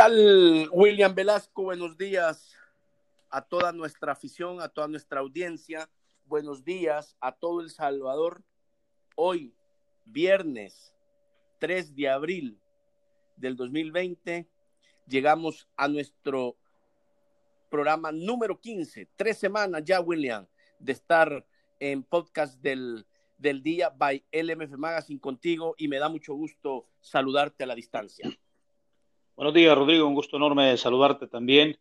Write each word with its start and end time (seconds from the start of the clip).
tal, 0.00 0.70
William 0.72 1.14
Velasco? 1.14 1.64
Buenos 1.64 1.98
días 1.98 2.56
a 3.28 3.42
toda 3.42 3.70
nuestra 3.70 4.12
afición, 4.12 4.62
a 4.62 4.70
toda 4.70 4.88
nuestra 4.88 5.20
audiencia. 5.20 5.90
Buenos 6.24 6.64
días 6.64 7.18
a 7.20 7.32
todo 7.32 7.60
El 7.60 7.68
Salvador. 7.68 8.42
Hoy, 9.14 9.54
viernes 10.06 10.94
3 11.58 11.94
de 11.94 12.08
abril 12.08 12.58
del 13.36 13.56
2020, 13.56 14.48
llegamos 15.06 15.68
a 15.76 15.86
nuestro 15.86 16.56
programa 17.68 18.10
número 18.10 18.58
15. 18.58 19.06
Tres 19.16 19.36
semanas 19.36 19.82
ya, 19.84 20.00
William, 20.00 20.46
de 20.78 20.92
estar 20.92 21.44
en 21.78 22.04
podcast 22.04 22.58
del, 22.62 23.04
del 23.36 23.62
día 23.62 23.90
by 23.90 24.24
LMF 24.32 24.78
Magazine 24.78 25.20
contigo 25.20 25.74
y 25.76 25.88
me 25.88 25.98
da 25.98 26.08
mucho 26.08 26.32
gusto 26.32 26.86
saludarte 27.02 27.64
a 27.64 27.66
la 27.66 27.74
distancia. 27.74 28.30
Buenos 29.36 29.54
días, 29.54 29.76
Rodrigo. 29.76 30.06
Un 30.06 30.14
gusto 30.14 30.36
enorme 30.36 30.76
saludarte 30.76 31.26
también. 31.26 31.78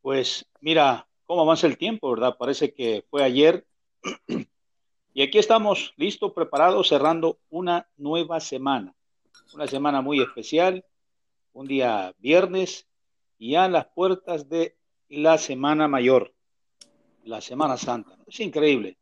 Pues 0.00 0.46
mira 0.60 1.08
cómo 1.24 1.42
avanza 1.42 1.66
el 1.66 1.76
tiempo, 1.76 2.10
¿verdad? 2.10 2.36
Parece 2.38 2.72
que 2.72 3.04
fue 3.10 3.22
ayer. 3.22 3.66
Y 5.14 5.22
aquí 5.22 5.38
estamos 5.38 5.92
listos, 5.98 6.32
preparados, 6.32 6.88
cerrando 6.88 7.38
una 7.50 7.86
nueva 7.98 8.40
semana. 8.40 8.94
Una 9.52 9.66
semana 9.66 10.00
muy 10.00 10.22
especial, 10.22 10.86
un 11.52 11.66
día 11.66 12.14
viernes 12.16 12.86
y 13.36 13.50
ya 13.50 13.68
las 13.68 13.88
puertas 13.88 14.48
de 14.48 14.74
la 15.10 15.36
Semana 15.36 15.86
Mayor, 15.86 16.32
la 17.24 17.42
Semana 17.42 17.76
Santa. 17.76 18.16
Es 18.26 18.40
increíble. 18.40 18.96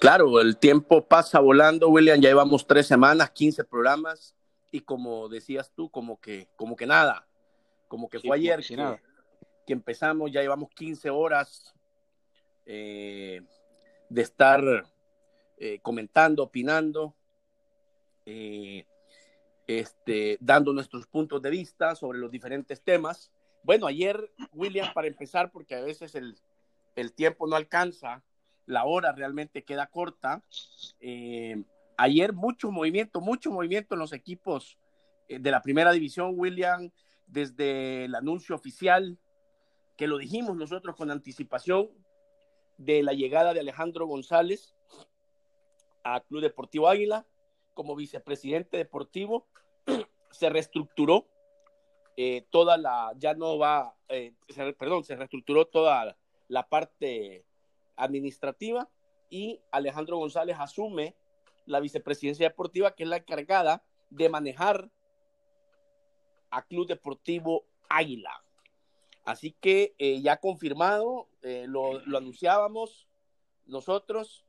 Claro, 0.00 0.40
el 0.40 0.56
tiempo 0.56 1.06
pasa 1.06 1.38
volando, 1.38 1.88
William. 1.90 2.20
Ya 2.20 2.30
llevamos 2.30 2.66
tres 2.66 2.88
semanas, 2.88 3.30
15 3.30 3.62
programas 3.62 4.34
y 4.70 4.80
como 4.80 5.28
decías 5.28 5.72
tú, 5.74 5.90
como 5.90 6.20
que, 6.20 6.48
como 6.56 6.76
que 6.76 6.86
nada, 6.86 7.26
como 7.88 8.08
que 8.08 8.20
fue 8.20 8.36
ayer 8.36 8.60
que, 8.64 8.76
que, 9.66 9.72
empezamos, 9.72 10.30
ya 10.30 10.42
llevamos 10.42 10.70
15 10.70 11.10
horas 11.10 11.74
eh, 12.66 13.42
de 14.08 14.22
estar 14.22 14.62
eh, 15.58 15.80
comentando, 15.80 16.42
opinando, 16.42 17.14
eh, 18.26 18.84
este, 19.66 20.38
dando 20.40 20.72
nuestros 20.72 21.06
puntos 21.06 21.40
de 21.42 21.50
vista 21.50 21.94
sobre 21.94 22.18
los 22.18 22.30
diferentes 22.30 22.82
temas. 22.82 23.32
Bueno, 23.62 23.86
ayer, 23.86 24.30
William, 24.52 24.92
para 24.92 25.08
empezar, 25.08 25.50
porque 25.50 25.74
a 25.74 25.80
veces 25.80 26.14
el, 26.14 26.36
el 26.94 27.12
tiempo 27.12 27.46
no 27.46 27.56
alcanza, 27.56 28.22
la 28.66 28.84
hora 28.84 29.12
realmente 29.12 29.64
queda 29.64 29.86
corta. 29.86 30.42
Eh, 31.00 31.62
ayer 31.98 32.32
mucho 32.32 32.70
movimiento, 32.70 33.20
mucho 33.20 33.50
movimiento 33.50 33.94
en 33.94 33.98
los 33.98 34.14
equipos 34.14 34.78
eh, 35.28 35.38
de 35.38 35.50
la 35.50 35.60
primera 35.60 35.92
división, 35.92 36.32
William, 36.34 36.90
desde 37.26 38.06
el 38.06 38.14
anuncio 38.14 38.54
oficial, 38.54 39.18
que 39.96 40.06
lo 40.06 40.16
dijimos 40.16 40.56
nosotros 40.56 40.96
con 40.96 41.10
anticipación, 41.10 41.90
de 42.78 43.02
la 43.02 43.12
llegada 43.12 43.52
de 43.52 43.60
Alejandro 43.60 44.06
González 44.06 44.72
a 46.04 46.20
Club 46.20 46.42
Deportivo 46.42 46.88
Águila 46.88 47.26
como 47.74 47.96
vicepresidente 47.96 48.76
deportivo, 48.76 49.48
se 50.30 50.48
reestructuró 50.48 51.26
eh, 52.16 52.46
toda 52.50 52.76
la, 52.76 53.12
ya 53.16 53.34
no 53.34 53.58
va, 53.58 53.94
eh, 54.08 54.34
perdón, 54.78 55.02
se 55.02 55.16
reestructuró 55.16 55.66
toda 55.66 56.16
la 56.46 56.68
parte 56.68 57.44
administrativa 57.96 58.88
y 59.30 59.60
Alejandro 59.72 60.18
González 60.18 60.56
asume 60.58 61.16
la 61.68 61.80
vicepresidencia 61.80 62.48
deportiva, 62.48 62.94
que 62.94 63.04
es 63.04 63.08
la 63.08 63.18
encargada 63.18 63.82
de 64.10 64.28
manejar 64.28 64.90
a 66.50 66.62
Club 66.62 66.88
Deportivo 66.88 67.64
Águila. 67.88 68.42
Así 69.24 69.52
que 69.60 69.94
eh, 69.98 70.20
ya 70.22 70.38
confirmado, 70.38 71.28
eh, 71.42 71.66
lo, 71.68 71.98
anunciábamos 72.16 73.06
nosotros 73.66 74.46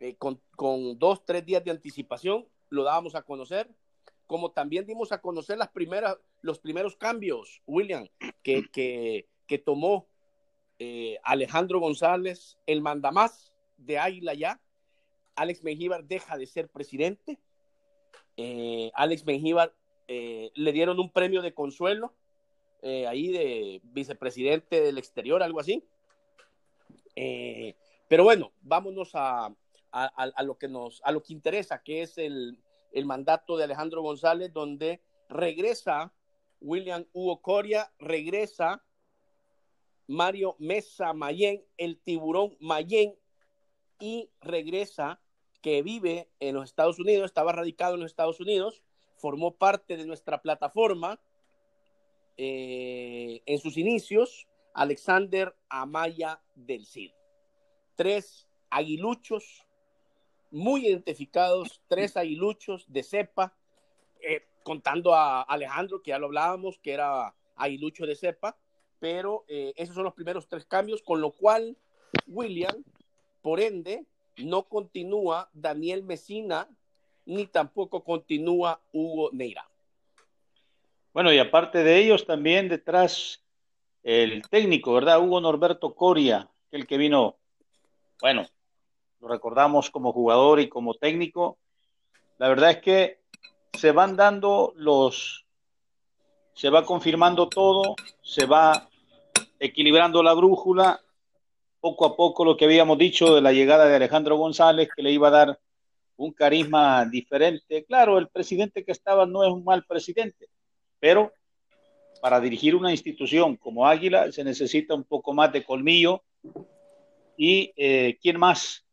eh, 0.00 0.16
con, 0.16 0.40
con, 0.56 0.98
dos, 0.98 1.24
tres 1.24 1.46
días 1.46 1.62
de 1.64 1.70
anticipación, 1.70 2.46
lo 2.70 2.82
dábamos 2.82 3.14
a 3.14 3.22
conocer, 3.22 3.70
como 4.26 4.50
también 4.50 4.84
dimos 4.84 5.12
a 5.12 5.20
conocer 5.20 5.58
las 5.58 5.68
primeras, 5.68 6.16
los 6.42 6.58
primeros 6.58 6.96
cambios, 6.96 7.62
William, 7.66 8.08
que, 8.42 8.64
que, 8.72 9.28
que 9.46 9.58
tomó 9.58 10.08
Alejandro 11.24 11.80
González, 11.80 12.56
el 12.66 12.82
mandamás 12.82 13.52
de 13.76 13.98
Águila 13.98 14.34
ya, 14.34 14.60
Alex 15.38 15.62
Mengíbar 15.62 16.04
deja 16.04 16.36
de 16.36 16.46
ser 16.46 16.68
presidente. 16.68 17.38
Eh, 18.36 18.90
Alex 18.94 19.24
Mengíbar 19.24 19.72
eh, 20.08 20.50
le 20.54 20.72
dieron 20.72 20.98
un 20.98 21.12
premio 21.12 21.42
de 21.42 21.54
consuelo 21.54 22.12
eh, 22.82 23.06
ahí 23.06 23.28
de 23.28 23.80
vicepresidente 23.84 24.80
del 24.80 24.98
exterior, 24.98 25.42
algo 25.42 25.60
así. 25.60 25.84
pero 27.14 28.24
bueno, 28.24 28.52
vámonos 28.60 29.10
a, 29.14 29.54
lo 30.42 30.58
que 30.58 30.68
nos, 30.68 31.00
a 31.04 31.12
lo 31.12 31.22
que 31.22 31.32
interesa, 31.32 31.82
que 31.82 32.02
es 32.02 32.18
el, 32.18 32.58
el 32.92 33.06
mandato 33.06 33.56
de 33.56 33.64
Alejandro 33.64 34.02
González, 34.02 34.52
donde 34.52 35.00
regresa 35.28 36.12
William 36.60 37.06
Hugo 37.12 37.40
Coria, 37.42 37.92
regresa 37.98 38.82
Mario 40.08 40.56
Mesa 40.58 41.12
Mayen, 41.12 41.64
el 41.76 41.98
tiburón 42.00 42.56
Mayen, 42.60 43.14
y 44.00 44.30
regresa 44.40 45.20
que 45.60 45.82
vive 45.82 46.28
en 46.40 46.54
los 46.54 46.64
Estados 46.64 46.98
Unidos, 46.98 47.26
estaba 47.26 47.52
radicado 47.52 47.94
en 47.94 48.00
los 48.00 48.10
Estados 48.10 48.40
Unidos, 48.40 48.82
formó 49.16 49.54
parte 49.54 49.96
de 49.96 50.06
nuestra 50.06 50.40
plataforma 50.40 51.20
eh, 52.36 53.42
en 53.46 53.58
sus 53.58 53.76
inicios, 53.76 54.46
Alexander 54.74 55.54
Amaya 55.68 56.40
del 56.54 56.86
Cid. 56.86 57.10
Tres 57.96 58.46
aguiluchos 58.70 59.66
muy 60.50 60.86
identificados, 60.86 61.82
tres 61.88 62.16
aguiluchos 62.16 62.86
de 62.88 63.02
cepa, 63.02 63.56
eh, 64.20 64.46
contando 64.62 65.14
a 65.14 65.42
Alejandro, 65.42 66.02
que 66.02 66.10
ya 66.10 66.18
lo 66.18 66.26
hablábamos, 66.26 66.78
que 66.78 66.92
era 66.92 67.34
aguilucho 67.56 68.06
de 68.06 68.14
cepa, 68.14 68.56
pero 69.00 69.44
eh, 69.48 69.72
esos 69.76 69.94
son 69.94 70.04
los 70.04 70.14
primeros 70.14 70.48
tres 70.48 70.64
cambios, 70.64 71.02
con 71.02 71.20
lo 71.20 71.32
cual 71.32 71.76
William, 72.26 72.84
por 73.42 73.60
ende, 73.60 74.06
no 74.38 74.64
continúa 74.64 75.48
Daniel 75.52 76.02
Mesina 76.02 76.68
ni 77.26 77.46
tampoco 77.46 78.02
continúa 78.02 78.80
Hugo 78.92 79.30
Neira. 79.32 79.68
Bueno, 81.12 81.32
y 81.32 81.38
aparte 81.38 81.82
de 81.82 81.98
ellos, 81.98 82.26
también 82.26 82.68
detrás 82.68 83.44
el 84.02 84.42
técnico, 84.48 84.94
¿verdad? 84.94 85.20
Hugo 85.20 85.40
Norberto 85.40 85.94
Coria, 85.94 86.48
el 86.70 86.86
que 86.86 86.96
vino, 86.96 87.36
bueno, 88.20 88.46
lo 89.20 89.28
recordamos 89.28 89.90
como 89.90 90.12
jugador 90.12 90.60
y 90.60 90.68
como 90.68 90.94
técnico. 90.94 91.58
La 92.38 92.48
verdad 92.48 92.70
es 92.70 92.78
que 92.78 93.20
se 93.74 93.92
van 93.92 94.16
dando 94.16 94.72
los, 94.76 95.44
se 96.54 96.70
va 96.70 96.84
confirmando 96.84 97.48
todo, 97.48 97.96
se 98.22 98.46
va 98.46 98.88
equilibrando 99.58 100.22
la 100.22 100.34
brújula 100.34 101.00
poco 101.80 102.06
a 102.06 102.16
poco 102.16 102.44
lo 102.44 102.56
que 102.56 102.64
habíamos 102.64 102.98
dicho 102.98 103.34
de 103.34 103.40
la 103.40 103.52
llegada 103.52 103.86
de 103.86 103.96
Alejandro 103.96 104.36
González, 104.36 104.88
que 104.94 105.02
le 105.02 105.12
iba 105.12 105.28
a 105.28 105.32
dar 105.32 105.60
un 106.16 106.32
carisma 106.32 107.04
diferente. 107.06 107.84
Claro, 107.84 108.18
el 108.18 108.28
presidente 108.28 108.84
que 108.84 108.92
estaba 108.92 109.26
no 109.26 109.44
es 109.44 109.52
un 109.52 109.64
mal 109.64 109.84
presidente, 109.84 110.48
pero 110.98 111.32
para 112.20 112.40
dirigir 112.40 112.74
una 112.74 112.90
institución 112.90 113.56
como 113.56 113.86
Águila 113.86 114.30
se 114.32 114.42
necesita 114.42 114.94
un 114.94 115.04
poco 115.04 115.32
más 115.32 115.52
de 115.52 115.64
colmillo. 115.64 116.22
¿Y 117.36 117.72
eh, 117.76 118.18
quién 118.20 118.38
más 118.38 118.84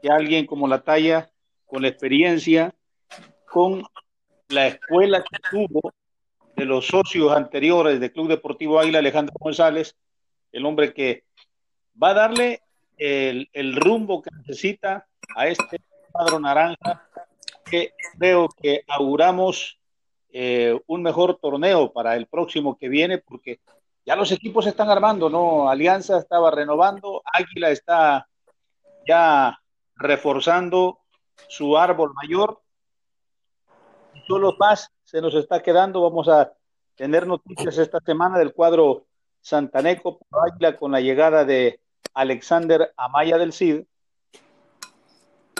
que 0.00 0.08
alguien 0.08 0.46
como 0.46 0.66
la 0.66 0.82
talla, 0.82 1.30
con 1.66 1.82
la 1.82 1.88
experiencia, 1.88 2.74
con 3.46 3.84
la 4.48 4.68
escuela 4.68 5.22
que 5.22 5.38
tuvo 5.50 5.92
de 6.56 6.64
los 6.64 6.86
socios 6.86 7.32
anteriores 7.32 8.00
del 8.00 8.12
Club 8.12 8.28
Deportivo 8.28 8.80
Águila, 8.80 8.98
Alejandro 8.98 9.34
González, 9.38 9.94
el 10.52 10.64
hombre 10.64 10.92
que 10.92 11.24
va 12.00 12.10
a 12.10 12.14
darle 12.14 12.62
el, 12.96 13.76
rumbo 13.76 14.22
que 14.22 14.30
necesita 14.36 15.06
a 15.34 15.48
este 15.48 15.80
cuadro 16.10 16.38
naranja 16.38 17.08
que 17.64 17.94
creo 18.18 18.48
que 18.48 18.84
auguramos 18.86 19.78
eh, 20.30 20.78
un 20.86 21.02
mejor 21.02 21.38
torneo 21.38 21.92
para 21.92 22.16
el 22.16 22.26
próximo 22.26 22.76
que 22.76 22.88
viene 22.88 23.18
porque 23.18 23.60
ya 24.04 24.16
los 24.16 24.32
equipos 24.32 24.66
están 24.66 24.90
armando, 24.90 25.30
¿no? 25.30 25.68
Alianza 25.68 26.18
estaba 26.18 26.50
renovando, 26.50 27.22
Águila 27.24 27.70
está 27.70 28.28
ya 29.06 29.58
reforzando 29.94 30.98
su 31.48 31.76
árbol 31.78 32.12
mayor. 32.14 32.60
Solo 34.26 34.56
más 34.58 34.90
se 35.04 35.20
nos 35.20 35.34
está 35.34 35.62
quedando. 35.62 36.02
Vamos 36.02 36.28
a 36.28 36.52
tener 36.96 37.26
noticias 37.26 37.78
esta 37.78 38.00
semana 38.00 38.38
del 38.38 38.52
cuadro 38.52 39.06
Santaneco 39.40 40.20
Águila 40.30 40.76
con 40.76 40.92
la 40.92 41.00
llegada 41.00 41.44
de 41.44 41.80
Alexander 42.14 42.92
Amaya 42.96 43.38
del 43.38 43.52
Cid, 43.52 43.84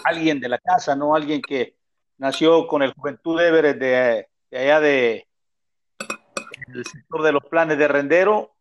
alguien 0.05 0.41
de 0.41 0.49
la 0.49 0.59
casa, 0.59 0.97
no 0.97 1.15
alguien 1.15 1.41
que 1.43 1.77
nació 2.19 2.67
con 2.67 2.83
el 2.83 2.93
Juventud 2.93 3.41
Everett 3.41 3.79
de, 3.79 4.29
allá 4.53 4.81
de 4.81 5.27
el 6.75 6.87
sector 6.87 7.23
de 7.23 7.33
los 7.33 7.45
planes 7.45 7.79
de 7.79 7.89
Rendero 7.89 8.55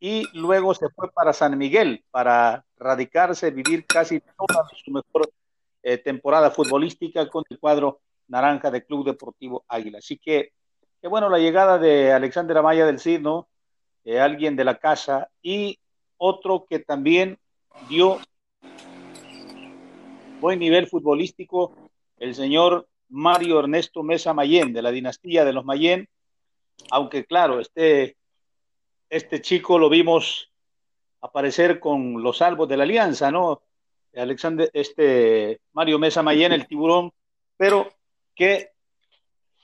y 0.00 0.26
luego 0.36 0.74
se 0.74 0.88
fue 0.90 1.10
para 1.12 1.32
San 1.32 1.56
Miguel 1.56 2.04
para 2.10 2.64
radicarse, 2.76 3.50
vivir 3.50 3.86
casi 3.86 4.20
toda 4.20 4.68
su 4.84 4.90
mejor 4.90 5.30
eh, 5.82 5.98
temporada 5.98 6.50
futbolística 6.50 7.28
con 7.28 7.44
el 7.50 7.58
cuadro 7.58 8.00
naranja 8.28 8.70
del 8.70 8.84
Club 8.84 9.06
Deportivo 9.06 9.64
Águila. 9.68 9.98
Así 9.98 10.18
que, 10.18 10.52
qué 11.00 11.08
bueno 11.08 11.28
la 11.28 11.38
llegada 11.38 11.78
de 11.78 12.12
Alexander 12.12 12.56
Amaya 12.58 12.86
del 12.86 12.98
Cid, 12.98 13.20
¿no? 13.20 13.48
Eh, 14.04 14.18
alguien 14.18 14.56
de 14.56 14.64
la 14.64 14.78
casa 14.78 15.28
y 15.42 15.78
otro 16.24 16.66
que 16.70 16.78
también 16.78 17.36
dio 17.88 18.20
buen 20.40 20.60
nivel 20.60 20.86
futbolístico, 20.86 21.74
el 22.16 22.36
señor 22.36 22.88
Mario 23.08 23.58
Ernesto 23.58 24.04
Mesa 24.04 24.32
Mayén, 24.32 24.72
de 24.72 24.82
la 24.82 24.92
dinastía 24.92 25.44
de 25.44 25.52
los 25.52 25.64
Mayén, 25.64 26.08
aunque 26.92 27.24
claro, 27.24 27.58
este, 27.58 28.16
este 29.10 29.40
chico 29.40 29.80
lo 29.80 29.90
vimos 29.90 30.52
aparecer 31.22 31.80
con 31.80 32.22
los 32.22 32.38
salvos 32.38 32.68
de 32.68 32.76
la 32.76 32.84
alianza, 32.84 33.32
¿no? 33.32 33.62
Alexander, 34.14 34.70
este 34.74 35.60
Mario 35.72 35.98
Mesa 35.98 36.22
Mayén, 36.22 36.52
el 36.52 36.68
tiburón, 36.68 37.12
pero 37.56 37.92
que 38.36 38.70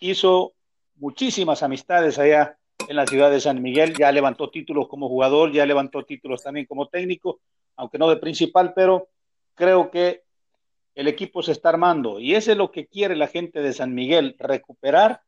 hizo 0.00 0.54
muchísimas 0.96 1.62
amistades 1.62 2.19
allá 2.19 2.57
en 2.86 2.96
la 2.96 3.06
ciudad 3.06 3.30
de 3.30 3.40
San 3.40 3.62
Miguel, 3.62 3.94
ya 3.96 4.12
levantó 4.12 4.50
títulos 4.50 4.88
como 4.88 5.08
jugador, 5.08 5.52
ya 5.52 5.66
levantó 5.66 6.04
títulos 6.04 6.42
también 6.42 6.66
como 6.66 6.88
técnico, 6.88 7.40
aunque 7.76 7.98
no 7.98 8.08
de 8.08 8.16
principal, 8.16 8.72
pero 8.75 9.08
creo 9.54 9.90
que 9.90 10.22
el 10.94 11.08
equipo 11.08 11.42
se 11.42 11.52
está 11.52 11.70
armando 11.70 12.19
y 12.20 12.34
eso 12.34 12.52
es 12.52 12.58
lo 12.58 12.70
que 12.70 12.86
quiere 12.86 13.16
la 13.16 13.28
gente 13.28 13.60
de 13.60 13.72
San 13.72 13.94
Miguel, 13.94 14.36
recuperar 14.38 15.22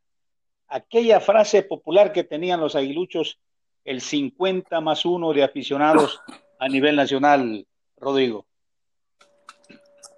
aquella 0.70 1.20
frase 1.20 1.62
popular 1.62 2.12
que 2.12 2.24
tenían 2.24 2.60
los 2.60 2.76
aguiluchos, 2.76 3.38
el 3.84 4.00
50 4.00 4.80
más 4.80 5.04
uno 5.04 5.32
de 5.32 5.42
aficionados 5.42 6.20
a 6.58 6.68
nivel 6.68 6.96
nacional, 6.96 7.66
Rodrigo. 7.96 8.46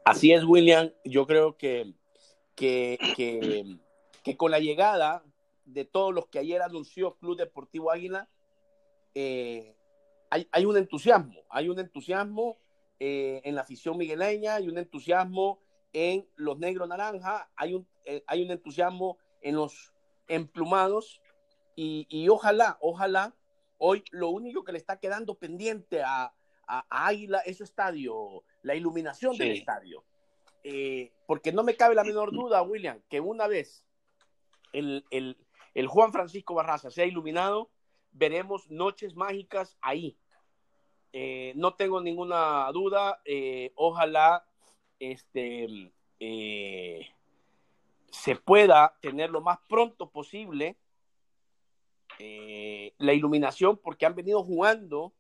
Así 0.04 0.32
es, 0.32 0.44
William. 0.44 0.90
Yo 1.04 1.26
creo 1.26 1.56
que, 1.56 1.92
que, 2.54 2.98
que, 4.22 4.36
con 4.36 4.50
la 4.50 4.58
llegada 4.58 5.22
de 5.64 5.84
todos 5.84 6.12
los 6.12 6.26
que 6.26 6.38
ayer 6.38 6.62
anunció 6.62 7.16
Club 7.16 7.36
Deportivo 7.36 7.90
Águila, 7.90 8.28
eh, 9.14 9.76
hay, 10.30 10.48
hay, 10.52 10.64
un 10.64 10.76
entusiasmo, 10.76 11.42
hay 11.50 11.68
un 11.68 11.78
entusiasmo 11.78 12.58
eh, 12.98 13.40
en 13.44 13.54
la 13.54 13.62
afición 13.62 13.98
migueleña, 13.98 14.54
hay 14.54 14.68
un 14.68 14.78
entusiasmo 14.78 15.60
en 15.92 16.26
los 16.36 16.58
negros 16.58 16.88
naranja, 16.88 17.50
hay 17.56 17.74
un, 17.74 17.86
eh, 18.04 18.24
hay 18.26 18.42
un 18.42 18.50
entusiasmo 18.50 19.18
en 19.40 19.56
los 19.56 19.92
emplumados 20.28 21.20
y, 21.74 22.06
y, 22.08 22.28
ojalá, 22.28 22.78
ojalá, 22.80 23.34
hoy 23.78 24.04
lo 24.10 24.28
único 24.30 24.64
que 24.64 24.72
le 24.72 24.78
está 24.78 24.98
quedando 24.98 25.34
pendiente 25.34 26.02
a, 26.02 26.32
a, 26.66 27.06
Águila 27.08 27.38
es 27.40 27.58
su 27.58 27.64
estadio, 27.64 28.44
la 28.62 28.74
iluminación 28.74 29.36
del 29.36 29.52
estadio. 29.52 30.04
Eh, 30.64 31.12
porque 31.26 31.52
no 31.52 31.64
me 31.64 31.74
cabe 31.74 31.94
la 31.94 32.04
menor 32.04 32.30
duda, 32.30 32.62
William, 32.62 33.00
que 33.08 33.20
una 33.20 33.48
vez 33.48 33.84
el, 34.72 35.04
el, 35.10 35.36
el 35.74 35.86
Juan 35.86 36.12
Francisco 36.12 36.54
Barraza 36.54 36.90
sea 36.90 37.06
iluminado, 37.06 37.70
veremos 38.12 38.70
noches 38.70 39.14
mágicas 39.14 39.76
ahí. 39.80 40.16
Eh, 41.12 41.52
no 41.56 41.74
tengo 41.74 42.00
ninguna 42.00 42.70
duda, 42.72 43.20
eh, 43.24 43.72
ojalá 43.74 44.46
este, 44.98 45.92
se 48.10 48.36
pueda 48.36 48.96
tener 49.00 49.30
lo 49.30 49.40
más 49.40 49.58
pronto 49.68 50.10
posible 50.10 50.76
la 52.98 53.12
iluminación 53.12 53.76
porque 53.78 54.06
han 54.06 54.14
venido 54.14 54.44
jugando 54.44 55.12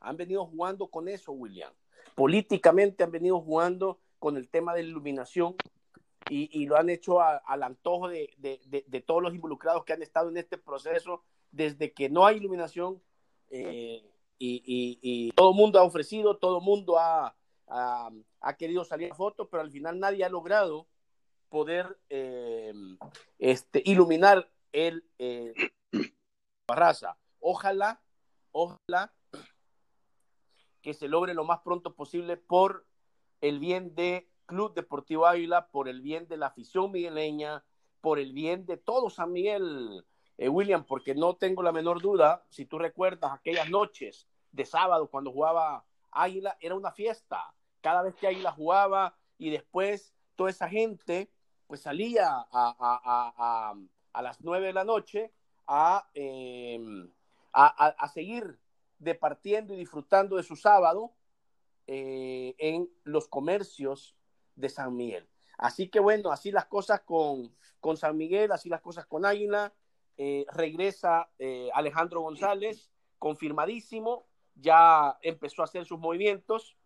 han 0.00 0.16
venido 0.16 0.46
jugando 0.46 0.88
con 0.88 1.08
eso, 1.08 1.32
William. 1.32 1.72
Políticamente 2.14 3.04
han 3.04 3.10
venido 3.10 3.40
jugando 3.40 4.00
con 4.18 4.36
el 4.36 4.48
tema 4.48 4.74
de 4.74 4.82
la 4.82 4.88
iluminación 4.88 5.56
y, 6.30 6.66
lo 6.66 6.76
han 6.76 6.90
hecho 6.90 7.20
al 7.20 7.62
antojo 7.62 8.08
de, 8.08 9.04
todos 9.06 9.22
los 9.22 9.34
involucrados 9.34 9.84
que 9.84 9.92
han 9.92 10.02
estado 10.02 10.28
en 10.28 10.36
este 10.36 10.58
proceso 10.58 11.22
desde 11.50 11.92
que 11.92 12.08
no 12.08 12.26
hay 12.26 12.36
iluminación 12.36 13.02
eh, 13.50 14.04
y, 14.38 15.32
todo 15.32 15.50
el 15.50 15.56
mundo 15.56 15.78
ha 15.78 15.82
ofrecido, 15.82 16.36
todo 16.36 16.58
el 16.58 16.64
mundo 16.64 16.96
ha, 16.98 17.34
querido 18.58 18.84
salir 18.84 19.12
a 19.12 19.14
fotos, 19.14 19.48
pero 19.50 19.62
al 19.62 19.70
final 19.70 19.98
nadie 19.98 20.24
ha 20.24 20.28
logrado 20.28 20.86
poder 21.48 21.98
eh, 22.10 22.72
este, 23.38 23.82
iluminar 23.84 24.50
el 24.72 25.04
eh, 25.18 25.54
Barraza. 26.66 27.16
Ojalá, 27.40 28.02
ojalá 28.52 29.12
que 30.82 30.94
se 30.94 31.08
logre 31.08 31.34
lo 31.34 31.44
más 31.44 31.60
pronto 31.60 31.94
posible 31.94 32.36
por 32.36 32.86
el 33.40 33.58
bien 33.58 33.94
de 33.94 34.28
Club 34.48 34.74
Deportivo 34.74 35.26
Águila, 35.26 35.68
por 35.68 35.88
el 35.88 36.00
bien 36.00 36.26
de 36.26 36.36
la 36.36 36.46
afición 36.46 36.90
migueleña, 36.90 37.62
por 38.00 38.18
el 38.18 38.32
bien 38.32 38.66
de 38.66 38.78
todo 38.78 39.10
San 39.10 39.30
Miguel, 39.30 40.04
eh, 40.38 40.48
William, 40.48 40.84
porque 40.84 41.14
no 41.14 41.36
tengo 41.36 41.62
la 41.62 41.70
menor 41.70 42.00
duda, 42.02 42.44
si 42.48 42.64
tú 42.64 42.78
recuerdas 42.78 43.30
aquellas 43.32 43.68
noches 43.68 44.26
de 44.50 44.64
sábado 44.64 45.08
cuando 45.08 45.30
jugaba 45.30 45.84
Águila, 46.10 46.56
era 46.60 46.74
una 46.74 46.90
fiesta. 46.90 47.54
Cada 47.80 48.02
vez 48.02 48.16
que 48.16 48.26
Águila 48.26 48.50
jugaba 48.50 49.16
y 49.36 49.50
después 49.50 50.14
toda 50.34 50.50
esa 50.50 50.68
gente 50.68 51.30
pues 51.66 51.82
salía 51.82 52.46
a, 52.50 53.74
las 54.14 54.40
nueve 54.40 54.68
de 54.68 54.72
la 54.72 54.84
noche 54.84 55.30
a, 55.66 56.08
em, 56.14 57.10
a 57.52 58.08
seguir 58.08 58.58
departiendo 58.98 59.74
y 59.74 59.76
disfrutando 59.76 60.36
de 60.36 60.42
su 60.42 60.56
sábado 60.56 61.12
eh, 61.90 62.54
en 62.58 62.90
los 63.04 63.28
comercios 63.28 64.14
de 64.58 64.68
San 64.68 64.96
Miguel. 64.96 65.28
Así 65.56 65.88
que 65.88 66.00
bueno, 66.00 66.30
así 66.30 66.50
las 66.50 66.66
cosas 66.66 67.00
con, 67.00 67.54
con 67.80 67.96
San 67.96 68.16
Miguel, 68.16 68.52
así 68.52 68.68
las 68.68 68.80
cosas 68.80 69.06
con 69.06 69.24
Águila. 69.24 69.72
Eh, 70.16 70.44
regresa 70.52 71.30
eh, 71.38 71.70
Alejandro 71.74 72.20
González, 72.20 72.90
confirmadísimo, 73.18 74.26
ya 74.54 75.18
empezó 75.22 75.62
a 75.62 75.66
hacer 75.66 75.84
sus 75.84 75.98
movimientos. 75.98 76.76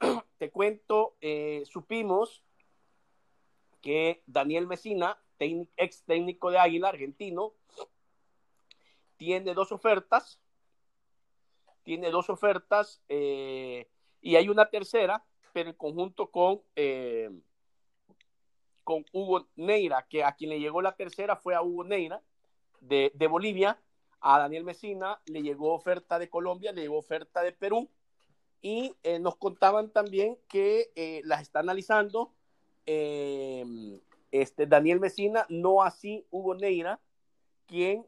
Te 0.38 0.50
cuento, 0.50 1.16
supimos 1.64 2.44
que 3.80 4.22
Daniel 4.26 4.68
Mesina, 4.68 5.18
ex 5.40 6.04
técnico 6.04 6.50
de 6.50 6.58
Águila, 6.58 6.90
argentino, 6.90 7.54
tiene 9.16 9.54
dos 9.54 9.72
ofertas 9.72 10.40
tiene 11.88 12.10
dos 12.10 12.28
ofertas 12.28 13.00
eh, 13.08 13.88
y 14.20 14.36
hay 14.36 14.50
una 14.50 14.68
tercera, 14.68 15.24
pero 15.58 15.70
en 15.70 15.76
conjunto 15.76 16.30
con, 16.30 16.62
eh, 16.76 17.30
con 18.84 19.04
Hugo 19.12 19.48
Neira, 19.56 20.06
que 20.08 20.22
a 20.22 20.36
quien 20.36 20.50
le 20.50 20.60
llegó 20.60 20.80
la 20.82 20.94
tercera 20.94 21.34
fue 21.34 21.56
a 21.56 21.62
Hugo 21.62 21.82
Neira 21.82 22.22
de, 22.80 23.10
Bolivia, 23.28 23.76
a 24.20 24.38
Daniel 24.38 24.62
Mesina 24.62 25.20
le 25.26 25.42
llegó 25.42 25.74
oferta 25.74 26.20
de 26.20 26.30
Colombia, 26.30 26.70
le 26.70 26.82
llegó 26.82 26.96
oferta 26.98 27.42
de 27.42 27.50
Perú. 27.50 27.90
Y 28.62 28.94
eh, 29.02 29.18
nos 29.18 29.34
contaban 29.34 29.90
también 29.90 30.38
que 30.48 30.92
las 31.24 31.42
está 31.42 31.58
analizando 31.58 32.32
este, 32.86 34.66
Daniel 34.68 35.00
Mesina, 35.00 35.44
no 35.48 35.82
así 35.82 36.24
Hugo 36.30 36.54
Neira, 36.54 37.00
quien 37.66 38.06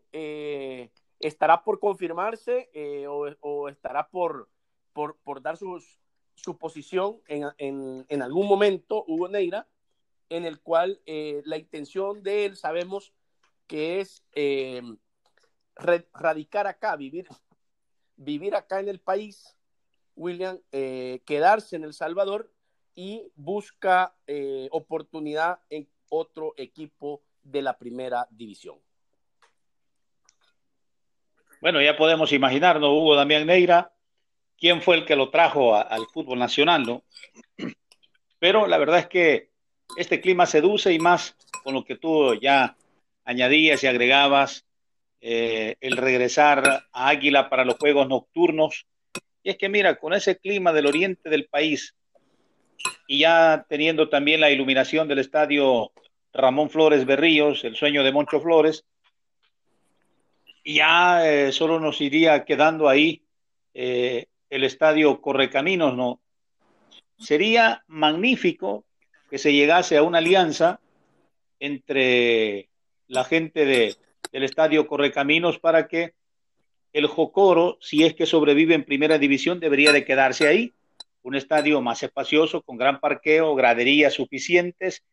estará 1.19 1.65
por 1.65 1.81
confirmarse 1.81 2.71
eh, 2.75 3.09
o, 3.09 3.69
estará 3.69 4.09
por, 4.09 4.49
por, 4.93 5.43
dar 5.43 5.57
su 6.43 6.57
posición 6.59 7.21
en, 7.29 8.23
algún 8.23 8.47
momento, 8.47 9.05
Hugo 9.07 9.29
Neira, 9.29 9.67
en 10.29 10.45
el 10.45 10.61
cual 10.61 11.01
eh, 11.07 11.43
la 11.45 11.59
intención 11.59 12.23
de 12.23 12.47
él 12.47 12.57
sabemos 12.57 13.13
que 13.67 14.01
es 14.01 14.25
eh, 14.33 14.83
radicar 15.77 16.67
acá, 16.67 16.97
vivir, 16.97 17.29
vivir 18.17 18.55
acá 18.55 18.81
en 18.81 18.89
el 18.89 19.01
país, 19.01 19.57
William, 20.17 20.61
quedarse 20.71 21.77
en 21.77 21.85
El 21.85 21.95
Salvador 21.95 22.53
y 22.95 23.33
busca 23.37 24.15
oportunidad 24.71 25.61
en 25.71 25.89
otro 26.11 26.53
equipo 26.57 27.23
de 27.43 27.63
la 27.63 27.79
primera 27.79 28.27
división. 28.31 28.79
Bueno, 31.61 31.81
ya 31.83 31.97
podemos 31.97 32.33
imaginar, 32.33 32.81
¿no? 32.81 32.93
Hugo 32.95 33.15
Damián 33.15 33.47
Neira, 33.47 33.93
quién 34.61 34.83
fue 34.83 34.97
el 34.97 35.05
que 35.07 35.17
lo 35.17 35.31
trajo 35.31 35.75
al 35.75 36.07
fútbol 36.13 36.39
nacional, 36.39 36.83
¿no? 36.85 37.03
Pero 38.39 38.67
la 38.67 38.79
verdad 38.79 39.01
es 39.01 39.07
que 39.07 39.51
este 39.97 40.21
clima 40.21 40.47
seduce 40.47 40.93
y 40.93 40.99
más 40.99 41.37
con 41.65 41.75
lo 41.75 41.85
que 41.85 41.97
tú 41.97 42.35
ya 42.35 42.77
añadías 43.25 43.83
y 43.83 43.87
agregabas, 43.87 44.65
eh, 45.21 45.77
el 45.81 45.97
regresar 45.97 46.87
a 46.93 47.09
Águila 47.09 47.51
para 47.51 47.65
los 47.65 47.77
juegos 47.77 48.09
nocturnos. 48.09 48.87
Y 49.43 49.51
es 49.51 49.59
que 49.59 49.69
mira, 49.69 49.97
con 49.97 50.15
ese 50.15 50.39
clima 50.39 50.73
del 50.73 50.87
oriente 50.87 51.29
del 51.29 51.47
país 51.47 51.95
y 53.07 53.21
ya 53.21 53.67
teniendo 53.69 54.09
también 54.09 54.41
la 54.41 54.51
iluminación 54.51 55.09
del 55.09 55.19
estadio 55.19 55.93
Ramón 56.33 56.71
Flores 56.71 57.05
Berríos, 57.05 57.65
el 57.65 57.77
sueño 57.77 58.03
de 58.03 58.13
Moncho 58.13 58.41
Flores, 58.41 58.85
ya 60.65 61.29
eh, 61.29 61.53
solo 61.53 61.81
nos 61.81 62.01
iría 62.01 62.45
quedando 62.45 62.89
ahí 62.89 63.23
eh, 63.75 64.27
el 64.51 64.65
estadio 64.65 65.21
Correcaminos, 65.21 65.97
¿no? 65.97 66.21
Sería 67.19 67.85
magnífico 67.87 68.85
que 69.31 69.39
se 69.39 69.53
llegase 69.53 69.97
a 69.97 70.03
una 70.03 70.19
alianza 70.19 70.81
entre 71.61 72.69
la 73.07 73.25
gente 73.25 73.65
de, 73.65 73.97
del 74.33 74.43
estadio 74.43 74.87
Correcaminos 74.87 75.59
para 75.59 75.87
que 75.87 76.15
el 76.93 77.07
Jocoro, 77.07 77.79
si 77.81 78.05
es 78.05 78.15
que 78.15 78.27
sobrevive 78.27 78.75
en 78.75 78.85
primera 78.85 79.19
división, 79.19 79.61
debería 79.61 79.93
de 79.93 80.05
quedarse 80.05 80.49
ahí. 80.49 80.73
Un 81.23 81.37
estadio 81.37 81.81
más 81.81 82.03
espacioso, 82.03 82.63
con 82.63 82.77
gran 82.77 82.99
parqueo, 82.99 83.55
graderías 83.55 84.15
suficientes 84.15 85.05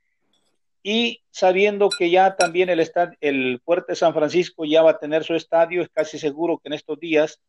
y 0.89 1.21
sabiendo 1.31 1.89
que 1.89 2.09
ya 2.09 2.37
también 2.37 2.69
el, 2.69 2.89
el 3.19 3.59
Fuerte 3.65 3.93
San 3.93 4.13
Francisco 4.13 4.63
ya 4.63 4.83
va 4.83 4.91
a 4.91 4.99
tener 4.99 5.25
su 5.25 5.35
estadio, 5.35 5.81
es 5.81 5.89
casi 5.89 6.17
seguro 6.17 6.59
que 6.59 6.69
en 6.69 6.73
estos 6.73 6.97
días, 6.97 7.41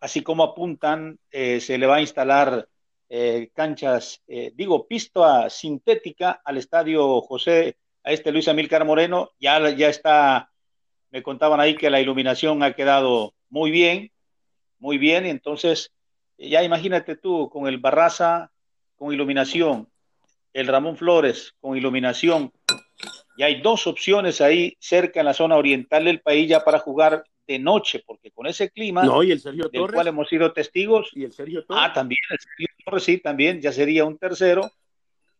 así 0.00 0.22
como 0.22 0.42
apuntan, 0.42 1.18
eh, 1.30 1.60
se 1.60 1.78
le 1.78 1.86
va 1.86 1.96
a 1.96 2.00
instalar 2.00 2.68
eh, 3.08 3.50
canchas, 3.54 4.22
eh, 4.26 4.52
digo, 4.54 4.86
pista 4.86 5.48
sintética 5.50 6.40
al 6.44 6.58
estadio 6.58 7.20
José, 7.22 7.78
a 8.04 8.12
este 8.12 8.32
Luis 8.32 8.48
Amílcar 8.48 8.84
Moreno, 8.84 9.32
ya, 9.40 9.70
ya 9.70 9.88
está, 9.88 10.50
me 11.10 11.22
contaban 11.22 11.60
ahí 11.60 11.76
que 11.76 11.90
la 11.90 12.00
iluminación 12.00 12.62
ha 12.62 12.74
quedado 12.74 13.34
muy 13.48 13.70
bien, 13.70 14.12
muy 14.78 14.98
bien, 14.98 15.26
entonces 15.26 15.92
ya 16.36 16.62
imagínate 16.62 17.16
tú 17.16 17.48
con 17.50 17.66
el 17.66 17.78
Barraza, 17.78 18.52
con 18.96 19.12
iluminación, 19.12 19.88
el 20.52 20.66
Ramón 20.66 20.96
Flores 20.96 21.54
con 21.60 21.76
iluminación. 21.76 22.52
Y 23.36 23.42
hay 23.44 23.60
dos 23.60 23.86
opciones 23.86 24.40
ahí 24.40 24.76
cerca 24.80 25.20
en 25.20 25.26
la 25.26 25.34
zona 25.34 25.56
oriental 25.56 26.04
del 26.04 26.20
país 26.20 26.48
ya 26.48 26.64
para 26.64 26.78
jugar 26.78 27.24
de 27.48 27.58
noche, 27.58 28.04
porque 28.06 28.30
con 28.30 28.46
ese 28.46 28.70
clima 28.70 29.02
no, 29.02 29.22
y 29.22 29.32
el 29.32 29.40
Sergio 29.40 29.70
del 29.72 29.90
cual 29.90 30.06
hemos 30.06 30.28
sido 30.28 30.52
testigos. 30.52 31.10
Y 31.14 31.24
el 31.24 31.32
Sergio 31.32 31.64
Torres. 31.64 31.82
Ah, 31.86 31.92
también, 31.94 32.20
el 32.30 32.38
Sergio 32.38 32.68
Torres, 32.84 33.02
sí, 33.02 33.18
también, 33.18 33.60
ya 33.62 33.72
sería 33.72 34.04
un 34.04 34.18
tercero. 34.18 34.70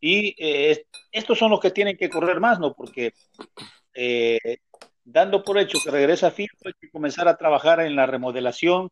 Y 0.01 0.35
eh, 0.39 0.87
estos 1.13 1.39
son 1.39 1.51
los 1.51 1.61
que 1.61 1.71
tienen 1.71 1.99
que 1.99 2.09
correr 2.09 2.41
más, 2.41 2.59
¿no? 2.59 2.73
Porque 2.73 3.13
eh, 3.93 4.59
dando 5.05 5.43
por 5.43 5.59
hecho 5.59 5.79
que 5.85 5.91
regresa 5.91 6.31
FIFA, 6.31 6.55
hay 6.65 6.73
que 6.81 6.91
comenzar 6.91 7.29
a 7.29 7.37
trabajar 7.37 7.81
en 7.81 7.95
la 7.95 8.07
remodelación. 8.07 8.89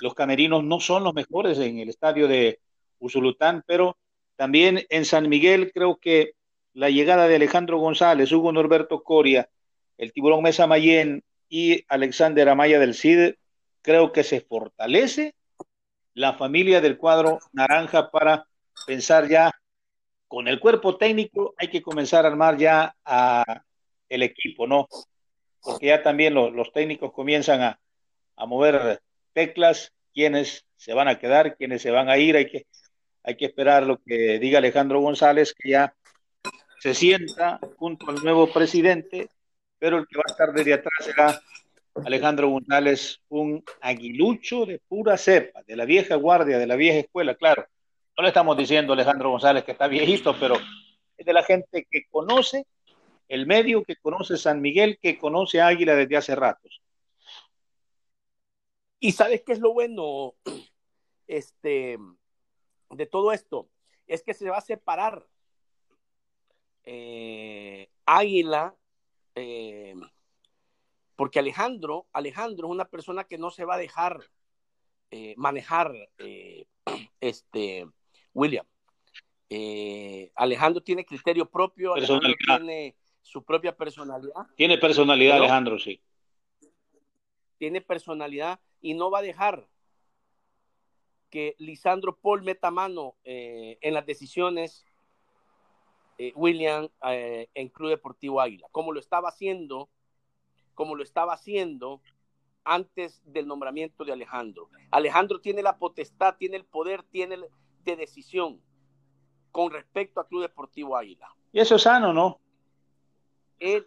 Los 0.00 0.14
camerinos 0.14 0.62
no 0.62 0.78
son 0.78 1.02
los 1.02 1.12
mejores 1.12 1.58
en 1.58 1.80
el 1.80 1.88
estadio 1.88 2.28
de 2.28 2.60
Usulután, 3.00 3.64
pero 3.66 3.96
también 4.36 4.86
en 4.90 5.04
San 5.04 5.28
Miguel 5.28 5.72
creo 5.72 5.96
que 5.96 6.34
la 6.72 6.88
llegada 6.88 7.26
de 7.26 7.34
Alejandro 7.34 7.78
González, 7.78 8.30
Hugo 8.30 8.52
Norberto 8.52 9.02
Coria, 9.02 9.48
el 9.98 10.12
Tiburón 10.12 10.42
Mesa 10.42 10.68
Mayén 10.68 11.24
y 11.50 11.84
Alexander 11.88 12.48
Amaya 12.48 12.78
del 12.78 12.94
CID, 12.94 13.34
creo 13.82 14.12
que 14.12 14.22
se 14.24 14.40
fortalece 14.40 15.34
la 16.14 16.34
familia 16.34 16.80
del 16.80 16.96
cuadro 16.96 17.40
naranja 17.52 18.10
para 18.10 18.46
pensar 18.86 19.28
ya 19.28 19.52
con 20.28 20.46
el 20.48 20.60
cuerpo 20.60 20.96
técnico, 20.96 21.54
hay 21.58 21.68
que 21.68 21.82
comenzar 21.82 22.24
a 22.24 22.28
armar 22.28 22.56
ya 22.56 22.94
a 23.04 23.62
el 24.08 24.22
equipo, 24.22 24.66
¿no? 24.66 24.86
Porque 25.60 25.86
ya 25.86 26.02
también 26.02 26.34
los 26.34 26.72
técnicos 26.72 27.12
comienzan 27.12 27.60
a, 27.62 27.80
mover 28.46 29.02
teclas, 29.34 29.92
quienes 30.14 30.64
se 30.76 30.94
van 30.94 31.08
a 31.08 31.18
quedar, 31.18 31.56
quienes 31.56 31.82
se 31.82 31.90
van 31.90 32.08
a 32.08 32.16
ir, 32.16 32.36
hay 32.36 32.46
que 32.46 32.66
hay 33.22 33.36
que 33.36 33.44
esperar 33.44 33.84
lo 33.84 33.98
que 33.98 34.38
diga 34.38 34.58
Alejandro 34.58 35.00
González, 35.00 35.52
que 35.52 35.70
ya 35.70 35.94
se 36.78 36.94
sienta 36.94 37.60
junto 37.76 38.08
al 38.08 38.22
nuevo 38.24 38.50
presidente, 38.50 39.28
pero 39.80 39.98
el 39.98 40.06
que 40.06 40.18
va 40.18 40.22
a 40.26 40.30
estar 40.30 40.52
desde 40.52 40.74
atrás 40.74 40.94
será 41.00 41.42
Alejandro 42.04 42.50
González, 42.50 43.20
un 43.30 43.64
aguilucho 43.80 44.66
de 44.66 44.78
pura 44.78 45.16
cepa, 45.16 45.62
de 45.62 45.74
la 45.74 45.84
vieja 45.84 46.14
guardia, 46.14 46.58
de 46.58 46.66
la 46.66 46.76
vieja 46.76 47.00
escuela, 47.00 47.34
claro. 47.34 47.66
No 48.16 48.22
le 48.22 48.28
estamos 48.28 48.56
diciendo 48.56 48.92
a 48.92 48.94
Alejandro 48.94 49.30
González 49.30 49.64
que 49.64 49.72
está 49.72 49.88
viejito, 49.88 50.36
pero 50.38 50.56
es 51.16 51.26
de 51.26 51.32
la 51.32 51.42
gente 51.42 51.86
que 51.90 52.04
conoce 52.10 52.66
el 53.28 53.46
medio, 53.46 53.82
que 53.82 53.96
conoce 53.96 54.36
San 54.36 54.60
Miguel, 54.60 54.98
que 55.00 55.18
conoce 55.18 55.60
Águila 55.60 55.94
desde 55.94 56.16
hace 56.16 56.34
ratos. 56.34 56.82
Y 58.98 59.12
sabes 59.12 59.42
qué 59.46 59.52
es 59.52 59.60
lo 59.60 59.72
bueno, 59.72 60.34
este, 61.26 61.96
de 62.90 63.06
todo 63.06 63.32
esto 63.32 63.68
es 64.06 64.22
que 64.22 64.34
se 64.34 64.50
va 64.50 64.58
a 64.58 64.62
separar 64.62 65.24
eh, 66.84 67.88
Águila, 68.04 68.74
eh, 69.34 69.94
porque 71.16 71.38
Alejandro, 71.38 72.06
Alejandro 72.12 72.68
es 72.68 72.72
una 72.72 72.86
persona 72.86 73.24
que 73.24 73.38
no 73.38 73.50
se 73.50 73.64
va 73.64 73.74
a 73.74 73.78
dejar 73.78 74.20
eh, 75.10 75.34
manejar, 75.36 75.92
este, 77.20 77.86
William. 78.32 78.66
Alejandro 80.36 80.82
tiene 80.82 81.04
criterio 81.04 81.50
propio, 81.50 81.94
Alejandro 81.94 82.32
tiene 82.46 82.96
su 83.22 83.44
propia 83.44 83.76
personalidad. 83.76 84.46
Tiene 84.56 84.78
personalidad, 84.78 85.36
Alejandro, 85.36 85.78
sí. 85.78 86.00
Tiene 87.58 87.80
personalidad 87.80 88.60
y 88.80 88.94
no 88.94 89.10
va 89.10 89.18
a 89.18 89.22
dejar 89.22 89.68
que 91.30 91.54
Lisandro 91.58 92.16
Paul 92.16 92.42
meta 92.42 92.70
mano 92.70 93.16
eh, 93.24 93.78
en 93.80 93.94
las 93.94 94.04
decisiones, 94.04 94.84
eh, 96.22 96.34
William, 96.36 96.86
eh, 97.06 97.48
en 97.54 97.70
Club 97.70 97.88
Deportivo 97.88 98.42
Águila, 98.42 98.68
como 98.72 98.92
lo 98.92 99.00
estaba 99.00 99.30
haciendo, 99.30 99.88
como 100.74 100.94
lo 100.94 101.02
estaba 101.02 101.32
haciendo 101.32 102.02
antes 102.62 103.22
del 103.24 103.46
nombramiento 103.46 104.04
de 104.04 104.12
Alejandro. 104.12 104.68
Alejandro 104.90 105.40
tiene 105.40 105.62
la 105.62 105.78
potestad, 105.78 106.36
tiene 106.36 106.58
el 106.58 106.66
poder, 106.66 107.04
tiene 107.04 107.38
de 107.84 107.96
decisión 107.96 108.60
con 109.50 109.72
respecto 109.72 110.20
a 110.20 110.28
Club 110.28 110.42
Deportivo 110.42 110.94
Águila. 110.94 111.34
Y 111.52 111.60
eso 111.60 111.76
es 111.76 111.82
sano, 111.84 112.12
¿no? 112.12 112.38
Él, 113.58 113.86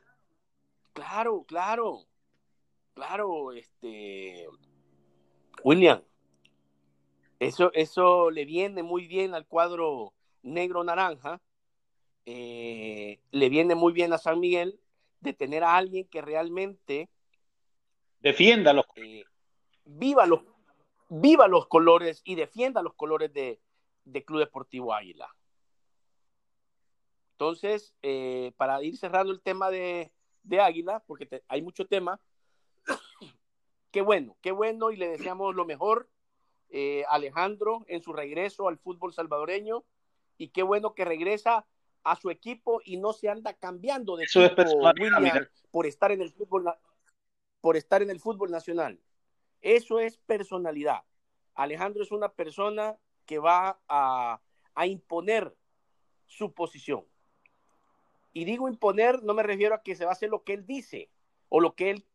claro, 0.94 1.44
claro, 1.44 2.00
claro, 2.96 3.52
este, 3.52 4.48
William, 5.64 6.02
eso, 7.38 7.72
eso 7.74 8.32
le 8.32 8.44
viene 8.46 8.82
muy 8.82 9.06
bien 9.06 9.36
al 9.36 9.46
cuadro 9.46 10.14
negro-naranja, 10.42 11.40
eh, 12.26 13.20
le 13.32 13.50
viene 13.50 13.76
muy 13.76 13.94
bien 13.94 14.14
a 14.14 14.18
San 14.18 14.40
Miguel 14.40 14.80
de 15.20 15.34
tener 15.34 15.64
a 15.64 15.76
alguien 15.76 16.08
que 16.08 16.22
realmente 16.22 17.10
defienda 18.20 18.74
los, 18.74 18.86
eh, 18.96 19.24
viva 19.86 20.26
los 20.26 20.42
viva 21.10 21.48
los 21.48 21.68
colores 21.68 22.22
y 22.26 22.36
defienda 22.36 22.82
los 22.82 22.96
colores 22.96 23.32
de, 23.34 23.60
Club 24.26 24.40
Deportivo 24.40 24.94
Águila. 24.94 25.34
Entonces, 27.34 27.94
eh, 28.02 28.52
para 28.58 28.82
ir 28.84 28.98
cerrando 28.98 29.32
el 29.32 29.42
tema 29.42 29.70
de, 29.70 30.12
Águila, 30.60 31.04
porque 31.06 31.44
hay 31.48 31.62
mucho 31.62 31.86
tema, 31.86 32.20
qué 33.92 34.02
bueno, 34.02 34.36
qué 34.42 34.52
bueno 34.52 34.92
y 34.92 34.98
le 34.98 35.08
deseamos 35.08 35.56
lo 35.56 35.66
mejor 35.66 36.10
eh, 36.70 37.06
Alejandro 37.10 37.86
en 37.88 38.02
su 38.02 38.12
regreso 38.14 38.68
al 38.68 38.80
fútbol 38.80 39.14
salvadoreño 39.14 39.84
y 40.38 40.50
qué 40.50 40.64
bueno 40.64 40.96
que 40.96 41.06
regresa 41.06 41.66
a 42.04 42.16
su 42.16 42.30
equipo 42.30 42.82
y 42.84 42.98
no 42.98 43.14
se 43.14 43.30
anda 43.30 43.54
cambiando 43.54 44.16
de 44.16 44.26
equipo 44.26 44.64
por 45.72 45.86
estar 45.86 46.12
en 46.12 46.22
el 46.22 46.32
fútbol 46.32 46.66
por 47.62 47.78
estar 47.78 48.02
en 48.02 48.10
el 48.10 48.20
fútbol 48.20 48.52
nacional. 48.52 49.00
Eso 49.62 50.00
es 50.00 50.18
personalidad. 50.18 51.04
Alejandro 51.56 52.04
es 52.04 52.12
una 52.12 52.30
persona 52.30 52.98
que 53.26 53.40
va 53.40 53.80
a, 53.88 54.42
a 54.76 54.88
imponer 54.88 55.56
su 56.26 56.54
posición. 56.54 57.06
Y 58.34 58.44
digo 58.44 58.68
imponer, 58.68 59.24
no 59.24 59.34
me 59.34 59.44
refiero 59.44 59.76
a 59.76 59.82
que 59.82 59.96
se 59.96 60.04
va 60.04 60.12
a 60.12 60.14
hacer 60.14 60.30
lo 60.30 60.44
que 60.44 60.54
él 60.54 60.66
dice 60.66 61.10
o 61.48 61.62
lo 61.62 61.76
que 61.76 61.92
él 61.92 62.06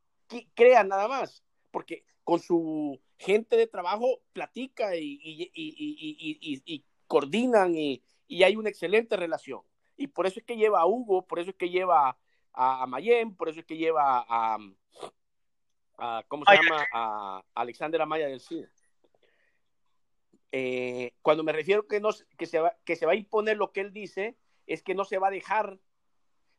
crea 0.55 0.85
nada 0.85 1.09
más, 1.09 1.45
porque 1.71 2.05
con 2.25 2.41
su 2.41 3.01
gente 3.17 3.57
de 3.57 3.67
trabajo 3.67 4.21
platica 4.33 4.97
y, 4.97 6.85
coordinan 7.07 7.75
y, 7.75 8.03
hay 8.43 8.57
una 8.57 8.69
excelente 8.69 9.17
relación. 9.17 9.63
Y 9.99 10.07
por 10.07 10.27
eso 10.27 10.41
es 10.41 10.47
que 10.47 10.57
lleva 10.57 10.81
a 10.81 10.87
Hugo, 10.87 11.27
por 11.27 11.41
eso 11.41 11.51
es 11.51 11.57
que 11.57 11.69
lleva 11.69 12.17
a, 12.55 12.83
a 12.83 12.87
Mayén, 12.87 13.35
por 13.37 13.51
eso 13.51 13.61
es 13.61 13.67
que 13.67 13.77
lleva 13.77 14.25
a, 14.27 14.59
¿cómo 16.29 16.45
se 16.47 16.55
llama? 16.55 16.87
A 16.93 17.45
Alexander 17.55 18.01
Amaya 18.01 18.29
del 18.29 18.41
CID. 18.41 18.65
Eh, 20.53 21.13
cuando 21.21 21.43
me 21.43 21.53
refiero 21.53 21.87
que, 21.87 22.01
no, 22.01 22.11
que, 22.39 22.47
se 22.47 22.61
va, 22.61 22.77
que 22.85 22.97
se 22.97 23.05
va 23.05 23.13
a 23.13 23.17
imponer 23.17 23.57
lo 23.57 23.73
que 23.73 23.81
él 23.81 23.93
dice, 23.93 24.39
es 24.67 24.83
que 24.83 24.95
no 24.95 25.05
se 25.05 25.19
va 25.19 25.29
a 25.29 25.33
dejar 25.33 25.79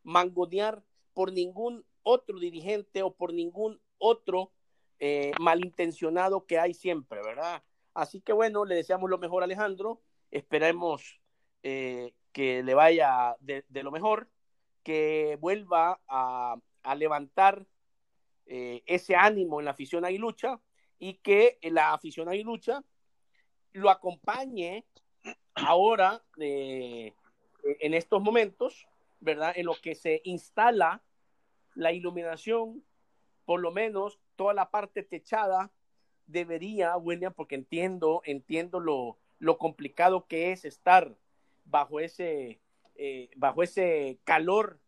mangonear 0.04 0.84
por 1.14 1.32
ningún 1.32 1.86
otro 2.04 2.40
dirigente 2.40 3.04
o 3.04 3.14
por 3.14 3.34
ningún 3.34 3.82
otro 3.98 4.52
eh, 5.00 5.32
malintencionado 5.40 6.46
que 6.46 6.60
hay 6.60 6.74
siempre, 6.74 7.22
¿verdad? 7.24 7.64
Así 7.94 8.22
que 8.22 8.34
bueno, 8.34 8.66
le 8.66 8.76
deseamos 8.76 9.10
lo 9.10 9.18
mejor 9.18 9.44
a 9.44 9.46
Alejandro, 9.46 10.02
esperemos 10.30 11.20
eh, 11.64 12.14
que 12.32 12.64
le 12.64 12.74
vaya 12.74 13.36
de, 13.40 13.64
lo 13.84 13.92
mejor, 13.92 14.30
que 14.84 15.38
vuelva 15.40 16.00
a, 16.08 16.58
levantar 16.96 17.68
eh, 18.48 18.82
ese 18.88 19.16
ánimo 19.16 19.60
en 19.60 19.66
la 19.66 19.72
afición 19.72 20.06
aguilucha 20.06 20.60
y 20.98 21.16
que 21.16 21.60
la 21.62 21.94
afición 21.94 22.28
aguilucha 22.28 22.84
lo 23.74 23.92
acompañe 23.92 24.86
ahora 25.54 26.24
eh, 26.40 27.14
en 27.64 27.94
estos 27.94 28.22
momentos, 28.22 28.88
¿verdad? 29.20 29.54
En 29.56 29.68
lo 29.68 29.76
que 29.76 29.94
se 29.94 30.22
instala 30.24 31.04
la 31.76 31.92
iluminación, 31.92 32.84
por 33.46 33.60
lo 33.60 33.72
menos 33.72 34.20
toda 34.36 34.54
la 34.54 34.72
parte 34.72 35.04
techada 35.04 35.72
debería, 36.26 36.98
William, 36.98 37.34
porque 37.34 37.56
entiendo, 37.56 38.22
entiendo 38.26 38.80
lo, 38.80 39.18
lo 39.40 39.58
complicado 39.58 40.28
que 40.28 40.52
es 40.52 40.66
estar 40.66 41.16
bajo 41.70 42.00
ese, 42.00 42.60
eh, 42.96 43.30
bajo 43.36 43.64
ese 43.64 44.20
calor 44.24 44.80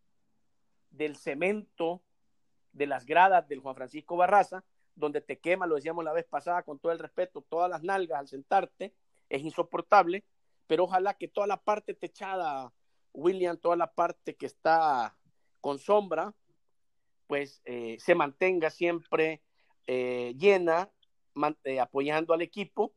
del 0.89 1.15
cemento 1.15 2.01
de 2.73 2.87
las 2.87 3.05
gradas 3.05 3.47
del 3.47 3.59
Juan 3.59 3.75
Francisco 3.75 4.17
Barraza, 4.17 4.63
donde 4.95 5.21
te 5.21 5.39
quema, 5.39 5.67
lo 5.67 5.75
decíamos 5.75 6.03
la 6.03 6.13
vez 6.13 6.25
pasada, 6.25 6.63
con 6.63 6.79
todo 6.79 6.91
el 6.91 6.99
respeto, 6.99 7.41
todas 7.41 7.69
las 7.69 7.83
nalgas 7.83 8.19
al 8.19 8.27
sentarte, 8.27 8.93
es 9.29 9.41
insoportable, 9.41 10.23
pero 10.67 10.85
ojalá 10.85 11.13
que 11.13 11.27
toda 11.27 11.47
la 11.47 11.57
parte 11.57 11.93
techada, 11.93 12.73
William, 13.13 13.57
toda 13.57 13.75
la 13.75 13.91
parte 13.91 14.35
que 14.35 14.45
está 14.45 15.15
con 15.59 15.79
sombra, 15.79 16.33
pues 17.27 17.61
eh, 17.65 17.97
se 17.99 18.15
mantenga 18.15 18.69
siempre 18.69 19.41
eh, 19.87 20.33
llena, 20.37 20.89
apoyando 21.79 22.33
al 22.33 22.41
equipo 22.41 22.93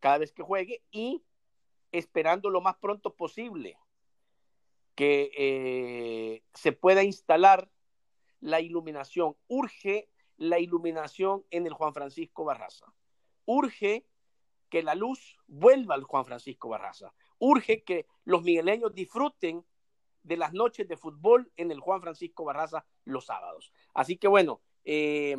cada 0.00 0.18
vez 0.18 0.32
que 0.32 0.42
juegue 0.42 0.82
y 0.90 1.22
esperando 1.98 2.50
lo 2.50 2.60
más 2.60 2.76
pronto 2.76 3.14
posible 3.14 3.78
que 4.94 6.42
se 6.54 6.72
pueda 6.72 7.02
instalar 7.02 7.70
la 8.40 8.60
iluminación. 8.60 9.36
Urge 9.48 10.08
la 10.36 10.58
iluminación 10.58 11.44
en 11.50 11.66
el 11.66 11.74
Juan 11.74 11.94
Francisco 11.94 12.44
Barraza. 12.44 12.86
Urge 13.44 14.06
que 14.68 14.82
la 14.82 14.94
luz 14.94 15.36
vuelva 15.46 15.94
al 15.94 16.04
Juan 16.04 16.24
Francisco 16.24 16.68
Barraza. 16.68 17.12
Urge 17.38 17.82
que 17.84 18.06
los 18.24 18.42
migueleños 18.42 18.94
disfruten 18.94 19.64
de 20.22 20.36
las 20.36 20.52
noches 20.52 20.88
de 20.88 20.96
fútbol 20.96 21.52
en 21.56 21.70
el 21.70 21.80
Juan 21.80 22.00
Francisco 22.00 22.44
Barraza 22.44 22.84
los 23.04 23.26
sábados. 23.26 23.72
Así 23.94 24.16
que 24.16 24.26
bueno, 24.26 24.60
eh, 24.84 25.36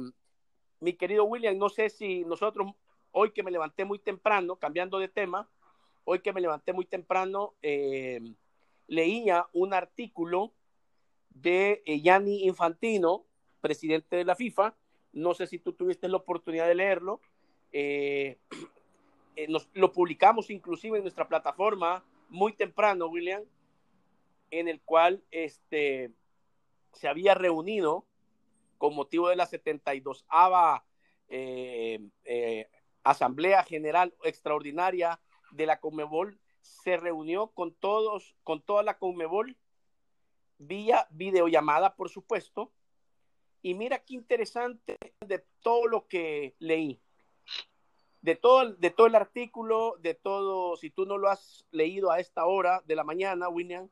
mi 0.80 0.94
querido 0.94 1.26
William, 1.26 1.58
no 1.58 1.70
sé 1.70 1.90
si 1.90 2.24
nosotros, 2.24 2.72
hoy 3.12 3.32
que 3.32 3.44
me 3.44 3.52
levanté 3.52 3.84
muy 3.84 4.00
temprano, 4.00 4.58
cambiando 4.58 4.98
de 5.00 5.10
tema, 5.10 5.50
hoy 6.10 6.20
que 6.22 6.32
me 6.32 6.40
levanté 6.40 6.72
muy 6.72 6.86
temprano, 6.86 7.56
eh, 7.62 8.22
leía 8.88 9.46
un 9.52 9.74
artículo 9.74 10.54
de 11.30 11.84
eh, 11.86 12.00
Gianni 12.00 12.46
Infantino, 12.46 13.26
presidente 13.60 14.16
de 14.16 14.24
la 14.24 14.38
FIFA. 14.38 14.74
No 15.12 15.34
sé 15.34 15.48
si 15.48 15.60
tú 15.60 15.74
tuviste 15.74 16.08
la 16.08 16.16
oportunidad 16.16 16.66
de 16.66 16.76
leerlo. 16.76 17.20
Eh, 17.74 18.38
eh, 19.36 19.48
lo 19.74 19.92
publicamos 19.92 20.50
inclusive 20.50 20.98
en 20.98 21.04
nuestra 21.04 21.28
plataforma 21.28 22.06
muy 22.30 22.54
temprano, 22.54 23.08
William, 23.08 23.44
en 24.50 24.70
el 24.70 24.80
cual 24.80 25.22
este, 25.30 26.12
se 26.94 27.10
había 27.10 27.34
reunido 27.34 28.06
con 28.78 28.96
motivo 28.96 29.28
de 29.28 29.36
la 29.36 29.46
72 29.46 30.24
ava 30.30 30.86
Asamblea 33.04 33.64
General 33.64 34.14
Extraordinaria 34.24 35.20
de 35.52 35.66
la 35.66 35.80
Conmebol, 35.80 36.40
se 36.62 36.98
reunió 36.98 37.48
con 37.48 37.74
todos, 37.74 38.36
con 38.44 38.62
toda 38.62 38.84
la 38.84 38.98
Conmebol 38.98 39.58
vía 40.58 41.08
videollamada, 41.12 41.96
por 41.96 42.10
supuesto. 42.10 42.72
Y 43.62 43.74
mira 43.74 44.00
qué 44.00 44.16
interesante 44.16 44.98
de 45.26 45.44
todo 45.62 45.88
lo 45.88 46.08
que 46.08 46.56
leí. 46.60 47.00
De 48.22 48.36
todo, 48.36 48.74
de 48.74 48.90
todo 48.90 49.08
el 49.08 49.16
artículo, 49.16 49.96
de 50.00 50.14
todo, 50.14 50.76
si 50.78 50.90
tú 50.90 51.06
no 51.06 51.18
lo 51.18 51.30
has 51.30 51.66
leído 51.72 52.12
a 52.12 52.20
esta 52.20 52.46
hora 52.46 52.82
de 52.86 52.96
la 52.96 53.04
mañana, 53.04 53.50
William, 53.50 53.90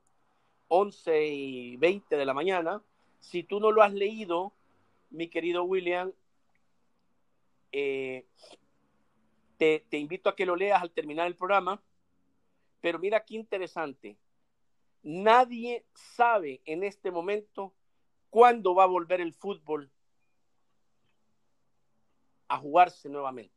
11 0.68 1.28
y 1.28 1.78
20 1.78 2.18
de 2.18 2.26
la 2.26 2.34
mañana, 2.34 2.82
si 3.20 3.44
tú 3.44 3.60
no 3.60 3.72
lo 3.72 3.82
has 3.82 3.94
leído, 3.94 4.54
mi 5.10 5.30
querido 5.30 5.64
William, 5.64 6.12
eh, 7.72 8.26
te, 9.58 9.86
te 9.90 9.98
invito 9.98 10.30
a 10.30 10.36
que 10.36 10.46
lo 10.46 10.56
leas 10.56 10.82
al 10.82 10.92
terminar 10.92 11.28
el 11.28 11.36
programa. 11.36 11.82
Pero 12.82 13.00
mira 13.00 13.26
qué 13.26 13.36
interesante. 13.36 14.18
Nadie 15.02 15.86
sabe 15.94 16.62
en 16.66 16.84
este 16.84 17.12
momento 17.12 17.74
cuándo 18.30 18.76
va 18.76 18.84
a 18.84 18.88
volver 18.88 19.22
el 19.22 19.34
fútbol 19.34 19.90
a 22.48 22.58
jugarse 22.58 23.10
nuevamente. 23.10 23.56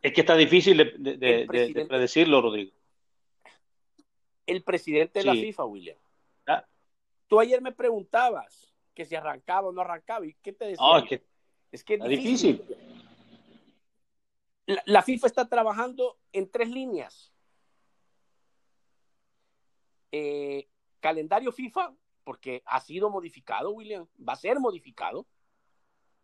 Es 0.00 0.12
que 0.12 0.20
está 0.20 0.36
difícil 0.36 0.76
de, 0.76 1.86
predecirlo, 1.88 2.40
Rodrigo. 2.40 2.72
El 4.46 4.62
presidente 4.62 5.18
de 5.18 5.24
la 5.24 5.34
FIFA, 5.34 5.64
William. 5.64 5.98
Ah. 6.46 6.64
Tú 7.26 7.40
ayer 7.40 7.60
me 7.60 7.72
preguntabas 7.72 8.72
que 8.94 9.04
si 9.04 9.14
arrancaba 9.14 9.68
o 9.68 9.72
no 9.72 9.80
arrancaba. 9.80 10.24
¿Y 10.24 10.34
qué 10.34 10.52
te 10.52 10.66
decía? 10.66 10.86
No, 10.86 10.98
es 10.98 11.04
que, 11.04 11.22
es 11.72 11.84
que 11.84 11.98
difícil. 11.98 12.62
La 14.84 15.02
FIFA 15.02 15.26
está 15.26 15.48
trabajando 15.48 16.18
en 16.32 16.50
tres 16.50 16.68
líneas 16.68 17.32
eh, 20.12 20.68
calendario 21.00 21.52
FIFA, 21.52 21.94
porque 22.24 22.62
ha 22.66 22.80
sido 22.80 23.10
modificado, 23.10 23.70
William, 23.70 24.06
va 24.16 24.34
a 24.34 24.36
ser 24.36 24.60
modificado. 24.60 25.26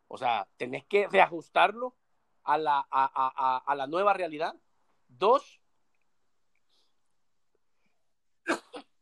O 0.08 0.18
sea, 0.18 0.48
tenés 0.56 0.84
que 0.84 1.08
reajustarlo 1.08 1.96
a 2.42 2.58
la, 2.58 2.86
a, 2.90 3.74
la 3.74 3.86
nueva 3.86 4.12
realidad. 4.12 4.54
Dos, 5.08 5.60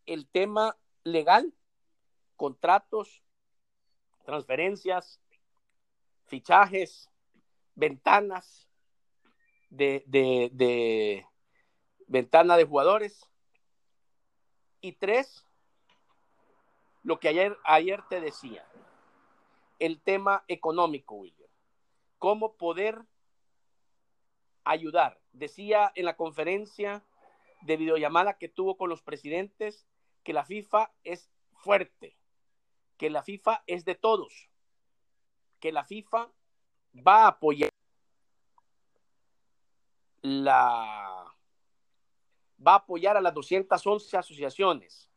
el 0.07 0.29
tema 0.29 0.77
legal, 1.03 1.53
contratos, 2.37 3.23
transferencias, 4.25 5.21
fichajes, 6.27 7.11
ventanas 7.75 8.69
de, 9.73 10.05
de, 10.07 10.51
de 10.53 11.27
ventana 12.07 12.57
de 12.57 12.65
jugadores. 12.65 13.29
Y 14.81 14.93
tres, 14.93 15.47
lo 17.03 17.19
que 17.19 17.29
ayer, 17.29 17.57
ayer 17.65 18.03
te 18.09 18.21
decía, 18.21 18.67
el 19.79 20.01
tema 20.01 20.45
económico, 20.49 21.15
William. 21.17 21.49
Cómo 22.19 22.57
poder 22.57 23.03
ayudar. 24.65 25.21
Decía 25.33 25.91
en 25.95 26.05
la 26.05 26.17
conferencia 26.17 27.05
de 27.63 27.77
videollamada 27.77 28.39
que 28.39 28.49
tuvo 28.49 28.77
con 28.77 28.91
los 28.91 29.03
presidentes 29.03 29.87
que 30.23 30.33
la 30.33 30.45
FIFA 30.45 30.93
es 31.03 31.31
fuerte, 31.55 32.17
que 32.97 33.11
la 33.11 33.23
FIFA 33.23 33.65
es 33.67 33.85
de 33.85 33.95
todos, 33.95 34.51
que 35.61 35.73
la 35.73 35.85
FIFA 35.85 36.31
va 36.95 37.25
a 37.25 37.29
apoyar 37.29 37.72
la 40.23 41.35
va 42.65 42.73
a 42.73 42.77
apoyar 42.77 43.17
a 43.17 43.21
las 43.21 43.35
211 43.35 44.17
asociaciones, 44.17 45.11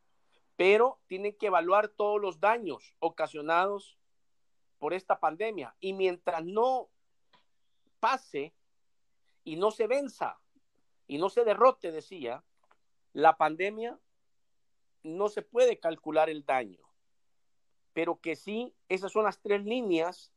pero 0.55 0.99
tienen 1.07 1.37
que 1.37 1.47
evaluar 1.47 1.87
todos 1.89 2.19
los 2.19 2.39
daños 2.39 2.95
ocasionados 2.99 3.97
por 4.79 4.93
esta 4.93 5.19
pandemia. 5.19 5.75
Y 5.79 5.93
mientras 5.93 6.43
no 6.43 6.89
pase 7.99 8.53
y 9.43 9.55
no 9.55 9.71
se 9.71 9.87
venza 9.87 10.39
y 11.07 11.17
no 11.17 11.29
se 11.29 11.43
derrote, 11.43 11.91
decía, 11.91 12.43
la 13.13 13.37
pandemia 13.37 13.99
no 15.03 15.29
se 15.29 15.43
puede 15.43 15.79
calcular 15.79 16.29
el 16.29 16.45
daño, 16.45 16.81
pero 17.93 18.19
que 18.19 18.35
sí, 18.35 18.75
esas 18.89 19.11
son 19.11 19.25
las 19.25 19.39
tres 19.39 19.63
líneas 19.63 20.33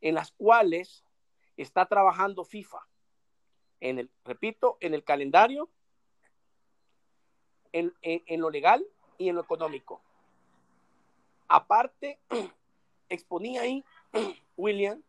en 0.00 0.14
las 0.14 0.30
cuales 0.30 1.04
está 1.56 1.86
trabajando 1.86 2.44
FIFA. 2.44 2.78
En 3.80 3.98
el, 3.98 4.10
repito, 4.24 4.78
en 4.80 4.94
el 4.94 5.04
calendario, 5.04 5.68
en, 7.72 8.40
lo 8.40 8.50
legal 8.50 8.86
y 9.18 9.28
en 9.28 9.36
lo 9.36 9.42
económico. 9.42 10.02
Aparte, 11.48 12.18
exponía 13.08 13.62
ahí, 13.62 13.84
William, 14.56 15.02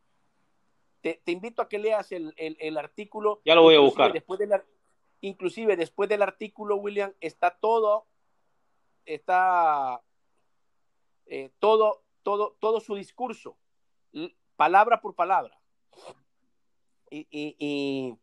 te, 1.02 1.22
invito 1.28 1.62
a 1.62 1.70
que 1.70 1.80
leas 1.80 2.12
el, 2.12 2.78
artículo. 2.78 3.42
Ya 3.46 3.56
lo 3.56 3.62
voy 3.62 3.76
a 3.76 3.80
buscar. 3.80 4.12
Después 4.12 4.40
inclusive 5.22 5.78
después 5.78 6.10
del 6.10 6.22
artículo, 6.22 6.76
William, 6.76 7.14
está 7.22 7.52
todo, 7.52 8.06
está 9.06 10.02
eh, 11.26 11.50
todo, 11.60 12.04
todo, 12.24 12.58
todo 12.60 12.82
su 12.82 12.96
discurso, 12.96 13.58
palabra 14.58 15.00
por 15.00 15.16
palabra. 15.16 15.58
y, 17.10 17.26
y 17.32 18.18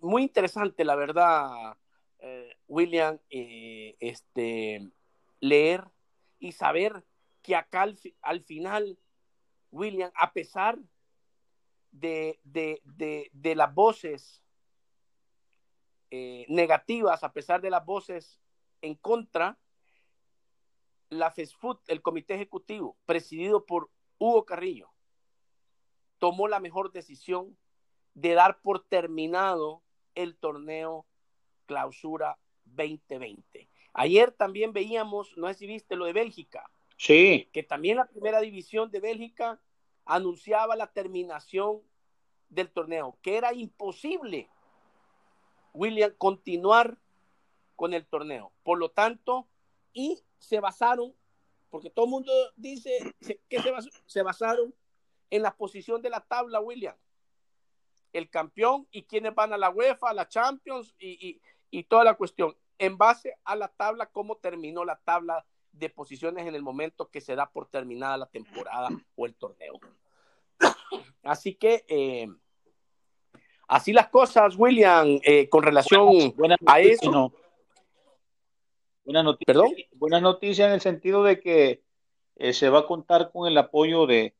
muy 0.00 0.22
interesante, 0.22 0.84
la 0.84 0.94
verdad, 0.94 1.76
eh, 2.20 2.56
William, 2.66 3.18
eh, 3.30 3.96
este, 4.00 4.90
leer 5.40 5.84
y 6.38 6.52
saber 6.52 7.04
que 7.42 7.56
acá 7.56 7.82
al, 8.22 8.42
final 8.42 8.98
William, 9.70 10.10
a 10.14 10.32
pesar 10.32 10.78
de, 11.92 12.38
de, 12.44 13.54
las 13.54 13.72
voces 13.74 14.42
eh, 16.10 16.44
negativas, 16.48 17.22
a 17.22 17.32
pesar 17.32 17.60
de 17.60 17.70
las 17.70 17.84
voces 17.84 18.40
en 18.82 18.94
contra, 18.94 19.58
la 21.08 21.30
FESFUT, 21.30 21.80
el 21.88 22.02
comité 22.02 22.34
ejecutivo, 22.34 22.96
presidido 23.06 23.64
por 23.64 23.90
Hugo 24.18 24.44
Carrillo, 24.44 24.90
tomó 26.18 26.48
la 26.48 26.60
mejor 26.60 26.92
decisión 26.92 27.56
de 28.20 28.34
dar 28.34 28.60
por 28.60 28.84
terminado 28.84 29.82
el 30.14 30.36
torneo 30.36 31.06
clausura 31.66 32.38
2020. 32.64 33.68
Ayer 33.92 34.32
también 34.32 34.72
veíamos, 34.72 35.36
no 35.36 35.48
sé 35.48 35.54
si 35.54 35.66
viste 35.66 35.96
lo 35.96 36.06
de 36.06 36.12
Bélgica. 36.12 36.68
Sí. 36.96 37.48
Que 37.52 37.62
también 37.62 37.96
la 37.96 38.08
primera 38.08 38.40
división 38.40 38.90
de 38.90 39.00
Bélgica 39.00 39.60
anunciaba 40.04 40.74
la 40.74 40.88
terminación 40.88 41.82
del 42.48 42.70
torneo, 42.70 43.18
que 43.22 43.36
era 43.36 43.52
imposible, 43.52 44.48
William, 45.74 46.12
continuar 46.16 46.98
con 47.76 47.94
el 47.94 48.06
torneo. 48.06 48.52
Por 48.64 48.78
lo 48.78 48.90
tanto, 48.90 49.46
y 49.92 50.18
se 50.38 50.58
basaron, 50.58 51.14
porque 51.70 51.90
todo 51.90 52.06
el 52.06 52.10
mundo 52.10 52.32
dice 52.56 53.14
que 53.48 53.62
se, 54.06 54.22
basaron 54.22 54.74
en 55.30 55.42
la 55.42 55.54
posición 55.54 56.02
de 56.02 56.10
la 56.10 56.20
tabla, 56.20 56.58
William. 56.58 56.96
El 58.12 58.30
campeón 58.30 58.86
y 58.90 59.02
quienes 59.02 59.34
van 59.34 59.52
a 59.52 59.58
la 59.58 59.70
UEFA, 59.70 60.10
a 60.10 60.14
la 60.14 60.28
Champions 60.28 60.94
y, 60.98 61.40
y 61.70 61.84
toda 61.84 62.04
la 62.04 62.14
cuestión. 62.14 62.56
En 62.78 62.96
base 62.96 63.34
a 63.44 63.56
la 63.56 63.68
tabla, 63.68 64.06
cómo 64.06 64.36
terminó 64.36 64.84
la 64.84 64.96
tabla 64.96 65.44
de 65.72 65.90
posiciones 65.90 66.46
en 66.46 66.54
el 66.54 66.62
momento 66.62 67.10
que 67.10 67.20
se 67.20 67.34
da 67.34 67.50
por 67.50 67.68
terminada 67.68 68.16
la 68.16 68.26
temporada 68.26 68.88
o 69.16 69.26
el 69.26 69.34
torneo. 69.34 69.78
Así 71.22 71.54
que 71.54 71.84
eh, 71.88 72.28
así 73.66 73.92
las 73.92 74.08
cosas, 74.08 74.56
William, 74.56 75.18
eh, 75.22 75.48
con 75.48 75.62
relación 75.62 76.34
a 76.66 76.80
eso. 76.80 77.32
Buena 79.04 79.22
noticia, 79.22 79.46
¿Perdón? 79.46 79.72
buena 79.92 80.20
noticia 80.20 80.66
en 80.66 80.72
el 80.72 80.80
sentido 80.80 81.22
de 81.22 81.40
que 81.40 81.82
eh, 82.36 82.52
se 82.52 82.68
va 82.68 82.80
a 82.80 82.86
contar 82.86 83.30
con 83.32 83.48
el 83.48 83.56
apoyo 83.56 84.06
de, 84.06 84.34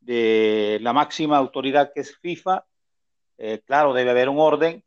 de 0.00 0.78
la 0.80 0.92
máxima 0.94 1.36
autoridad 1.36 1.92
que 1.94 2.00
es 2.00 2.16
FIFA. 2.16 2.66
Claro, 3.64 3.92
debe 3.92 4.10
haber 4.10 4.28
un 4.28 4.38
orden. 4.38 4.82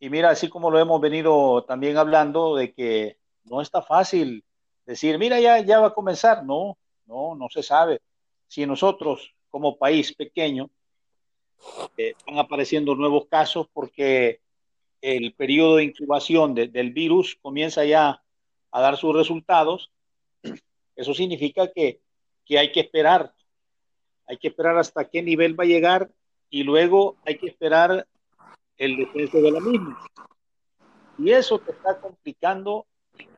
Y 0.00 0.10
mira, 0.10 0.30
así 0.30 0.48
como 0.48 0.70
lo 0.70 0.78
hemos 0.78 1.00
venido 1.00 1.64
también 1.64 1.96
hablando, 1.96 2.56
de 2.56 2.72
que 2.72 3.18
no 3.44 3.60
está 3.60 3.82
fácil 3.82 4.44
decir, 4.86 5.18
mira, 5.18 5.40
ya, 5.40 5.60
ya 5.60 5.80
va 5.80 5.88
a 5.88 5.94
comenzar. 5.94 6.44
No, 6.44 6.76
no, 7.06 7.34
no 7.34 7.48
se 7.50 7.62
sabe. 7.62 8.00
Si 8.48 8.66
nosotros 8.66 9.34
como 9.50 9.76
país 9.76 10.14
pequeño, 10.14 10.70
eh, 11.96 12.14
están 12.16 12.38
apareciendo 12.38 12.94
nuevos 12.94 13.26
casos 13.26 13.68
porque 13.72 14.40
el 15.00 15.34
periodo 15.34 15.76
de 15.76 15.84
incubación 15.84 16.54
del 16.54 16.92
virus 16.92 17.36
comienza 17.40 17.84
ya 17.84 18.22
a 18.70 18.80
dar 18.80 18.96
sus 18.96 19.14
resultados. 19.14 19.90
Eso 20.96 21.14
significa 21.14 21.70
que, 21.72 22.00
que 22.44 22.58
hay 22.58 22.72
que 22.72 22.80
esperar, 22.80 23.32
hay 24.26 24.38
que 24.38 24.48
esperar 24.48 24.78
hasta 24.78 25.08
qué 25.08 25.22
nivel 25.22 25.58
va 25.58 25.64
a 25.64 25.66
llegar 25.66 26.10
y 26.52 26.64
luego 26.64 27.16
hay 27.24 27.38
que 27.38 27.46
esperar 27.46 28.06
el 28.76 28.96
descenso 28.98 29.40
de 29.40 29.50
la 29.50 29.60
misma. 29.60 29.98
Y 31.18 31.32
eso 31.32 31.58
te 31.58 31.72
está 31.72 31.98
complicando 31.98 32.86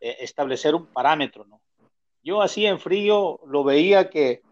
eh, 0.01 0.17
establecer 0.19 0.75
un 0.75 0.87
parámetro, 0.87 1.45
¿no? 1.45 1.61
Yo 2.25 2.43
así 2.43 2.67
en 2.67 2.81
frío 2.81 3.39
lo 3.47 3.63
veía 3.63 4.11
que, 4.11 4.43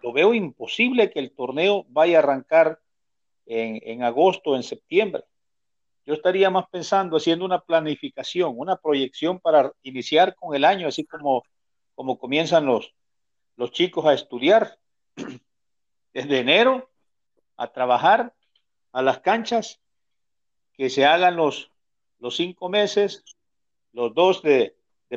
lo 0.00 0.12
veo 0.12 0.32
imposible 0.32 1.10
que 1.10 1.18
el 1.18 1.32
torneo 1.32 1.84
vaya 1.88 2.18
a 2.18 2.22
arrancar 2.22 2.78
en, 3.46 3.80
en 3.82 4.04
agosto, 4.04 4.54
en 4.54 4.62
septiembre. 4.62 5.24
Yo 6.06 6.14
estaría 6.14 6.50
más 6.50 6.66
pensando 6.70 7.16
haciendo 7.16 7.44
una 7.44 7.60
planificación, 7.60 8.54
una 8.56 8.76
proyección 8.76 9.40
para 9.40 9.72
iniciar 9.82 10.36
con 10.36 10.54
el 10.54 10.64
año, 10.64 10.86
así 10.86 11.04
como, 11.04 11.42
como 11.96 12.16
comienzan 12.16 12.64
los, 12.64 12.94
los 13.56 13.72
chicos 13.72 14.06
a 14.06 14.14
estudiar 14.14 14.78
desde 16.14 16.38
enero, 16.38 16.91
a 17.62 17.72
trabajar 17.72 18.34
a 18.90 19.02
las 19.02 19.20
canchas, 19.20 19.80
que 20.72 20.90
se 20.90 21.06
hagan 21.06 21.36
los, 21.36 21.70
los 22.18 22.34
cinco 22.34 22.68
meses, 22.68 23.22
los 23.92 24.12
dos 24.14 24.42
de, 24.42 24.74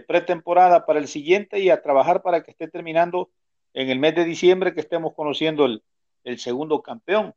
pretemporada 0.07 0.85
para 0.85 0.99
el 0.99 1.07
siguiente 1.07 1.59
y 1.59 1.69
a 1.69 1.81
trabajar 1.81 2.21
para 2.21 2.43
que 2.43 2.51
esté 2.51 2.67
terminando 2.67 3.31
en 3.73 3.89
el 3.89 3.97
mes 3.97 4.13
de 4.13 4.25
diciembre 4.25 4.73
que 4.73 4.81
estemos 4.81 5.15
conociendo 5.15 5.65
el, 5.65 6.37
segundo 6.37 6.83
campeón. 6.83 7.33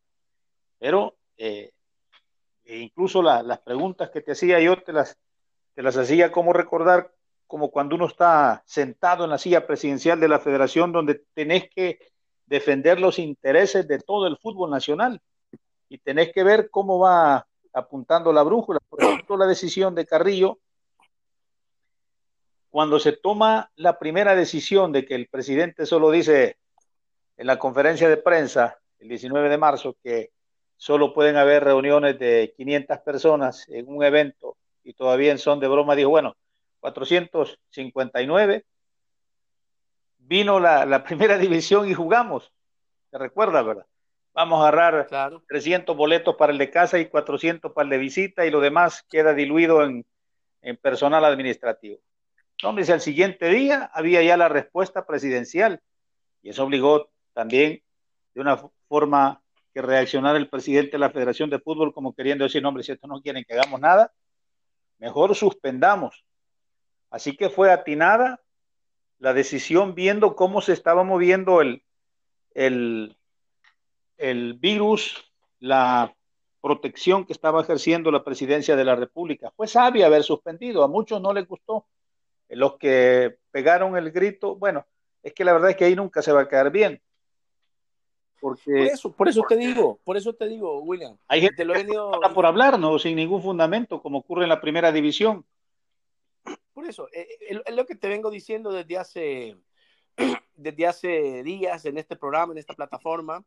Pero 0.78 1.16
eh, 1.36 1.70
e 2.64 2.78
incluso 2.78 3.22
las 3.22 3.60
preguntas 3.60 4.10
que 4.10 4.20
te 4.20 4.32
hacía 4.32 4.60
yo 4.60 4.76
te 4.82 4.92
las, 4.92 5.16
te 5.74 5.82
las 5.82 5.96
hacía 5.96 6.32
como 6.32 6.52
recordar, 6.52 7.14
como 7.46 7.70
cuando 7.70 7.94
uno 7.94 8.06
está 8.06 8.62
sentado 8.66 9.24
en 9.24 9.30
la 9.30 9.38
silla 9.38 9.66
presidencial 9.66 10.20
de 10.20 10.28
la 10.28 10.40
federación 10.40 10.92
donde 10.92 11.22
tenés 11.32 11.70
que 11.70 12.00
defender 12.48 13.00
los 13.00 13.18
intereses 13.18 13.86
de 13.86 13.98
todo 13.98 14.26
el 14.26 14.38
fútbol 14.38 14.70
nacional 14.70 15.20
y 15.88 15.98
tenés 15.98 16.32
que 16.32 16.42
ver 16.42 16.70
cómo 16.70 16.98
va 16.98 17.46
apuntando 17.72 18.32
la 18.32 18.42
brújula. 18.42 18.80
Por 18.88 19.02
ejemplo, 19.02 19.36
la 19.36 19.46
decisión 19.46 19.94
de 19.94 20.06
Carrillo 20.06 20.58
cuando 22.70 22.98
se 22.98 23.12
toma 23.12 23.70
la 23.76 23.98
primera 23.98 24.34
decisión 24.34 24.92
de 24.92 25.04
que 25.04 25.14
el 25.14 25.28
presidente 25.28 25.86
solo 25.86 26.10
dice 26.10 26.58
en 27.36 27.46
la 27.46 27.58
conferencia 27.58 28.08
de 28.08 28.18
prensa 28.18 28.78
el 28.98 29.08
19 29.08 29.48
de 29.48 29.58
marzo 29.58 29.96
que 30.02 30.30
solo 30.76 31.14
pueden 31.14 31.36
haber 31.36 31.64
reuniones 31.64 32.18
de 32.18 32.52
500 32.56 32.98
personas 32.98 33.68
en 33.68 33.88
un 33.88 34.04
evento 34.04 34.56
y 34.84 34.92
todavía 34.94 35.36
son 35.38 35.60
de 35.60 35.68
broma 35.68 35.94
dijo, 35.96 36.10
bueno, 36.10 36.36
459, 36.80 38.64
vino 40.28 40.60
la, 40.60 41.02
primera 41.04 41.38
división 41.38 41.88
y 41.88 41.94
jugamos, 41.94 42.52
¿te 43.10 43.18
recuerdas, 43.18 43.64
verdad? 43.64 43.86
Vamos 44.34 44.60
a 44.60 44.68
agarrar 44.68 45.40
300 45.48 45.96
boletos 45.96 46.36
para 46.36 46.52
el 46.52 46.58
de 46.58 46.70
casa 46.70 46.98
y 46.98 47.06
400 47.06 47.72
para 47.72 47.84
el 47.84 47.90
de 47.90 47.98
visita 47.98 48.46
y 48.46 48.50
lo 48.50 48.60
demás 48.60 49.04
queda 49.08 49.34
diluido 49.34 49.82
en 49.82 50.04
personal 50.80 51.24
administrativo. 51.24 51.98
Dice, 52.76 52.92
al 52.92 53.00
siguiente 53.00 53.48
día 53.48 53.88
había 53.94 54.20
ya 54.22 54.36
la 54.36 54.48
respuesta 54.48 55.06
presidencial 55.06 55.80
y 56.42 56.50
eso 56.50 56.64
obligó 56.64 57.08
también 57.32 57.82
de 58.34 58.40
una 58.40 58.60
forma 58.88 59.40
que 59.72 59.80
reaccionara 59.80 60.38
el 60.38 60.48
presidente 60.48 60.92
de 60.92 60.98
la 60.98 61.10
Federación 61.10 61.50
de 61.50 61.60
Fútbol 61.60 61.94
como 61.94 62.14
queriendo 62.14 62.44
decir, 62.44 62.60
no, 62.60 62.68
hombre, 62.68 62.82
si 62.82 62.90
estos 62.90 63.08
no 63.08 63.22
quieren 63.22 63.44
que 63.44 63.54
hagamos 63.54 63.80
nada, 63.80 64.12
mejor 64.98 65.36
suspendamos. 65.36 66.24
Así 67.10 67.36
que 67.36 67.48
fue 67.48 67.70
atinada 67.70 68.40
la 69.18 69.32
decisión 69.32 69.94
viendo 69.94 70.36
cómo 70.36 70.60
se 70.60 70.72
estaba 70.72 71.02
moviendo 71.04 71.60
el, 71.60 71.82
el, 72.54 73.16
el 74.16 74.54
virus, 74.54 75.24
la 75.58 76.14
protección 76.60 77.24
que 77.24 77.32
estaba 77.32 77.62
ejerciendo 77.62 78.10
la 78.10 78.24
presidencia 78.24 78.76
de 78.76 78.84
la 78.84 78.96
República. 78.96 79.52
Fue 79.56 79.66
sabia 79.66 80.06
haber 80.06 80.22
suspendido, 80.22 80.82
a 80.82 80.88
muchos 80.88 81.20
no 81.20 81.32
les 81.32 81.46
gustó 81.46 81.86
los 82.50 82.76
que 82.78 83.38
pegaron 83.50 83.96
el 83.96 84.10
grito, 84.10 84.56
bueno, 84.56 84.86
es 85.22 85.34
que 85.34 85.44
la 85.44 85.52
verdad 85.52 85.70
es 85.70 85.76
que 85.76 85.84
ahí 85.84 85.94
nunca 85.94 86.22
se 86.22 86.32
va 86.32 86.42
a 86.42 86.48
quedar 86.48 86.70
bien. 86.70 87.00
Porque, 88.40 88.70
por 88.70 88.78
eso, 88.78 89.12
por 89.12 89.28
eso 89.28 89.42
te 89.48 89.56
digo, 89.56 89.98
por 90.04 90.16
eso 90.16 90.32
te 90.32 90.46
digo, 90.46 90.80
William. 90.80 91.16
Hay 91.26 91.40
gente 91.40 91.64
lo 91.64 91.74
he 91.74 91.78
venido... 91.78 92.12
por 92.34 92.46
hablar, 92.46 92.78
¿no? 92.78 92.98
Sin 92.98 93.16
ningún 93.16 93.42
fundamento, 93.42 94.00
como 94.00 94.18
ocurre 94.18 94.44
en 94.44 94.48
la 94.48 94.60
primera 94.60 94.92
división. 94.92 95.44
Por 96.78 96.86
eso, 96.86 97.08
eh, 97.12 97.26
eh, 97.40 97.60
es 97.66 97.74
lo 97.74 97.86
que 97.86 97.96
te 97.96 98.06
vengo 98.06 98.30
diciendo 98.30 98.70
desde 98.70 98.96
hace, 98.96 99.56
desde 100.54 100.86
hace 100.86 101.42
días 101.42 101.84
en 101.86 101.98
este 101.98 102.14
programa, 102.14 102.52
en 102.52 102.58
esta 102.58 102.74
plataforma. 102.74 103.44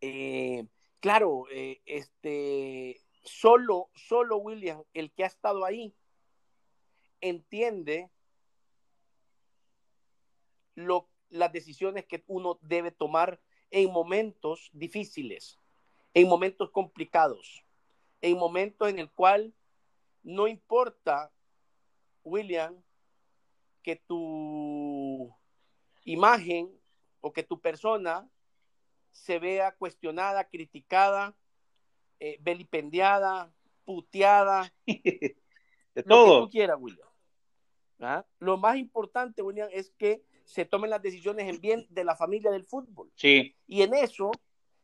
Eh, 0.00 0.64
claro, 1.00 1.46
este, 1.50 3.00
solo, 3.24 3.90
solo 3.96 4.36
William, 4.36 4.84
el 4.94 5.10
que 5.10 5.24
ha 5.24 5.26
estado 5.26 5.64
ahí, 5.64 5.92
entiende 7.20 8.12
lo, 10.76 11.08
las 11.30 11.52
decisiones 11.52 12.06
que 12.06 12.22
uno 12.28 12.60
debe 12.62 12.92
tomar 12.92 13.40
en 13.72 13.90
momentos 13.90 14.70
difíciles, 14.72 15.58
en 16.14 16.28
momentos 16.28 16.70
complicados, 16.70 17.64
en 18.20 18.38
momentos 18.38 18.88
en 18.88 19.00
el 19.00 19.10
cual 19.10 19.52
no 20.22 20.46
importa, 20.46 21.32
William, 22.24 22.82
que 23.82 23.96
tu 23.96 25.34
imagen 26.04 26.70
o 27.20 27.32
que 27.32 27.42
tu 27.42 27.60
persona 27.60 28.28
se 29.10 29.38
vea 29.38 29.72
cuestionada, 29.72 30.48
criticada, 30.48 31.36
eh, 32.18 32.38
vilipendiada, 32.40 33.52
puteada, 33.84 34.72
de 34.86 36.02
todo. 36.06 36.26
Lo 36.26 36.40
que 36.40 36.46
tú 36.46 36.50
quieras, 36.50 36.76
William. 36.80 37.08
¿Ah? 38.00 38.26
Lo 38.38 38.56
más 38.56 38.76
importante, 38.76 39.42
William, 39.42 39.68
es 39.72 39.90
que 39.90 40.24
se 40.44 40.64
tomen 40.64 40.90
las 40.90 41.02
decisiones 41.02 41.48
en 41.48 41.60
bien 41.60 41.86
de 41.88 42.04
la 42.04 42.16
familia 42.16 42.50
del 42.50 42.64
fútbol. 42.64 43.12
Sí. 43.14 43.54
Y 43.66 43.82
en 43.82 43.94
eso, 43.94 44.32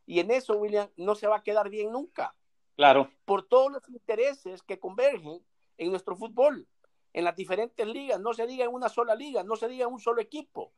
y 0.06 0.20
en 0.20 0.30
eso, 0.30 0.56
William, 0.56 0.88
no 0.96 1.14
se 1.14 1.26
va 1.26 1.38
a 1.38 1.42
quedar 1.42 1.68
bien 1.68 1.90
nunca. 1.90 2.36
Claro. 2.76 3.10
Por 3.24 3.48
todos 3.48 3.72
los 3.72 3.88
intereses 3.88 4.62
que 4.62 4.78
convergen 4.78 5.44
en 5.78 5.90
nuestro 5.90 6.16
fútbol, 6.16 6.68
en 7.12 7.24
las 7.24 7.36
diferentes 7.36 7.86
ligas, 7.86 8.20
no 8.20 8.32
se 8.34 8.46
diga 8.46 8.64
en 8.64 8.72
una 8.72 8.88
sola 8.88 9.14
liga, 9.14 9.42
no 9.42 9.56
se 9.56 9.68
diga 9.68 9.86
en 9.86 9.92
un 9.92 10.00
solo 10.00 10.20
equipo. 10.20 10.72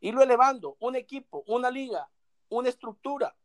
Irlo 0.00 0.22
elevando, 0.22 0.76
un 0.80 0.96
equipo, 0.96 1.44
una 1.46 1.70
liga, 1.70 2.10
una 2.48 2.68
estructura, 2.68 3.36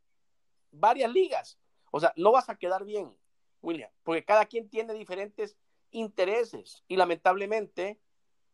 varias 0.72 1.12
ligas. 1.12 1.60
O 1.91 2.00
sea, 2.00 2.13
no 2.15 2.32
vas 2.32 2.50
a 2.50 2.58
quedar 2.58 2.84
bien, 2.84 3.15
William, 3.62 3.89
porque 4.04 4.26
cada 4.26 4.45
quien 4.45 4.69
tiene 4.69 4.93
diferentes 4.93 5.58
intereses 5.91 6.84
y 6.88 6.98
lamentablemente 6.98 8.00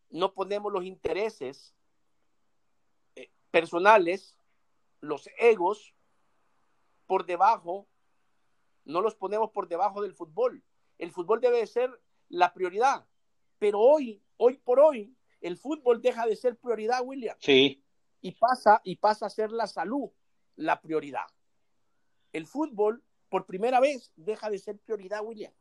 no 0.10 0.34
ponemos 0.34 0.72
los 0.72 0.86
intereses 0.86 1.76
eh, 3.15 3.32
personales, 3.52 4.38
los 5.02 5.30
egos, 5.38 5.94
por 7.06 7.26
debajo, 7.26 7.88
no 8.84 9.02
los 9.02 9.15
ponemos 9.15 9.52
por 9.52 9.68
debajo 9.68 10.02
del 10.02 10.13
fútbol. 10.13 10.63
El 10.98 11.12
fútbol 11.12 11.41
debe 11.41 11.65
ser 11.68 12.02
la 12.30 12.54
prioridad, 12.54 13.06
pero 13.58 13.80
hoy, 13.80 14.22
hoy 14.38 14.58
por 14.58 14.80
hoy, 14.80 15.15
el 15.41 15.58
fútbol 15.58 16.02
deja 16.02 16.26
de 16.26 16.36
ser 16.36 16.58
prioridad, 16.58 17.02
William. 17.04 17.38
Sí. 17.39 17.84
Y 18.22 18.32
pasa, 18.32 18.82
y 18.84 18.96
pasa 18.96 19.28
a 19.28 19.30
ser 19.30 19.52
la 19.52 19.68
salud 19.68 20.10
la 20.56 20.82
prioridad. 20.82 21.28
El 22.34 22.48
fútbol, 22.48 23.04
por 23.30 23.46
primera 23.46 23.80
vez, 23.80 24.12
deja 24.15 24.50
de 24.50 24.58
ser 24.58 24.78
prioridad, 24.80 25.24
William. 25.24 25.54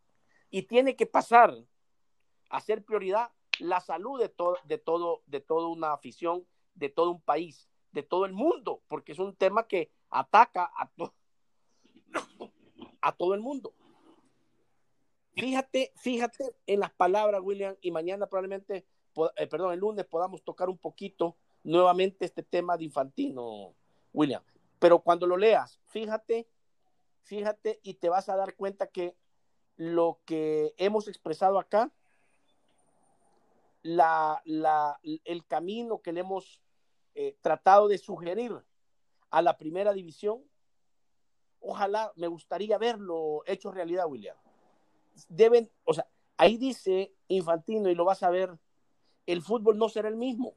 Y 0.51 0.63
tiene 0.63 0.97
que 0.97 1.07
pasar 1.07 1.55
a 2.49 2.61
ser 2.61 2.85
prioridad 2.85 3.33
la 3.59 3.81
salud 3.81 4.21
de, 4.21 4.29
todo, 4.29 4.57
de, 4.65 4.79
todo, 4.79 5.23
de 5.27 5.41
toda 5.41 5.69
una 5.69 5.93
afición, 5.93 6.47
de 6.75 6.89
todo 6.89 7.11
un 7.11 7.21
país, 7.21 7.69
de 7.93 8.03
todo 8.03 8.25
el 8.25 8.33
mundo, 8.33 8.83
porque 8.89 9.13
es 9.13 9.19
un 9.19 9.35
tema 9.37 9.67
que 9.67 9.91
ataca 10.11 10.71
a, 10.77 10.91
a 13.01 13.13
todo 13.13 13.35
el 13.35 13.41
mundo. 13.41 13.75
Fíjate, 15.35 15.93
fíjate 15.97 16.55
en 16.67 16.81
las 16.81 16.93
palabras, 16.93 17.41
William, 17.43 17.77
y 17.81 17.91
mañana 17.91 18.27
probablemente, 18.27 18.87
eh, 19.37 19.47
perdón, 19.49 19.73
el 19.73 19.81
lunes 19.81 20.05
podamos 20.07 20.43
tocar 20.45 20.69
un 20.69 20.79
poquito 20.79 21.37
nuevamente 21.65 22.25
este 22.25 22.43
tema 22.43 22.77
de 22.77 22.85
infantino, 22.85 23.75
William. 24.13 24.43
Pero 24.79 25.01
cuando 25.01 25.27
lo 25.27 25.37
leas, 25.37 25.81
fíjate, 25.87 26.47
fíjate 27.23 27.81
y 27.83 27.95
te 27.95 28.09
vas 28.09 28.29
a 28.29 28.37
dar 28.37 28.55
cuenta 28.55 28.87
que 28.87 29.17
lo 29.77 30.21
que 30.25 30.75
hemos 30.79 31.09
expresado 31.09 31.59
acá 31.59 31.91
la, 33.83 34.41
la, 34.45 35.01
el 35.03 35.45
camino 35.47 36.01
que 36.01 36.13
le 36.13 36.21
hemos 36.21 36.61
eh, 37.15 37.37
tratado 37.41 37.89
de 37.89 37.99
sugerir 37.99 38.53
a 39.31 39.43
la 39.43 39.59
primera 39.59 39.93
división, 39.93 40.45
ojalá 41.61 42.13
me 42.15 42.29
gustaría 42.29 42.79
verlo 42.79 43.43
hecho 43.47 43.73
realidad, 43.73 44.07
William. 44.07 44.37
Deben, 45.29 45.71
o 45.85 45.95
sea, 45.95 46.07
ahí 46.37 46.57
dice 46.57 47.13
Infantino 47.29 47.89
y 47.91 47.95
lo 47.95 48.05
vas 48.05 48.23
a 48.23 48.31
ver, 48.31 48.51
el 49.27 49.43
fútbol 49.43 49.79
no 49.79 49.89
será 49.89 50.09
el 50.09 50.17
mismo. 50.17 50.55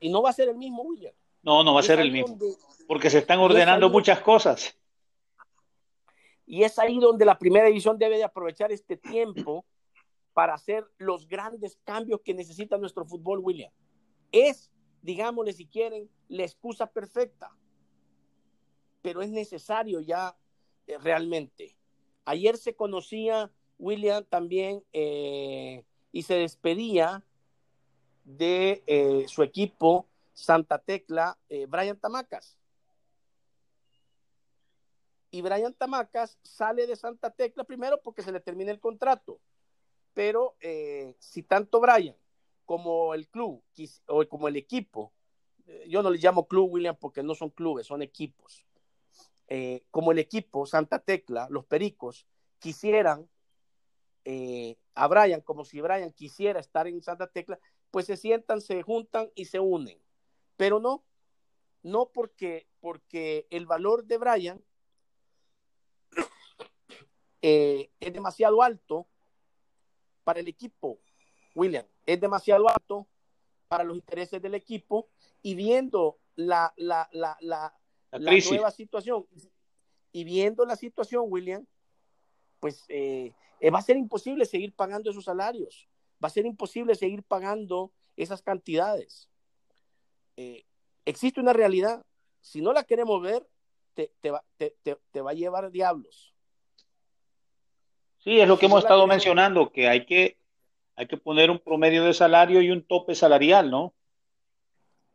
Y 0.00 0.10
no 0.10 0.22
va 0.22 0.30
a 0.30 0.34
ser 0.34 0.48
el 0.48 0.56
mismo, 0.56 0.82
William. 0.82 1.14
No, 1.42 1.62
no 1.62 1.74
va 1.74 1.80
a 1.80 1.84
ser 1.84 2.00
el 2.00 2.12
mismo. 2.12 2.36
porque 2.86 3.10
se 3.10 3.18
están 3.18 3.38
ordenando 3.38 3.88
muchas 3.88 4.20
cosas. 4.20 4.76
Y 6.46 6.64
es 6.64 6.78
ahí 6.78 6.98
donde 6.98 7.24
la 7.24 7.38
primera 7.38 7.66
división 7.66 7.98
debe 7.98 8.16
de 8.16 8.24
aprovechar 8.24 8.72
este 8.72 8.96
tiempo 8.96 9.64
para 10.32 10.54
hacer 10.54 10.84
los 10.98 11.28
grandes 11.28 11.78
cambios 11.84 12.20
que 12.22 12.34
necesita 12.34 12.76
nuestro 12.78 13.04
fútbol, 13.04 13.40
William. 13.40 13.70
Es, 14.32 14.70
digámosle 15.02 15.52
si 15.52 15.66
quieren, 15.66 16.10
la 16.28 16.42
excusa 16.42 16.86
perfecta, 16.86 17.50
pero 19.02 19.22
es 19.22 19.30
necesario 19.30 20.00
ya 20.00 20.36
eh, 20.86 20.98
realmente. 20.98 21.76
Ayer 22.30 22.56
se 22.56 22.74
conocía 22.74 23.50
William 23.78 24.24
también 24.24 24.84
eh, 24.92 25.84
y 26.12 26.22
se 26.22 26.34
despedía 26.34 27.24
de 28.24 28.82
eh, 28.86 29.24
su 29.28 29.42
equipo 29.42 30.06
Santa 30.32 30.78
Tecla, 30.78 31.38
Brian 31.68 31.98
Tamacas. 31.98 32.56
Y 35.30 35.42
Brian 35.42 35.74
Tamacas 35.74 36.38
sale 36.42 36.86
de 36.86 36.96
Santa 36.96 37.30
Tecla 37.30 37.64
primero 37.64 38.00
porque 38.02 38.22
se 38.22 38.32
le 38.32 38.40
termina 38.40 38.70
el 38.70 38.80
contrato 38.80 39.40
pero 40.14 40.56
eh, 40.60 41.14
si 41.18 41.42
tanto 41.42 41.80
Brian 41.80 42.16
como 42.64 43.14
el 43.14 43.28
club 43.28 43.62
o 44.06 44.26
como 44.28 44.48
el 44.48 44.56
equipo, 44.56 45.12
eh, 45.66 45.86
yo 45.88 46.02
no 46.02 46.10
le 46.10 46.18
llamo 46.18 46.46
club, 46.46 46.72
William, 46.72 46.96
porque 46.98 47.22
no 47.22 47.34
son 47.34 47.50
clubes, 47.50 47.86
son 47.86 48.02
equipos, 48.02 48.66
eh, 49.50 49.84
como 49.90 50.12
el 50.12 50.18
equipo 50.18 50.64
Santa 50.64 51.00
Tecla, 51.00 51.46
los 51.50 51.66
Pericos, 51.66 52.26
quisieran 52.58 53.28
a 54.94 55.08
Brian 55.08 55.40
como 55.40 55.64
si 55.64 55.80
Brian 55.80 56.12
quisiera 56.12 56.60
estar 56.60 56.86
en 56.86 57.02
Santa 57.02 57.26
Tecla, 57.26 57.58
pues 57.90 58.06
se 58.06 58.16
sientan, 58.16 58.60
se 58.60 58.82
juntan 58.82 59.30
y 59.34 59.46
se 59.46 59.58
unen. 59.58 60.00
Pero 60.56 60.78
no, 60.78 61.04
no 61.82 62.10
porque, 62.12 62.68
porque 62.80 63.46
el 63.50 63.66
valor 63.66 64.04
de 64.04 64.18
Brian 64.18 64.64
es 67.42 68.12
demasiado 68.12 68.62
alto 68.62 69.08
para 70.24 70.40
el 70.40 70.48
equipo, 70.48 71.00
William, 71.54 71.86
es 72.06 72.20
demasiado 72.20 72.68
alto 72.68 73.08
para 73.68 73.84
los 73.84 73.96
intereses 73.96 74.40
del 74.42 74.54
equipo 74.54 75.08
y 75.42 75.54
viendo 75.54 76.18
la, 76.36 76.72
la, 76.76 77.08
la, 77.12 77.79
nueva 78.18 78.70
situación 78.70 79.26
y 80.12 80.24
viendo 80.24 80.64
la 80.64 80.76
situación, 80.76 81.24
William, 81.28 81.64
pues 82.58 82.84
eh, 82.88 83.32
eh, 83.60 83.70
va 83.70 83.78
a 83.78 83.82
ser 83.82 83.96
imposible 83.96 84.44
seguir 84.44 84.72
pagando 84.72 85.10
esos 85.10 85.24
salarios, 85.24 85.88
va 86.22 86.28
a 86.28 86.30
ser 86.30 86.46
imposible 86.46 86.94
seguir 86.94 87.22
pagando 87.22 87.92
esas 88.16 88.42
cantidades. 88.42 89.28
Eh, 90.36 90.64
existe 91.04 91.40
una 91.40 91.52
realidad, 91.52 92.04
si 92.40 92.60
no 92.60 92.72
la 92.72 92.84
queremos 92.84 93.22
ver, 93.22 93.46
te, 93.94 94.12
te, 94.20 94.30
va, 94.30 94.44
te, 94.56 94.74
te 94.82 95.20
va 95.20 95.30
a 95.30 95.34
llevar 95.34 95.70
diablos. 95.70 96.34
Sí, 98.18 98.38
es 98.38 98.48
lo 98.48 98.58
que 98.58 98.66
hemos 98.66 98.82
estado 98.82 99.06
mencionando, 99.06 99.72
que 99.72 99.88
hay 99.88 100.04
que, 100.04 100.36
hay 100.94 101.06
que 101.06 101.16
poner 101.16 101.50
un 101.50 101.58
promedio 101.58 102.04
de 102.04 102.12
salario 102.12 102.60
y 102.60 102.70
un 102.70 102.82
tope 102.82 103.14
salarial, 103.14 103.70
¿no? 103.70 103.94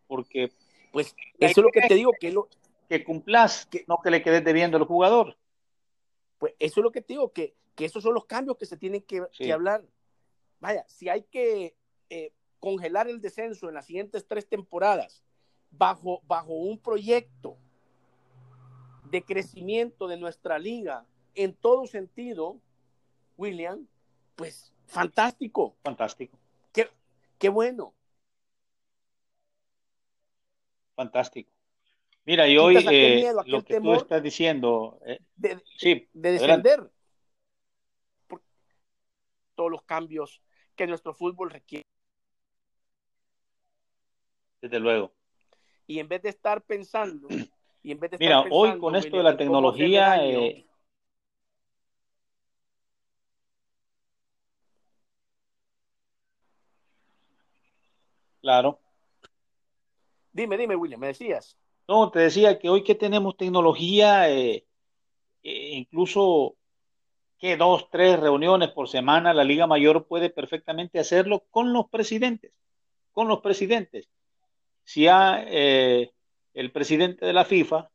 Porque... 0.08 0.51
Pues 0.91 1.13
eso 1.39 1.60
es 1.62 1.63
lo 1.65 1.69
que 1.71 1.81
te 1.81 1.95
digo, 1.95 2.12
que 2.19 2.31
lo... 2.31 2.47
Que 2.89 3.04
cumplas, 3.04 3.65
que, 3.65 3.86
no 3.88 4.00
que 4.04 4.12
le 4.12 4.21
quedes 4.21 4.43
debiendo 4.43 4.78
al 4.78 4.86
jugador. 4.86 5.38
Pues 6.38 6.54
eso 6.60 6.80
es 6.80 6.84
lo 6.84 6.91
que 6.91 7.02
te 7.02 7.13
digo, 7.13 7.32
que, 7.32 7.56
que 7.76 7.86
esos 7.86 8.04
son 8.04 8.13
los 8.13 8.26
cambios 8.26 8.58
que 8.58 8.65
se 8.65 8.78
tienen 8.78 9.02
que, 9.02 9.52
hablar. 9.52 9.84
Vaya, 10.60 10.86
si 10.88 11.10
hay 11.10 11.24
que 11.24 11.76
eh, 12.10 12.34
congelar 12.60 13.08
el 13.08 13.21
descenso 13.21 13.67
en 13.67 13.76
las 13.76 13.86
siguientes 13.86 14.28
tres 14.28 14.48
temporadas 14.48 15.24
bajo, 15.71 16.21
bajo 16.26 16.54
un 16.54 16.80
proyecto 16.80 17.58
de 19.10 19.24
crecimiento 19.24 20.08
de 20.08 20.17
nuestra 20.17 20.58
liga 20.58 21.06
en 21.36 21.54
todo 21.54 21.86
sentido, 21.86 22.60
William, 23.38 23.88
pues 24.36 24.74
fantástico. 24.88 25.76
Fantástico. 25.84 26.38
Qué, 26.71 26.89
qué 27.38 27.50
bueno. 27.50 27.93
Fantástico. 30.95 31.54
Mira, 32.25 32.47
y 32.47 32.57
hoy 32.57 32.77
eh, 32.89 33.31
lo 33.45 33.63
que 33.63 33.79
tú 33.79 33.93
estás 33.93 34.23
diciendo, 34.23 34.99
eh, 35.05 35.19
de, 35.35 35.61
sí, 35.77 36.09
de 36.11 36.31
descender 36.31 36.91
por 38.27 38.41
todos 39.53 39.69
los 39.69 39.83
cambios 39.83 40.41
que 40.75 40.88
nuestro 40.88 41.13
fútbol 41.13 41.51
requiere. 41.51 41.85
Desde 44.59 44.79
luego. 44.79 45.13
Y 45.85 45.99
en 45.99 46.07
vez 46.07 46.23
de 46.23 46.29
estar 46.29 46.63
pensando, 46.63 47.27
y 47.83 47.91
en 47.91 47.99
vez 47.99 48.09
de 48.09 48.17
Mira, 48.17 48.39
estar 48.39 48.51
hoy 48.51 48.79
con 48.79 48.95
esto 48.95 49.17
de 49.17 49.23
la 49.23 49.38
tecnología, 49.38 50.25
eh, 50.25 50.65
Claro. 58.41 58.79
Dime, 60.31 60.55
dime, 60.55 60.75
William, 60.75 60.99
me 60.99 61.07
decías. 61.07 61.57
No, 61.88 62.10
te 62.10 62.19
decía 62.19 62.58
que 62.58 62.69
hoy 62.69 62.84
que 62.84 62.95
tenemos 62.95 63.38
tecnología, 63.38 64.30
eh, 64.30 64.65
eh, 65.43 65.69
incluso 65.74 66.56
que 67.38 67.58
dos, 67.58 67.89
tres 67.91 68.19
reuniones 68.19 68.71
por 68.71 68.89
semana, 68.89 69.34
la 69.34 69.43
Liga 69.43 69.67
Mayor 69.67 70.08
puede 70.08 70.32
perfectamente 70.32 71.00
hacerlo 71.00 71.45
con 71.52 71.74
los 71.74 71.88
presidentes, 71.89 72.52
con 73.12 73.28
los 73.28 73.41
presidentes. 73.41 74.10
Si 74.84 75.04
ya 75.04 75.43
eh, 75.48 76.12
el 76.56 76.71
presidente 76.71 77.26
de 77.26 77.34
la 77.34 77.45
FIFA 77.45 77.91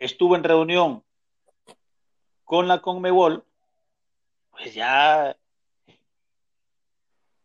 estuvo 0.00 0.34
en 0.34 0.42
reunión 0.42 1.04
con 2.44 2.66
la 2.66 2.80
Conmebol, 2.80 3.44
pues 4.50 4.74
ya 4.74 5.36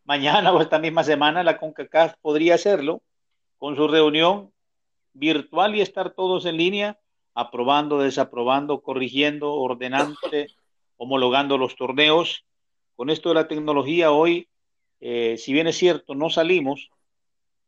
mañana 0.04 0.52
o 0.52 0.62
esta 0.62 0.80
misma 0.80 1.04
semana 1.04 1.44
la 1.44 1.60
CONCACAF 1.60 2.16
podría 2.22 2.56
hacerlo 2.56 3.04
con 3.58 3.76
su 3.76 3.88
reunión 3.88 4.55
virtual 5.16 5.76
y 5.76 5.82
estar 5.82 6.12
todos 6.12 6.46
en 6.46 6.58
línea, 6.58 7.00
aprobando, 7.34 8.00
desaprobando, 8.00 8.82
corrigiendo, 8.82 9.54
ordenando, 9.54 10.18
homologando 10.98 11.58
los 11.58 11.76
torneos. 11.76 12.46
Con 12.96 13.10
esto 13.10 13.30
de 13.30 13.36
la 13.36 13.48
tecnología 13.48 14.12
hoy, 14.12 14.48
eh, 15.00 15.38
si 15.38 15.52
bien 15.54 15.68
es 15.68 15.78
cierto, 15.78 16.16
no 16.16 16.30
salimos, 16.30 16.90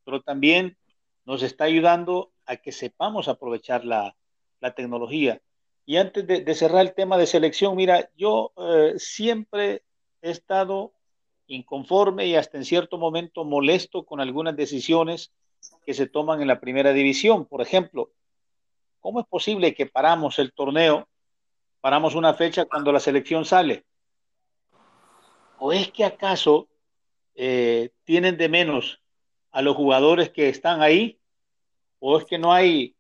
pero 0.04 0.22
también 0.22 0.78
nos 1.26 1.42
está 1.44 1.66
ayudando 1.66 2.32
a 2.46 2.58
que 2.58 2.72
sepamos 2.72 3.28
aprovechar 3.28 3.84
la, 3.84 4.16
tecnología. 4.76 5.42
Y 5.86 5.96
antes 5.98 6.28
de, 6.28 6.56
cerrar 6.56 6.86
el 6.86 6.94
tema 6.94 7.18
de 7.18 7.28
selección, 7.28 7.76
mira, 7.78 8.10
yo 8.18 8.52
eh, 8.58 8.96
siempre 8.98 9.84
he 10.22 10.32
estado 10.32 10.94
inconforme 11.48 12.26
y 12.26 12.36
hasta 12.36 12.58
en 12.58 12.66
cierto 12.66 12.98
momento 12.98 13.46
molesto 13.46 14.04
con 14.04 14.20
algunas 14.20 14.58
decisiones 14.58 15.32
que 15.86 15.94
se 15.94 16.08
toman 16.08 16.42
en 16.42 16.48
la 16.48 16.60
primera 16.60 16.92
división. 16.94 17.46
Por 17.46 17.62
ejemplo, 17.62 18.12
¿cómo 19.00 19.22
es 19.22 19.26
posible 19.26 19.74
que 19.74 19.86
paramos 19.86 20.38
el 20.40 20.52
torneo, 20.52 21.08
paramos 21.82 22.16
una 22.16 22.34
fecha 22.34 22.66
cuando 22.66 22.92
la 22.92 23.00
selección 23.00 23.46
sale? 23.46 23.86
¿O 25.60 25.72
es 25.72 25.92
que 25.92 26.04
acaso 26.04 26.68
eh, 27.36 27.92
tienen 28.04 28.38
de 28.38 28.50
menos 28.50 29.02
a 29.52 29.62
los 29.62 29.76
jugadores 29.76 30.30
que 30.30 30.50
están 30.50 30.82
ahí? 30.82 31.20
¿O 32.00 32.18
es 32.18 32.26
que 32.26 32.38
no 32.38 32.54
hay, 32.54 32.96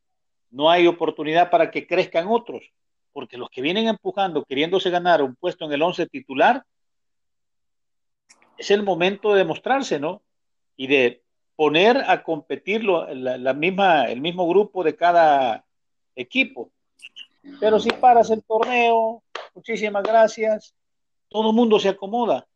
no 0.49 0.71
hay 0.71 0.87
oportunidad 0.87 1.49
para 1.49 1.69
que 1.69 1.85
crezcan 1.85 2.27
otros? 2.29 2.71
Porque 3.11 3.37
los 3.37 3.49
que 3.49 3.61
vienen 3.61 3.87
empujando, 3.87 4.43
queriéndose 4.43 4.89
ganar 4.89 5.21
un 5.21 5.35
puesto 5.35 5.65
en 5.65 5.73
el 5.73 5.81
once 5.81 6.07
titular, 6.07 6.63
es 8.57 8.71
el 8.71 8.83
momento 8.83 9.33
de 9.33 9.39
demostrarse, 9.39 9.99
¿no? 9.99 10.23
Y 10.75 10.87
de 10.87 11.23
poner 11.57 11.97
a 12.07 12.23
competir 12.23 12.83
la, 12.85 13.53
misma, 13.53 14.05
el 14.05 14.21
mismo 14.21 14.47
grupo 14.47 14.83
de 14.83 14.95
cada 14.95 15.65
equipo. 16.15 16.71
Pero 17.59 17.79
si 17.79 17.89
paras 17.89 18.29
el 18.29 18.43
torneo, 18.43 19.23
muchísimas 19.55 20.03
gracias, 20.03 20.75
todo 21.29 21.49
el 21.49 21.55
mundo 21.55 21.79
se 21.79 21.89
acomoda. 21.89 22.47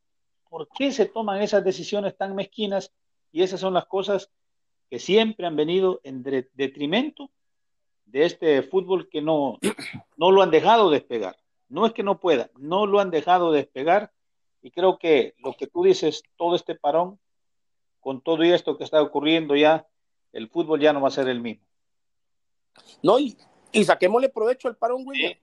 ¿Por 0.49 0.67
qué 0.77 0.91
se 0.91 1.07
toman 1.07 1.41
esas 1.41 1.63
decisiones 1.63 2.15
tan 2.15 2.35
mezquinas? 2.35 2.93
Y 3.31 3.41
esas 3.41 3.59
son 3.59 3.73
las 3.73 3.87
cosas 3.87 4.29
que 4.89 4.99
siempre 4.99 5.47
han 5.47 5.55
venido 5.55 5.99
en 6.03 6.21
detrimento 6.21 7.31
de 8.05 8.25
este 8.25 8.61
fútbol 8.61 9.09
que 9.09 9.21
no, 9.21 9.57
no 10.15 10.31
lo 10.31 10.43
han 10.43 10.51
dejado 10.51 10.91
despegar. 10.91 11.37
No 11.69 11.87
es 11.87 11.93
que 11.93 12.03
no 12.03 12.19
pueda, 12.19 12.51
no 12.55 12.85
lo 12.85 12.99
han 12.99 13.09
dejado 13.09 13.51
despegar 13.51 14.11
y 14.61 14.69
creo 14.69 14.99
que 14.99 15.33
lo 15.39 15.53
que 15.53 15.65
tú 15.65 15.83
dices, 15.83 16.21
todo 16.35 16.55
este 16.55 16.75
parón, 16.75 17.17
con 18.01 18.21
todo 18.21 18.43
esto 18.43 18.77
que 18.77 18.83
está 18.83 19.01
ocurriendo 19.01 19.55
ya, 19.55 19.87
el 20.33 20.49
fútbol 20.49 20.81
ya 20.81 20.91
no 20.91 21.01
va 21.01 21.07
a 21.07 21.11
ser 21.11 21.29
el 21.29 21.39
mismo. 21.39 21.63
No, 23.03 23.19
y, 23.19 23.37
saquémosle 23.85 24.29
provecho 24.29 24.67
al 24.67 24.75
parón, 24.75 25.03
William. 25.05 25.37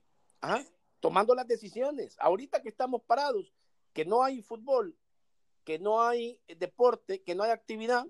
tomando 0.99 1.33
las 1.33 1.47
decisiones. 1.47 2.17
Ahorita 2.19 2.61
que 2.61 2.69
estamos 2.69 3.01
parados, 3.01 3.53
que 3.93 4.05
no 4.05 4.23
hay 4.23 4.41
fútbol, 4.41 4.95
que 5.63 5.79
no 5.79 6.01
hay 6.01 6.39
deporte, 6.47 7.21
que 7.23 7.35
no 7.35 7.43
hay 7.43 7.51
actividad, 7.51 8.05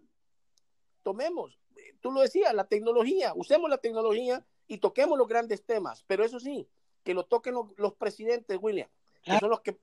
tomemos, 1.03 1.59
tú 2.01 2.11
lo 2.11 2.21
decías, 2.21 2.53
la 2.53 2.65
tecnología, 2.65 3.33
usemos 3.35 3.69
la 3.69 3.77
tecnología 3.77 4.45
y 4.67 4.77
toquemos 4.77 5.17
los 5.17 5.27
grandes 5.27 5.63
temas, 5.65 6.03
pero 6.07 6.23
eso 6.23 6.39
sí, 6.39 6.67
que 7.03 7.13
lo 7.13 7.25
toquen 7.25 7.55
los, 7.77 7.93
presidentes, 7.93 8.57
William, 8.61 8.89
que 9.23 9.37
son 9.39 9.49
los 9.49 9.61
que 9.61 9.79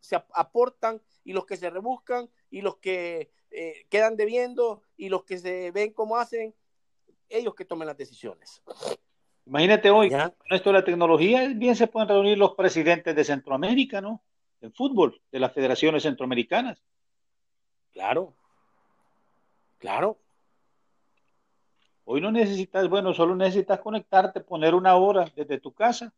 se 0.00 0.16
aportan 0.16 1.00
y 1.24 1.32
los 1.32 1.46
que 1.46 1.56
se 1.56 1.70
rebuscan 1.70 2.30
y 2.50 2.60
los 2.60 2.76
que 2.76 3.30
eh, 3.54 3.86
quedan 3.88 4.16
debiendo 4.16 4.82
y 4.96 5.08
los 5.08 5.24
que 5.24 5.38
se 5.38 5.70
ven 5.70 5.92
cómo 5.92 6.16
hacen, 6.16 6.54
ellos 7.28 7.54
que 7.54 7.64
tomen 7.64 7.86
las 7.86 7.96
decisiones. 7.96 8.62
Imagínate 9.46 9.90
hoy, 9.90 10.10
con 10.10 10.32
esto 10.50 10.70
de 10.70 10.78
la 10.78 10.84
tecnología, 10.84 11.48
bien 11.54 11.74
se 11.74 11.88
pueden 11.88 12.08
reunir 12.08 12.38
los 12.38 12.54
presidentes 12.54 13.14
de 13.14 13.24
Centroamérica, 13.24 14.00
¿no? 14.00 14.22
El 14.60 14.72
fútbol, 14.72 15.20
de 15.32 15.40
las 15.40 15.52
federaciones 15.52 16.04
centroamericanas. 16.04 16.82
Claro, 17.92 18.34
claro. 19.78 20.18
Hoy 22.04 22.20
no 22.20 22.30
necesitas, 22.30 22.88
bueno, 22.88 23.12
solo 23.14 23.34
necesitas 23.34 23.80
conectarte, 23.80 24.40
poner 24.40 24.74
una 24.74 24.94
hora 24.96 25.24
desde 25.34 25.58
tu 25.58 25.72
casa. 25.72 26.12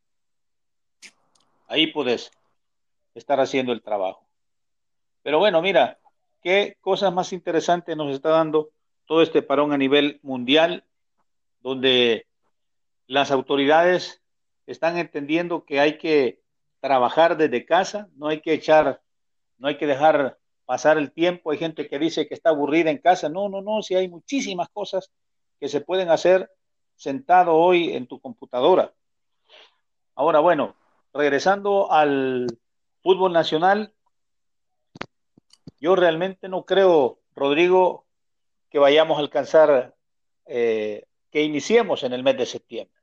Ahí 1.66 1.86
puedes 1.88 2.30
estar 3.14 3.40
haciendo 3.40 3.72
el 3.72 3.82
trabajo. 3.82 4.26
Pero 5.22 5.38
bueno, 5.38 5.62
mira, 5.62 5.98
qué 6.44 6.76
cosas 6.82 7.12
más 7.12 7.32
interesantes 7.32 7.96
nos 7.96 8.14
está 8.14 8.28
dando 8.28 8.70
todo 9.06 9.22
este 9.22 9.42
parón 9.42 9.72
a 9.72 9.78
nivel 9.78 10.20
mundial, 10.22 10.84
donde 11.60 12.26
las 13.06 13.30
autoridades 13.30 14.22
están 14.66 14.98
entendiendo 14.98 15.64
que 15.64 15.80
hay 15.80 15.98
que 15.98 16.42
trabajar 16.80 17.38
desde 17.38 17.64
casa, 17.64 18.08
no 18.14 18.28
hay 18.28 18.42
que 18.42 18.52
echar, 18.52 19.00
no 19.56 19.68
hay 19.68 19.78
que 19.78 19.86
dejar 19.86 20.38
pasar 20.66 20.98
el 20.98 21.12
tiempo. 21.12 21.50
Hay 21.50 21.58
gente 21.58 21.88
que 21.88 21.98
dice 21.98 22.28
que 22.28 22.34
está 22.34 22.50
aburrida 22.50 22.90
en 22.90 22.98
casa. 22.98 23.30
No, 23.30 23.48
no, 23.48 23.62
no, 23.62 23.82
si 23.82 23.94
hay 23.94 24.08
muchísimas 24.08 24.68
cosas 24.68 25.10
que 25.58 25.68
se 25.68 25.80
pueden 25.80 26.10
hacer 26.10 26.50
sentado 26.94 27.54
hoy 27.54 27.94
en 27.94 28.06
tu 28.06 28.20
computadora. 28.20 28.92
Ahora, 30.14 30.40
bueno, 30.40 30.76
regresando 31.12 31.90
al 31.90 32.46
fútbol 33.02 33.32
nacional, 33.32 33.94
yo 35.84 35.94
realmente 35.94 36.48
no 36.48 36.64
creo, 36.64 37.20
Rodrigo, 37.36 38.06
que 38.70 38.78
vayamos 38.78 39.18
a 39.18 39.20
alcanzar, 39.20 39.94
eh, 40.46 41.04
que 41.30 41.42
iniciemos 41.42 42.04
en 42.04 42.14
el 42.14 42.22
mes 42.22 42.38
de 42.38 42.46
septiembre. 42.46 42.98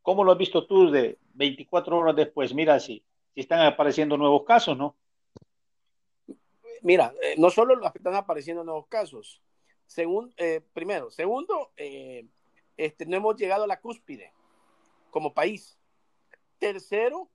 ¿Cómo 0.00 0.24
lo 0.24 0.32
has 0.32 0.38
visto 0.38 0.66
tú 0.66 0.90
de 0.90 1.18
24 1.34 1.98
horas 1.98 2.16
después? 2.16 2.54
Mira, 2.54 2.80
si, 2.80 3.04
están 3.34 3.60
apareciendo 3.60 4.16
nuevos 4.16 4.44
casos, 4.44 4.74
¿no? 4.78 4.96
Mira, 6.80 7.12
eh, 7.22 7.34
no 7.36 7.50
solo 7.50 7.78
están 7.94 8.14
apareciendo 8.14 8.64
nuevos 8.64 8.86
casos. 8.86 9.42
Según, 9.84 10.32
eh, 10.38 10.62
primero, 10.72 11.10
segundo, 11.10 11.72
este, 11.76 13.04
no 13.04 13.18
hemos 13.18 13.36
llegado 13.36 13.64
a 13.64 13.66
la 13.66 13.80
cúspide 13.82 14.32
como 15.10 15.34
país. 15.34 15.78
Tercero, 16.56 17.28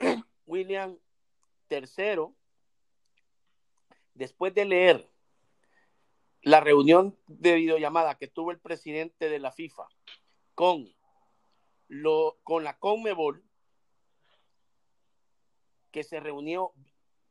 William 0.46 0.98
III, 1.70 2.34
después 4.18 4.52
de 4.52 4.64
leer 4.64 5.08
la 6.42 6.60
reunión 6.60 7.16
de 7.28 7.54
videollamada 7.54 8.16
que 8.16 8.26
tuvo 8.26 8.50
el 8.50 8.58
presidente 8.58 9.28
de 9.28 9.38
la 9.38 9.52
FIFA 9.52 9.88
con, 10.54 10.92
lo, 11.86 12.38
con 12.42 12.64
la 12.64 12.78
Conmebol, 12.78 13.44
que 15.92 16.02
se 16.02 16.18
reunió 16.18 16.72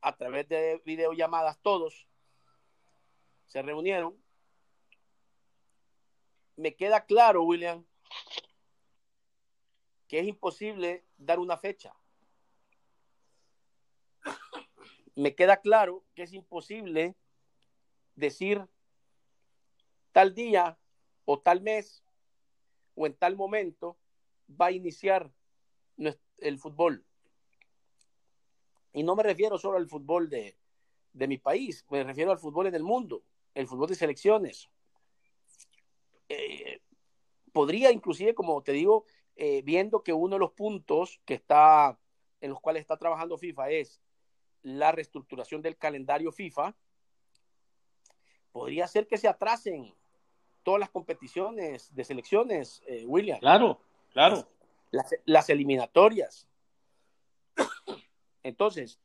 a 0.01 0.15
través 0.15 0.47
de 0.47 0.81
videollamadas 0.85 1.59
todos, 1.61 2.07
se 3.47 3.61
reunieron, 3.61 4.17
me 6.55 6.75
queda 6.75 7.05
claro, 7.05 7.43
William, 7.43 7.85
que 10.07 10.19
es 10.19 10.27
imposible 10.27 11.05
dar 11.17 11.39
una 11.39 11.57
fecha 11.57 11.93
me 15.17 15.33
queda 15.33 15.57
claro 15.57 16.05
que 16.13 16.23
es 16.23 16.33
imposible 16.33 17.15
decir 18.13 18.63
tal 20.11 20.35
día 20.35 20.77
o 21.25 21.39
tal 21.39 21.61
mes 21.61 22.03
o 22.93 23.07
en 23.07 23.15
tal 23.15 23.35
momento 23.35 23.97
va 24.49 24.67
a 24.67 24.71
iniciar 24.71 25.31
el 26.37 26.59
fútbol. 26.59 27.03
Y 28.93 29.01
no 29.01 29.15
me 29.15 29.23
refiero 29.23 29.57
solo 29.57 29.77
al 29.77 29.89
fútbol 29.89 30.29
de, 30.29 30.55
mi 31.13 31.39
país, 31.39 31.83
me 31.89 32.03
refiero 32.03 32.31
al 32.31 32.37
fútbol 32.37 32.67
en 32.67 32.75
el 32.75 32.83
mundo, 32.83 33.23
el 33.55 33.65
fútbol 33.65 33.89
de 33.89 33.95
selecciones. 33.95 34.69
Eh, 36.29 36.79
podría 37.51 37.91
inclusive, 37.91 38.35
como 38.35 38.61
te 38.61 38.71
digo, 38.71 39.05
eh, 39.35 39.63
viendo 39.63 40.03
que 40.03 40.13
uno 40.13 40.35
de 40.35 40.41
los 40.41 40.51
puntos 40.51 41.19
que 41.25 41.33
está 41.33 41.99
en 42.39 42.51
los 42.51 42.59
cuales 42.59 42.81
está 42.81 42.97
trabajando 42.97 43.39
FIFA 43.39 43.71
es 43.71 43.99
la 44.67 44.91
reestructuración 44.91 45.61
del 45.61 45.77
calendario 45.77 46.31
FIFA, 46.31 46.75
podría 48.51 48.85
ser 48.87 49.07
que 49.07 49.17
se 49.17 49.27
atrasen 49.27 49.93
todas 50.63 50.79
las 50.79 50.89
competiciones 50.89 51.93
de 51.95 52.03
selecciones, 52.03 52.83
eh, 52.85 53.05
William. 53.05 53.39
Claro, 53.39 53.79
claro. 54.11 54.47
Las, 55.25 55.49
eliminatorias. 55.49 56.47
Entonces, 58.43 58.99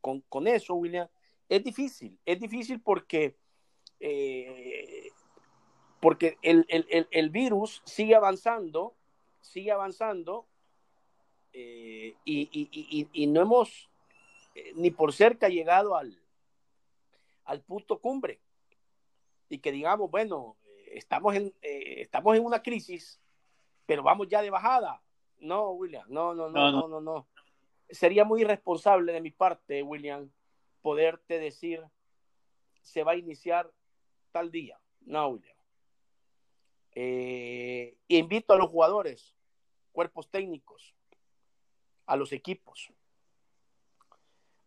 con, 0.00 0.46
eso, 0.46 0.74
William, 0.74 1.08
es 1.48 1.64
difícil, 1.64 2.18
es 2.24 2.38
difícil 2.38 2.80
porque, 2.80 3.36
eh, 4.00 5.08
porque 6.00 6.36
el, 6.42 6.66
el, 6.68 7.30
virus 7.30 7.82
sigue 7.84 8.14
avanzando, 8.14 8.94
sigue 9.40 9.72
avanzando 9.72 10.46
eh, 11.52 12.14
y, 12.24 12.48
y, 12.52 13.08
y, 13.12 13.26
no 13.26 13.40
hemos 13.40 13.88
eh, 14.56 14.72
ni 14.74 14.90
por 14.90 15.12
cerca 15.12 15.50
llegado 15.50 15.96
al, 15.96 16.18
al 17.44 17.60
punto 17.60 18.00
cumbre 18.00 18.40
y 19.50 19.58
que 19.58 19.70
digamos, 19.70 20.10
bueno, 20.10 20.56
estamos 20.86 21.34
en, 21.34 21.54
eh, 21.60 22.00
estamos 22.00 22.34
en 22.34 22.42
una 22.42 22.62
crisis, 22.62 23.20
pero 23.84 24.02
vamos 24.02 24.28
ya 24.28 24.40
de 24.40 24.48
bajada. 24.48 25.02
No, 25.40 25.72
William, 25.72 26.06
no, 26.08 26.34
no, 26.34 26.48
no, 26.48 26.72
no, 26.72 26.88
no, 26.88 27.00
no. 27.02 27.28
Sería 27.90 28.24
muy 28.24 28.40
irresponsable 28.40 29.12
de 29.12 29.20
mi 29.20 29.30
parte, 29.30 29.82
William, 29.82 30.30
poderte 30.80 31.38
decir 31.38 31.84
se 32.80 33.04
va 33.04 33.12
a 33.12 33.16
iniciar 33.16 33.70
tal 34.32 34.50
día. 34.50 34.80
No, 35.02 35.28
William. 35.28 35.56
Eh, 36.92 37.98
invito 38.08 38.54
a 38.54 38.56
los 38.56 38.70
jugadores, 38.70 39.36
cuerpos 39.92 40.30
técnicos, 40.30 40.94
a 42.06 42.16
los 42.16 42.32
equipos, 42.32 42.90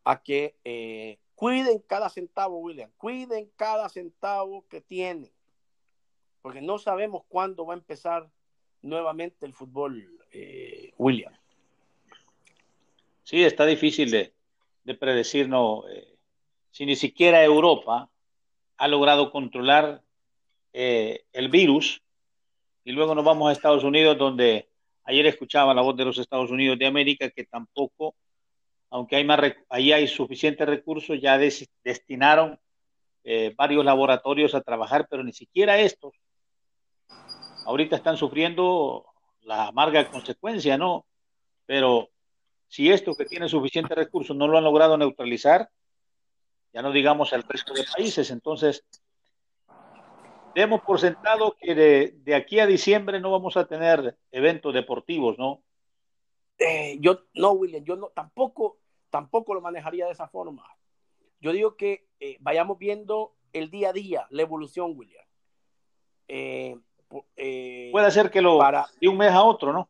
a 0.10 0.24
que 0.24 0.56
eh, 0.64 1.20
cuiden 1.36 1.84
cada 1.88 2.10
centavo, 2.10 2.58
William, 2.58 2.90
cuiden 2.98 3.48
cada 3.56 3.88
centavo 3.90 4.66
que 4.68 4.82
tienen, 4.82 5.32
porque 6.42 6.62
no 6.62 6.80
sabemos 6.80 7.22
cuándo 7.28 7.64
va 7.64 7.76
a 7.76 7.78
empezar 7.78 8.28
nuevamente 8.82 9.46
el 9.46 9.54
fútbol, 9.54 10.20
eh, 10.32 10.94
William. 10.98 11.32
Sí, 13.22 13.44
está 13.44 13.68
difícil 13.68 14.10
de, 14.10 14.34
de 14.84 14.96
predecir, 14.96 15.48
no, 15.48 15.88
eh, 15.88 16.18
si 16.72 16.88
ni 16.88 16.96
siquiera 16.96 17.44
Europa 17.44 18.10
ha 18.78 18.88
logrado 18.88 19.32
controlar 19.32 20.02
el 20.74 21.50
virus, 21.50 22.02
y 22.84 22.94
luego 22.94 23.14
nos 23.14 23.26
vamos 23.26 23.48
a 23.48 23.52
Estados 23.52 23.84
Unidos, 23.84 24.18
donde 24.18 24.70
ayer 25.04 25.28
escuchaba 25.28 25.76
la 25.76 25.84
voz 25.84 25.96
de 25.96 26.06
los 26.06 26.18
Estados 26.18 26.50
Unidos 26.50 26.80
de 26.80 26.88
América 26.88 27.30
que 27.30 27.44
tampoco 27.44 28.16
aunque 28.90 29.16
hay 29.16 29.24
más, 29.24 29.40
ahí 29.70 29.92
hay 29.92 30.08
suficientes 30.08 30.68
recursos, 30.68 31.20
ya 31.22 31.38
destinaron 31.38 32.60
eh, 33.24 33.54
varios 33.56 33.86
laboratorios 33.86 34.56
a 34.56 34.62
trabajar, 34.62 35.08
pero 35.10 35.24
ni 35.24 35.34
siquiera 35.34 35.78
estos 35.80 36.14
ahorita 37.66 37.96
están 37.98 38.18
sufriendo 38.18 39.06
la 39.42 39.68
amarga 39.68 40.10
consecuencia, 40.10 40.78
¿no? 40.78 41.06
Pero 41.66 42.10
si 42.68 42.92
estos 42.92 43.16
que 43.16 43.26
tienen 43.26 43.50
suficientes 43.50 43.96
recursos 43.96 44.36
no 44.36 44.48
lo 44.48 44.58
han 44.58 44.64
logrado 44.64 44.98
neutralizar, 44.98 45.70
ya 46.74 46.82
no 46.82 46.92
digamos 46.92 47.34
el 47.34 47.44
resto 47.44 47.74
de 47.74 47.84
países, 47.96 48.32
entonces 48.32 48.84
demos 50.56 50.82
por 50.82 51.00
sentado 51.00 51.56
que 51.60 51.76
de, 51.76 52.14
de 52.24 52.36
aquí 52.36 52.60
a 52.60 52.66
diciembre 52.66 53.20
no 53.20 53.32
vamos 53.32 53.56
a 53.56 53.66
tener 53.66 54.18
eventos 54.32 54.74
deportivos, 54.74 55.38
¿no? 55.38 55.64
Eh, 56.60 56.98
yo 57.00 57.22
no, 57.36 57.52
William, 57.52 57.84
yo 57.86 57.96
no, 57.96 58.10
tampoco, 58.10 58.79
tampoco 59.10 59.54
lo 59.54 59.62
manejaría 59.62 60.06
de 60.06 60.12
esa 60.12 60.28
forma. 60.28 60.66
Yo 61.40 61.52
digo 61.52 61.76
que 61.76 62.08
eh, 62.20 62.38
vayamos 62.40 62.78
viendo 62.78 63.34
el 63.54 63.70
día 63.70 63.90
a 63.90 63.94
día, 63.94 64.28
la 64.30 64.42
evolución, 64.42 64.94
William. 64.96 65.26
Eh, 66.28 66.78
Puede 67.92 68.12
ser 68.12 68.30
que 68.30 68.42
lo 68.42 68.60
para, 68.60 68.88
de 69.02 69.08
un 69.08 69.18
mes 69.18 69.32
a 69.32 69.44
otro, 69.44 69.74
¿no? 69.74 69.90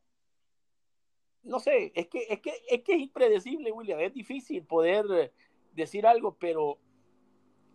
No 1.44 1.60
sé, 1.60 1.92
es 1.96 2.08
que, 2.08 2.26
es 2.30 2.40
que 2.40 2.54
es 2.70 2.82
que 2.84 2.94
es 2.94 3.00
impredecible, 3.00 3.72
William. 3.72 4.00
Es 4.00 4.14
difícil 4.14 4.64
poder 4.64 5.34
decir 5.74 6.06
algo, 6.06 6.36
pero, 6.36 6.78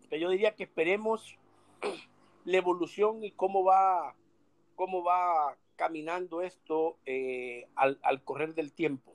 pero 0.09 0.23
yo 0.23 0.31
diría 0.31 0.55
que 0.55 0.65
esperemos 0.65 1.37
la 2.45 2.57
evolución 2.57 3.25
y 3.25 3.33
cómo 3.33 3.65
va, 3.65 4.15
cómo 4.77 5.03
va 5.03 5.57
caminando 5.77 6.43
esto 6.43 6.99
eh, 7.07 7.67
al, 7.75 8.23
correr 8.23 8.55
del 8.55 8.73
tiempo. 8.73 9.14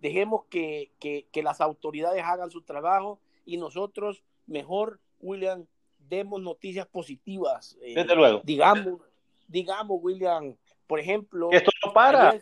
Dejemos 0.00 0.44
que, 0.50 0.92
las 1.34 1.60
autoridades 1.60 2.22
hagan 2.24 2.50
su 2.50 2.62
trabajo 2.62 3.20
y 3.44 3.56
nosotros 3.56 4.22
mejor, 4.46 5.00
William, 5.20 5.66
demos 5.98 6.40
noticias 6.40 6.86
positivas. 6.86 7.76
Eh, 7.80 7.94
Desde 7.94 8.14
luego. 8.14 8.40
Digamos, 8.44 9.00
digamos, 9.48 9.98
William, 10.02 10.56
por 10.86 11.00
ejemplo. 11.00 11.50
Esto 11.52 11.70
no 11.84 11.92
para. 11.92 12.38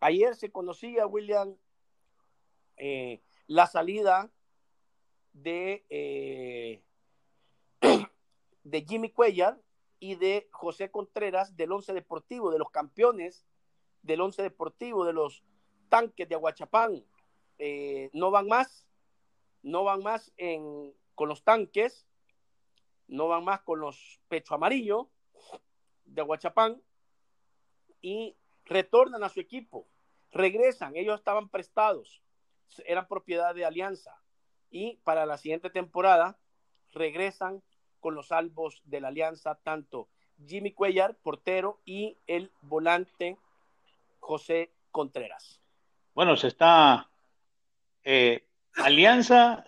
Ayer 0.00 0.34
se, 0.34 0.50
conocía, 0.50 1.06
William, 1.06 1.54
eh, 2.76 3.20
la 3.46 3.66
salida 3.68 4.32
de, 5.32 6.82
de 8.64 8.80
Jimmy 8.82 9.10
Cuellar 9.10 9.60
y 10.00 10.16
de 10.16 10.48
José 10.50 10.90
Contreras 10.90 11.56
del 11.56 11.70
Once 11.70 11.92
Deportivo, 11.92 12.50
de 12.50 12.58
los 12.58 12.70
campeones 12.70 13.46
del 14.02 14.20
Once 14.20 14.42
Deportivo, 14.42 15.04
de 15.04 15.12
los 15.12 15.44
tanques 15.92 16.26
de 16.26 16.34
Aguachapán. 16.34 17.04
Eh, 17.58 18.08
no 18.14 18.30
van 18.30 18.48
más, 18.48 18.86
no 19.62 19.84
van 19.84 20.02
más 20.02 20.32
en, 20.38 20.94
con 21.14 21.28
los 21.28 21.44
tanques, 21.44 22.06
no 23.08 23.28
van 23.28 23.44
más 23.44 23.60
con 23.60 23.78
los 23.78 24.18
pecho 24.28 24.54
amarillo 24.54 25.10
de 26.06 26.22
Aguachapán 26.22 26.82
y 28.00 28.34
retornan 28.64 29.22
a 29.22 29.28
su 29.28 29.40
equipo, 29.40 29.86
regresan, 30.30 30.96
ellos 30.96 31.18
estaban 31.18 31.50
prestados, 31.50 32.22
eran 32.86 33.06
propiedad 33.06 33.54
de 33.54 33.66
Alianza 33.66 34.16
y 34.70 34.96
para 35.04 35.26
la 35.26 35.36
siguiente 35.36 35.68
temporada 35.68 36.38
regresan 36.92 37.62
con 38.00 38.14
los 38.14 38.28
salvos 38.28 38.80
de 38.86 39.02
la 39.02 39.08
alianza, 39.08 39.56
tanto 39.62 40.08
Jimmy 40.46 40.72
Cuellar, 40.72 41.16
portero, 41.16 41.80
y 41.84 42.16
el 42.26 42.50
volante 42.62 43.36
José 44.20 44.72
Contreras. 44.90 45.61
Bueno, 46.14 46.36
se 46.36 46.48
está 46.48 47.08
eh, 48.04 48.44
Alianza. 48.76 49.64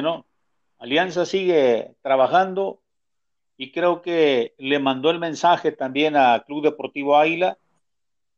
No, 0.00 0.24
Alianza 0.78 1.26
sigue 1.26 1.96
trabajando 2.02 2.80
y 3.56 3.72
creo 3.72 4.02
que 4.02 4.54
le 4.58 4.78
mandó 4.78 5.10
el 5.10 5.18
mensaje 5.18 5.72
también 5.72 6.16
a 6.16 6.44
Club 6.46 6.62
Deportivo 6.62 7.16
Águila 7.16 7.58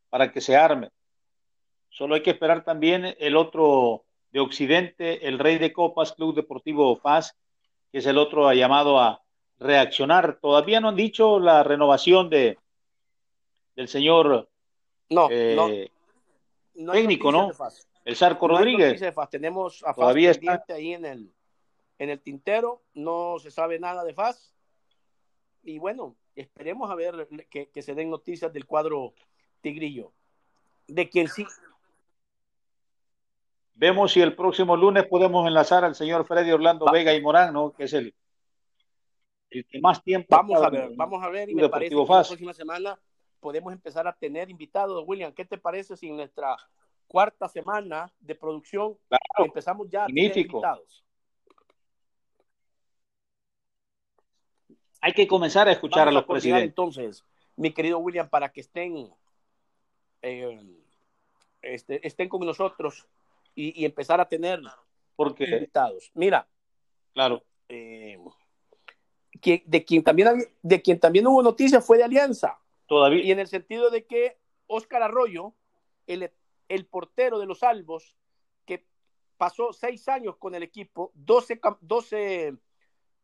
para 0.08 0.32
que 0.32 0.40
se 0.40 0.56
arme. 0.56 0.90
Solo 1.90 2.14
hay 2.14 2.22
que 2.22 2.30
esperar 2.30 2.64
también 2.64 3.14
el 3.18 3.36
otro 3.36 4.04
de 4.32 4.40
Occidente, 4.40 5.28
el 5.28 5.38
Rey 5.38 5.58
de 5.58 5.74
Copas, 5.74 6.12
Club 6.12 6.34
Deportivo 6.34 6.96
FAS, 6.96 7.36
que 7.92 7.98
es 7.98 8.06
el 8.06 8.16
otro 8.16 8.50
llamado 8.54 8.98
a 8.98 9.20
reaccionar. 9.58 10.38
Todavía 10.40 10.80
no 10.80 10.88
han 10.88 10.96
dicho 10.96 11.38
la 11.38 11.62
renovación 11.62 12.30
de 12.30 12.58
del 13.80 13.88
señor 13.88 14.46
no, 15.08 15.28
eh, 15.30 15.90
no, 16.74 16.92
técnico, 16.92 17.32
¿no? 17.32 17.50
El 18.04 18.14
Sarco 18.14 18.46
Rodríguez. 18.46 19.00
Tenemos 19.30 19.82
a 19.86 19.94
Todavía 19.94 20.30
está 20.32 20.62
ahí 20.68 20.92
en 20.92 21.06
el, 21.06 21.32
en 21.98 22.10
el 22.10 22.20
tintero, 22.20 22.82
no 22.92 23.38
se 23.40 23.50
sabe 23.50 23.78
nada 23.78 24.04
de 24.04 24.12
FAS. 24.12 24.54
Y 25.62 25.78
bueno, 25.78 26.14
esperemos 26.36 26.90
a 26.90 26.94
ver 26.94 27.26
que, 27.48 27.70
que 27.70 27.82
se 27.82 27.94
den 27.94 28.10
noticias 28.10 28.52
del 28.52 28.66
cuadro 28.66 29.14
Tigrillo. 29.62 30.12
De 30.86 31.08
quien 31.08 31.28
sí, 31.28 31.46
Vemos 33.74 34.12
si 34.12 34.20
el 34.20 34.36
próximo 34.36 34.76
lunes 34.76 35.06
podemos 35.06 35.46
enlazar 35.46 35.86
al 35.86 35.94
señor 35.94 36.26
Freddy 36.26 36.50
Orlando 36.52 36.84
Vega 36.92 37.14
y 37.14 37.22
Morán, 37.22 37.54
¿no? 37.54 37.72
Que 37.72 37.84
es 37.84 37.94
el, 37.94 38.14
el 39.48 39.64
que 39.64 39.80
más 39.80 40.02
tiempo. 40.02 40.36
Vamos 40.36 40.62
a 40.62 40.68
ver, 40.68 40.90
vamos 40.96 41.22
a 41.22 41.30
ver 41.30 41.48
y 41.48 41.54
me 41.54 41.66
parece 41.70 41.94
que 41.94 41.96
la 41.96 42.22
próxima 42.22 42.52
semana 42.52 42.98
podemos 43.40 43.72
empezar 43.72 44.06
a 44.06 44.12
tener 44.12 44.50
invitados. 44.50 45.04
William, 45.06 45.32
¿qué 45.32 45.44
te 45.44 45.58
parece 45.58 45.96
si 45.96 46.08
en 46.08 46.16
nuestra 46.16 46.56
cuarta 47.08 47.48
semana 47.48 48.12
de 48.20 48.34
producción 48.34 48.96
empezamos 49.38 49.88
ya 49.90 50.04
a 50.04 50.06
tener 50.06 50.36
invitados? 50.36 51.04
Hay 55.00 55.12
que 55.12 55.26
comenzar 55.26 55.66
a 55.66 55.72
escuchar 55.72 56.08
a 56.08 56.12
los 56.12 56.24
presidentes. 56.24 56.68
Entonces, 56.68 57.24
mi 57.56 57.72
querido 57.72 57.98
William, 57.98 58.28
para 58.28 58.52
que 58.52 58.60
estén, 58.60 59.10
eh, 60.22 60.60
este, 61.62 62.06
estén 62.06 62.28
con 62.28 62.44
nosotros 62.44 63.06
y, 63.54 63.84
empezar 63.84 64.20
a 64.20 64.28
tener 64.28 64.60
Porque, 65.16 65.44
invitados. 65.44 66.10
Mira, 66.14 66.46
claro. 67.12 67.42
Eh, 67.68 68.18
de, 69.42 69.84
quien 69.84 70.02
también, 70.02 70.46
de 70.62 70.82
quien 70.82 71.00
también 71.00 71.26
hubo 71.26 71.42
noticias 71.42 71.84
fue 71.84 71.98
de 71.98 72.04
Alianza. 72.04 72.58
Y 72.90 73.30
en 73.30 73.38
el 73.38 73.46
sentido 73.46 73.90
de 73.90 74.04
que 74.04 74.38
Oscar 74.66 75.02
Arroyo, 75.02 75.54
el, 76.06 76.32
el 76.68 76.86
portero 76.86 77.38
de 77.38 77.46
los 77.46 77.62
Albos, 77.62 78.16
que 78.66 78.84
pasó 79.36 79.72
seis 79.72 80.08
años 80.08 80.36
con 80.36 80.56
el 80.56 80.64
equipo, 80.64 81.12
12, 81.14 81.60
12 81.80 82.56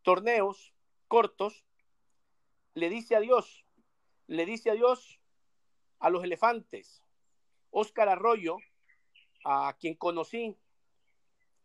torneos 0.02 0.72
cortos, 1.08 1.64
le 2.74 2.88
dice 2.88 3.16
adiós, 3.16 3.66
le 4.28 4.46
dice 4.46 4.70
adiós 4.70 5.18
a 5.98 6.10
los 6.10 6.22
elefantes. 6.22 7.02
Oscar 7.70 8.08
Arroyo 8.08 8.58
a 9.44 9.76
quien 9.78 9.94
conocí 9.94 10.56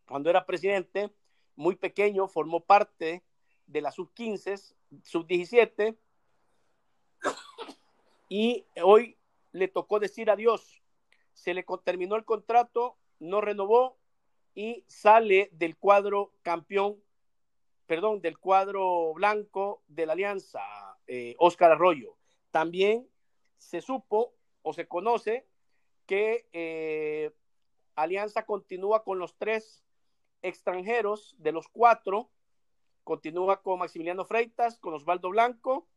cuando 0.05 0.29
era 0.29 0.45
presidente, 0.45 1.11
muy 1.55 1.75
pequeño, 1.75 2.27
formó 2.27 2.61
parte 2.61 3.23
de 3.67 3.81
la 3.81 3.91
sub-15, 3.91 4.75
sub-17, 5.03 5.97
y 8.31 8.65
hoy 8.81 9.17
le 9.51 9.67
tocó 9.67 9.99
decir 9.99 10.31
adiós. 10.31 10.81
Se 11.33 11.53
le 11.53 11.65
terminó 11.83 12.15
el 12.15 12.23
contrato 12.23 12.97
no 13.19 13.41
renovó 13.41 13.97
y 14.55 14.85
sale 14.87 15.49
del 15.51 15.75
cuadro 15.75 16.31
campeón, 16.41 17.03
perdón, 17.87 18.21
del 18.21 18.39
cuadro 18.39 19.13
blanco 19.15 19.83
de 19.89 20.05
la 20.05 20.13
Alianza, 20.13 20.61
Oscar 21.39 21.73
Arroyo. 21.73 22.15
También 22.51 23.05
se 23.57 23.81
supo 23.81 24.33
o 24.61 24.71
se 24.71 24.87
conoce 24.87 25.45
que 26.05 26.47
eh, 26.53 27.31
Alianza 27.95 28.45
continúa 28.45 29.03
con 29.03 29.19
los 29.19 29.35
tres 29.37 29.83
extranjeros 30.41 31.35
de 31.37 31.51
los 31.51 31.67
cuatro, 31.67 32.31
continúa 33.03 33.61
con 33.61 33.79
Maximiliano 33.79 34.23
Freitas, 34.23 34.79
con 34.79 34.93
Osvaldo 34.93 35.31
Blanco 35.31 35.90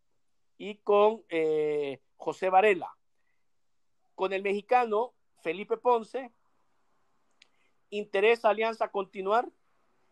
y 0.58 0.76
con 0.76 1.22
eh, 1.28 2.00
José 2.16 2.50
Varela. 2.50 2.94
Con 4.14 4.32
el 4.32 4.42
mexicano 4.42 5.12
Felipe 5.42 5.76
Ponce, 5.76 6.30
interesa 7.90 8.50
Alianza 8.50 8.88
continuar, 8.88 9.48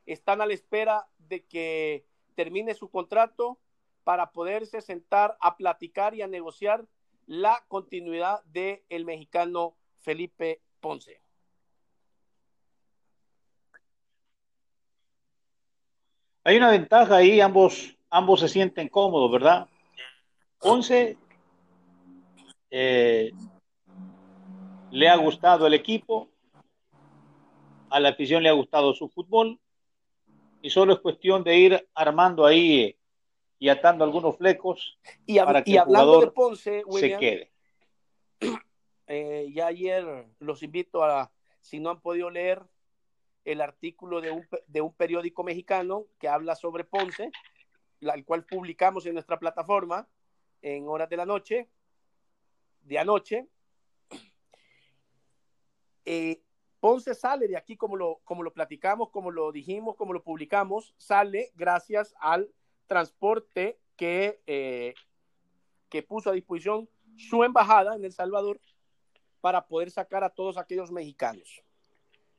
están 0.07 0.41
a 0.41 0.47
la 0.47 0.55
espera 0.55 1.07
de 1.19 1.45
que 1.45 2.05
termine 2.35 2.75
su 2.75 2.91
contrato 2.91 3.59
para 4.05 4.33
poderse 4.33 4.81
sentar 4.81 5.37
a 5.41 5.57
platicar 5.57 6.15
y 6.15 6.23
a 6.23 6.27
negociar 6.27 6.85
la 7.27 7.65
continuidad 7.69 8.43
del 8.45 8.83
el 8.89 9.05
mexicano 9.05 9.77
Felipe 10.01 10.61
Ponce. 10.81 11.21
Hay 16.45 16.57
una 16.57 16.71
ventaja 16.71 17.17
ahí, 17.17 17.41
ambos, 17.41 17.97
ambos 18.11 18.41
se 18.41 18.49
sienten 18.49 18.89
cómodos, 18.89 19.31
¿verdad? 19.31 19.69
Ponce 20.63 21.19
eh, 22.71 23.33
le 24.93 25.09
ha 25.09 25.17
gustado 25.17 25.67
el 25.67 25.75
equipo, 25.75 26.31
a 27.91 27.99
la 27.99 28.11
afición 28.11 28.45
le 28.45 28.49
ha 28.49 28.53
gustado 28.53 28.95
su 28.95 29.09
fútbol, 29.09 29.59
y 30.63 30.71
solo 30.71 30.93
es 30.93 31.01
cuestión 31.01 31.43
de 31.43 31.57
ir 31.57 31.89
armando 31.95 32.47
ahí 32.47 32.81
eh, 32.81 32.99
y 33.59 33.69
atando 33.71 34.05
algunos 34.05 34.37
flecos 34.37 34.99
y, 35.27 35.39
para 35.41 35.65
que 35.65 35.81
hablando 35.81 36.21
de 36.21 36.31
Ponce, 36.31 36.85
se 36.89 37.17
quede. 37.17 37.53
Eh, 39.09 39.51
ya 39.53 39.67
ayer 39.67 40.27
los 40.39 40.63
invito 40.63 41.05
a, 41.05 41.31
si 41.61 41.81
no 41.81 41.91
han 41.91 42.01
podido 42.01 42.31
leer 42.31 42.63
el 43.45 43.61
artículo 43.61 44.23
de 44.23 44.31
un, 44.31 44.47
de 44.69 44.81
un 44.81 44.95
periódico 44.95 45.43
mexicano 45.43 46.07
que 46.19 46.29
habla 46.29 46.55
sobre 46.55 46.85
Ponce, 46.85 47.31
la, 48.01 48.15
el 48.15 48.25
cual 48.25 48.47
publicamos 48.47 49.05
en 49.05 49.15
nuestra 49.15 49.39
plataforma 49.39 50.09
en 50.63 50.89
horas 50.89 51.11
de 51.11 51.17
la 51.17 51.27
noche, 51.27 51.69
de 52.83 52.99
anoche. 52.99 53.49
Eh, 56.05 56.43
Ponce 56.81 57.15
sale 57.15 57.47
de 57.47 57.57
aquí 57.57 57.77
como 57.77 57.97
lo, 57.97 58.21
como 58.25 58.43
lo 58.43 58.53
platicamos, 58.53 59.11
como 59.11 59.31
lo 59.31 59.53
dijimos, 59.53 59.95
como 59.95 60.13
lo 60.13 60.25
publicamos, 60.25 60.95
sale 60.99 61.53
gracias 61.55 62.13
al 62.19 62.53
transporte 62.89 63.79
que, 63.97 64.43
eh, 64.47 64.95
que 65.89 66.03
puso 66.03 66.31
a 66.31 66.33
disposición 66.33 66.89
su 67.17 67.45
embajada 67.45 67.95
en 67.95 68.05
El 68.05 68.13
Salvador 68.13 68.61
para 69.41 69.67
poder 69.67 69.93
sacar 69.93 70.25
a 70.25 70.31
todos 70.31 70.59
aquellos 70.59 70.91
mexicanos. 70.91 71.63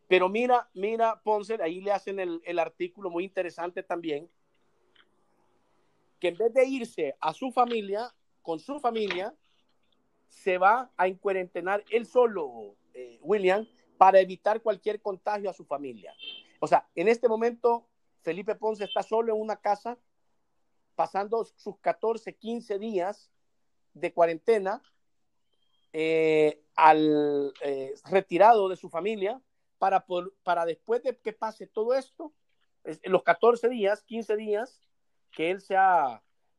Pero 0.09 0.27
mira, 0.27 0.69
mira, 0.73 1.21
Ponce, 1.23 1.57
ahí 1.61 1.79
le 1.79 1.91
hacen 1.93 2.19
el, 2.19 2.41
el 2.43 2.59
artículo 2.59 3.09
muy 3.09 3.23
interesante 3.23 3.81
también, 3.81 4.29
que 6.23 6.29
en 6.29 6.37
vez 6.37 6.53
de 6.53 6.65
irse 6.65 7.17
a 7.19 7.33
su 7.33 7.51
familia, 7.51 8.09
con 8.41 8.57
su 8.57 8.79
familia, 8.79 9.35
se 10.29 10.57
va 10.57 10.89
a 10.95 11.07
encuarentenar 11.09 11.83
él 11.89 12.05
solo, 12.05 12.77
eh, 12.93 13.19
William, 13.23 13.67
para 13.97 14.21
evitar 14.21 14.61
cualquier 14.61 15.01
contagio 15.01 15.49
a 15.49 15.53
su 15.53 15.65
familia. 15.65 16.15
O 16.61 16.67
sea, 16.67 16.87
en 16.95 17.09
este 17.09 17.27
momento, 17.27 17.89
Felipe 18.21 18.55
Ponce 18.55 18.85
está 18.85 19.03
solo 19.03 19.35
en 19.35 19.41
una 19.41 19.57
casa, 19.57 19.97
pasando 20.95 21.43
sus 21.43 21.77
14, 21.79 22.33
15 22.37 22.79
días 22.79 23.29
de 23.93 24.13
cuarentena 24.13 24.81
eh, 25.91 26.63
al 26.77 27.53
eh, 27.65 27.95
retirado 28.05 28.69
de 28.69 28.77
su 28.77 28.87
familia 28.89 29.41
para, 29.77 30.05
para 30.43 30.65
después 30.65 31.03
de 31.03 31.17
que 31.17 31.33
pase 31.33 31.67
todo 31.67 31.93
esto, 31.93 32.31
los 33.03 33.23
14 33.23 33.67
días, 33.67 34.03
15 34.03 34.37
días, 34.37 34.79
que 35.33 35.51
él 35.51 35.59
se, 35.59 35.75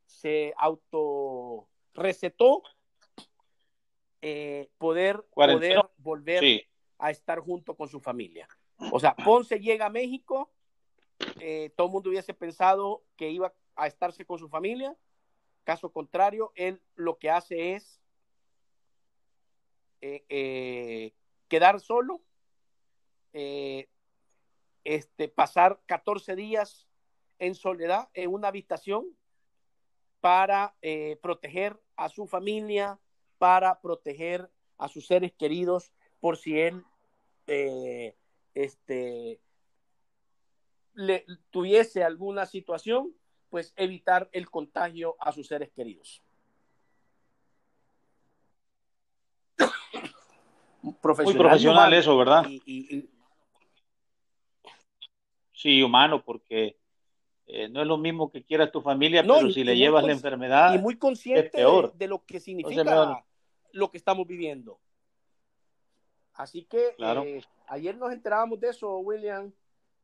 se 0.04 0.52
auto 0.58 1.66
recetó, 1.94 2.62
eh, 4.20 4.68
poder, 4.78 5.24
poder 5.34 5.80
volver 5.96 6.66
a 6.98 7.10
estar 7.10 7.40
junto 7.40 7.74
con 7.74 7.88
su 7.88 8.00
familia. 8.00 8.46
O 8.92 9.00
sea, 9.00 9.14
Ponce 9.14 9.60
llega 9.60 9.86
a 9.86 9.90
México, 9.90 10.50
todo 11.76 11.86
el 11.86 11.92
mundo 11.92 12.10
hubiese 12.10 12.34
pensado 12.34 13.02
que 13.16 13.30
iba 13.30 13.54
a 13.76 13.86
estarse 13.86 14.26
con 14.26 14.38
su 14.38 14.48
familia, 14.48 14.94
caso 15.64 15.90
contrario, 15.90 16.52
él 16.54 16.80
lo 16.94 17.18
que 17.18 17.30
hace 17.30 17.74
es 17.74 18.00
eh, 20.06 20.22
eh, 20.28 21.14
quedar 21.48 21.80
solo, 21.80 22.20
eh, 23.32 23.88
este, 24.84 25.28
pasar 25.28 25.80
14 25.86 26.36
días 26.36 26.86
en 27.38 27.54
soledad 27.54 28.08
en 28.14 28.32
una 28.32 28.48
habitación 28.48 29.06
para 30.20 30.74
proteger 31.20 31.78
a 31.96 32.08
su 32.08 32.26
familia, 32.26 32.98
para 33.38 33.80
proteger 33.80 34.50
a 34.78 34.88
sus 34.88 35.06
seres 35.06 35.32
queridos, 35.32 35.92
por 36.20 36.38
si 36.38 36.58
él 36.58 36.82
este, 38.54 39.40
le, 40.94 41.26
tuviese 41.50 42.02
alguna 42.04 42.46
situación, 42.46 43.14
pues 43.50 43.72
evitar 43.76 44.28
el 44.32 44.50
contagio 44.50 45.16
a 45.20 45.32
sus 45.32 45.46
seres 45.46 45.70
queridos. 45.72 46.22
Muy 50.82 50.94
profesional 50.94 51.92
eso, 51.92 52.16
¿verdad? 52.16 52.46
Sí, 55.52 55.82
humano, 55.82 56.22
porque 56.22 56.76
eh, 57.46 57.68
no 57.68 57.82
es 57.82 57.86
lo 57.86 57.98
mismo 57.98 58.30
que 58.30 58.42
quieras 58.42 58.72
tu 58.72 58.80
familia, 58.80 59.22
pero 59.22 59.50
si 59.50 59.64
le 59.64 59.76
llevas 59.76 60.04
la 60.04 60.12
enfermedad, 60.12 60.74
y 60.74 60.78
muy 60.78 60.96
consciente 60.96 61.58
De, 61.94 62.08
lo 62.08 62.24
que 62.24 62.40
significa 62.40 63.24
lo 63.72 63.90
que 63.90 63.98
estamos 63.98 64.26
viviendo. 64.26 64.80
Así 66.34 66.64
que 66.64 66.94
eh, 66.98 67.42
ayer 67.68 67.96
nos 67.96 68.12
enterábamos 68.12 68.60
de 68.60 68.68
eso, 68.70 68.98
William. 68.98 69.52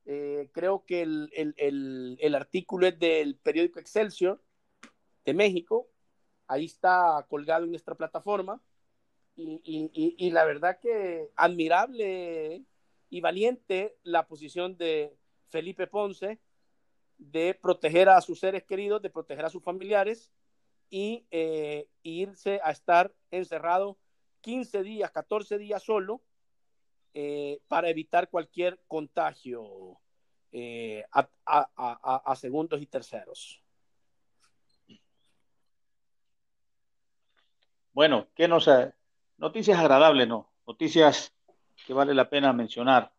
Eh, 0.06 0.50
creo 0.52 0.84
que 0.84 1.02
el, 1.02 2.34
artículo 2.34 2.86
es 2.86 2.98
del 2.98 3.36
periódico 3.36 3.80
Excelsior 3.80 4.42
de 5.24 5.34
México. 5.34 5.88
Ahí 6.46 6.66
está 6.66 7.24
colgado 7.28 7.64
en 7.64 7.70
nuestra 7.70 7.94
plataforma 7.94 8.60
y, 9.36 10.30
la 10.30 10.44
verdad 10.44 10.78
que 10.80 11.30
admirable 11.36 12.64
y 13.08 13.20
valiente 13.20 13.96
la 14.02 14.26
posición 14.26 14.76
de 14.76 15.16
Felipe 15.48 15.86
Ponce 15.86 16.38
de 17.20 17.54
proteger 17.54 18.08
a 18.08 18.20
sus 18.20 18.40
seres 18.40 18.64
queridos, 18.64 19.02
de 19.02 19.10
proteger 19.10 19.44
a 19.44 19.50
sus 19.50 19.62
familiares 19.62 20.32
y 20.88 21.26
eh, 21.30 21.86
irse 22.02 22.60
a 22.64 22.72
estar 22.72 23.12
encerrado 23.30 23.98
15 24.40 24.82
días, 24.82 25.10
14 25.10 25.58
días 25.58 25.82
solo 25.82 26.22
eh, 27.14 27.60
para 27.68 27.88
evitar 27.90 28.28
cualquier 28.28 28.80
contagio 28.88 29.98
eh, 30.50 31.04
a, 31.12 32.36
segundos 32.36 32.80
y 32.80 32.86
terceros. 32.86 33.62
Bueno, 37.92 38.28
¿qué 38.34 38.48
nos, 38.48 38.68
Noticias 39.40 39.78
agradables, 39.78 40.28
no. 40.28 40.52
Noticias 40.66 41.34
que 41.86 41.94
vale 41.94 42.14
la 42.14 42.28
pena 42.28 42.52
mencionar. 42.52 43.10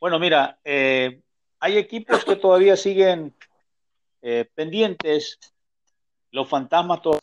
Bueno, 0.00 0.18
mira, 0.18 0.58
eh, 0.64 1.20
hay 1.60 1.78
equipos 1.78 2.24
que 2.24 2.36
todavía 2.36 2.76
siguen 2.76 3.34
eh, 4.22 4.48
pendientes. 4.54 5.38
Los 6.30 6.48
fantasmas 6.48 7.00
todavía 7.02 7.20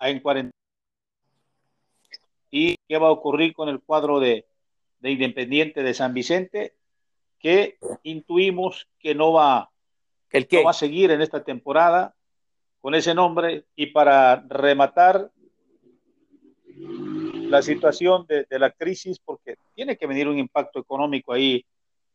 en 0.00 0.20
cuarentena. 0.20 0.52
¿Y 2.50 2.76
qué 2.88 2.98
va 2.98 3.08
a 3.08 3.12
ocurrir 3.12 3.52
con 3.52 3.68
el 3.68 3.80
cuadro 3.80 4.20
de, 4.20 4.46
de 5.00 5.10
Independiente 5.10 5.82
de 5.82 5.94
San 5.94 6.14
Vicente? 6.14 6.78
que 7.38 7.78
intuimos 8.02 8.88
que 8.98 9.14
no 9.14 9.32
va, 9.32 9.70
¿El 10.30 10.48
va 10.64 10.70
a 10.70 10.74
seguir 10.74 11.10
en 11.10 11.22
esta 11.22 11.44
temporada 11.44 12.14
con 12.80 12.94
ese 12.94 13.14
nombre 13.14 13.64
y 13.76 13.86
para 13.86 14.44
rematar 14.48 15.30
la 17.48 17.62
situación 17.62 18.26
de, 18.26 18.46
la 18.58 18.70
crisis, 18.70 19.18
porque 19.18 19.56
tiene 19.74 19.96
que 19.96 20.06
venir 20.06 20.28
un 20.28 20.38
impacto 20.38 20.78
económico 20.78 21.32
ahí 21.32 21.64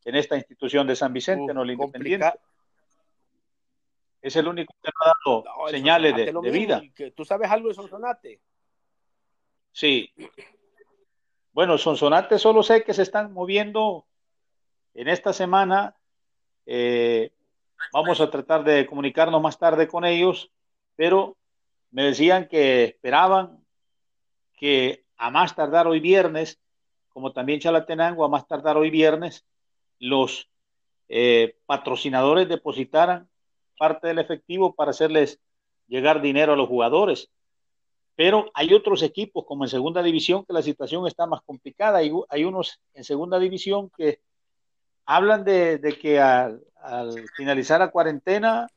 en 0.05 0.15
esta 0.15 0.35
institución 0.35 0.87
de 0.87 0.95
San 0.95 1.13
Vicente, 1.13 1.53
no 1.53 1.63
el 1.63 1.71
Independiente. 1.71 2.31
Es 4.21 4.35
el 4.35 4.47
único 4.47 4.73
que 4.81 4.89
ha 4.89 5.13
dado 5.25 5.43
señales 5.69 6.15
de, 6.15 6.51
vida. 6.51 6.81
¿Tú 7.15 7.25
sabes 7.25 7.49
algo 7.51 7.67
de 7.67 7.73
Sonsonate? 7.73 8.39
Sí. 9.71 10.09
Bueno, 11.51 11.77
Sonsonate 11.77 12.39
solo 12.39 12.63
sé 12.63 12.83
que 12.83 12.93
se 12.93 13.01
están 13.01 13.33
moviendo 13.33 14.05
en 14.93 15.09
esta 15.09 15.33
semana. 15.33 15.95
Eh, 16.65 17.31
vamos 17.91 18.21
a 18.21 18.29
tratar 18.29 18.63
de 18.63 18.85
comunicarnos 18.85 19.41
más 19.41 19.59
tarde 19.59 19.87
con 19.87 20.05
ellos, 20.05 20.51
pero 20.95 21.35
me 21.91 22.03
decían 22.03 22.47
que 22.47 22.85
esperaban 22.85 23.63
que 24.55 25.02
a 25.17 25.29
más 25.29 25.55
tardar 25.55 25.87
hoy 25.87 25.99
viernes, 25.99 26.59
como 27.09 27.31
también 27.31 27.59
Chalatenango, 27.59 28.25
a 28.25 28.29
más 28.29 28.47
tardar 28.47 28.77
hoy 28.77 28.89
viernes, 28.89 29.45
los 29.99 30.49
eh, 31.09 31.57
patrocinadores 31.65 32.49
depositaran 32.49 33.29
parte 33.77 34.07
del 34.07 34.19
efectivo 34.19 34.73
para 34.73 34.91
hacerles 34.91 35.39
llegar 35.87 36.21
dinero 36.21 36.53
a 36.53 36.55
los 36.55 36.67
jugadores. 36.67 37.29
Pero 38.15 38.51
hay 38.53 38.73
otros 38.73 39.01
equipos, 39.01 39.45
como 39.45 39.63
en 39.63 39.69
segunda 39.69 40.03
división, 40.03 40.45
que 40.45 40.53
la 40.53 40.61
situación 40.61 41.07
está 41.07 41.25
más 41.25 41.41
complicada. 41.41 41.99
Hay, 41.99 42.11
hay 42.29 42.43
unos 42.43 42.79
en 42.93 43.03
segunda 43.03 43.39
división 43.39 43.89
que 43.89 44.19
hablan 45.05 45.43
de, 45.43 45.97
que 45.99 46.19
al, 46.19 46.61
finalizar 47.35 47.79
la 47.79 47.91
cuarentena 47.91 48.67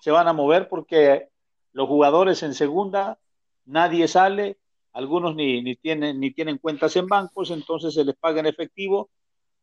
se 0.00 0.10
van 0.10 0.28
a 0.28 0.32
mover 0.32 0.68
porque 0.68 1.28
los 1.72 1.88
jugadores 1.88 2.42
en 2.42 2.54
segunda, 2.54 3.18
nadie 3.64 4.08
sale, 4.08 4.58
algunos 4.98 5.36
ni, 5.36 5.62
ni, 5.62 5.76
tienen, 5.76 6.18
ni 6.18 6.32
tienen 6.32 6.58
cuentas 6.58 6.96
en 6.96 7.06
bancos, 7.06 7.52
entonces 7.52 7.94
se 7.94 8.04
les 8.04 8.16
paga 8.16 8.40
en 8.40 8.46
efectivo. 8.46 9.10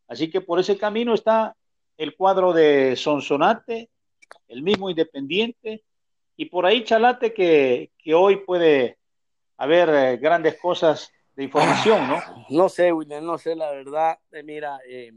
Así 0.08 0.30
que 0.30 0.40
por 0.40 0.62
ese 0.62 0.78
camino 0.78 1.14
está 1.14 1.58
el 1.98 2.16
cuadro 2.16 2.54
de 2.54 2.96
Sonsonate, 2.96 3.90
el 4.48 4.64
mismo 4.64 4.90
Independiente, 4.90 5.84
y 6.38 6.46
por 6.46 6.66
ahí 6.66 6.86
Chalate 6.86 7.34
que, 7.34 7.92
hoy 8.14 8.38
puede 8.46 8.98
haber 9.58 9.90
eh, 9.90 10.18
grandes 10.18 10.58
cosas 10.58 11.12
de 11.36 11.44
información, 11.44 12.08
¿no? 12.08 12.16
Ah, 12.16 12.46
no 12.50 12.70
sé, 12.70 12.94
William, 12.94 13.26
no 13.26 13.38
sé, 13.38 13.58
la 13.58 13.72
verdad, 13.72 14.18
eh, 14.32 14.42
mira, 14.42 14.80
eh, 14.88 15.12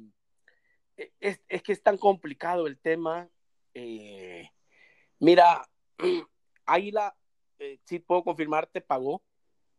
es, 1.20 1.38
que 1.62 1.72
es 1.72 1.80
tan 1.80 1.96
complicado 1.96 2.66
el 2.66 2.76
tema. 2.80 3.28
mira, 5.20 5.64
Águila, 6.66 7.14
sí 7.84 8.00
puedo 8.00 8.24
confirmarte, 8.24 8.80
pagó, 8.80 9.22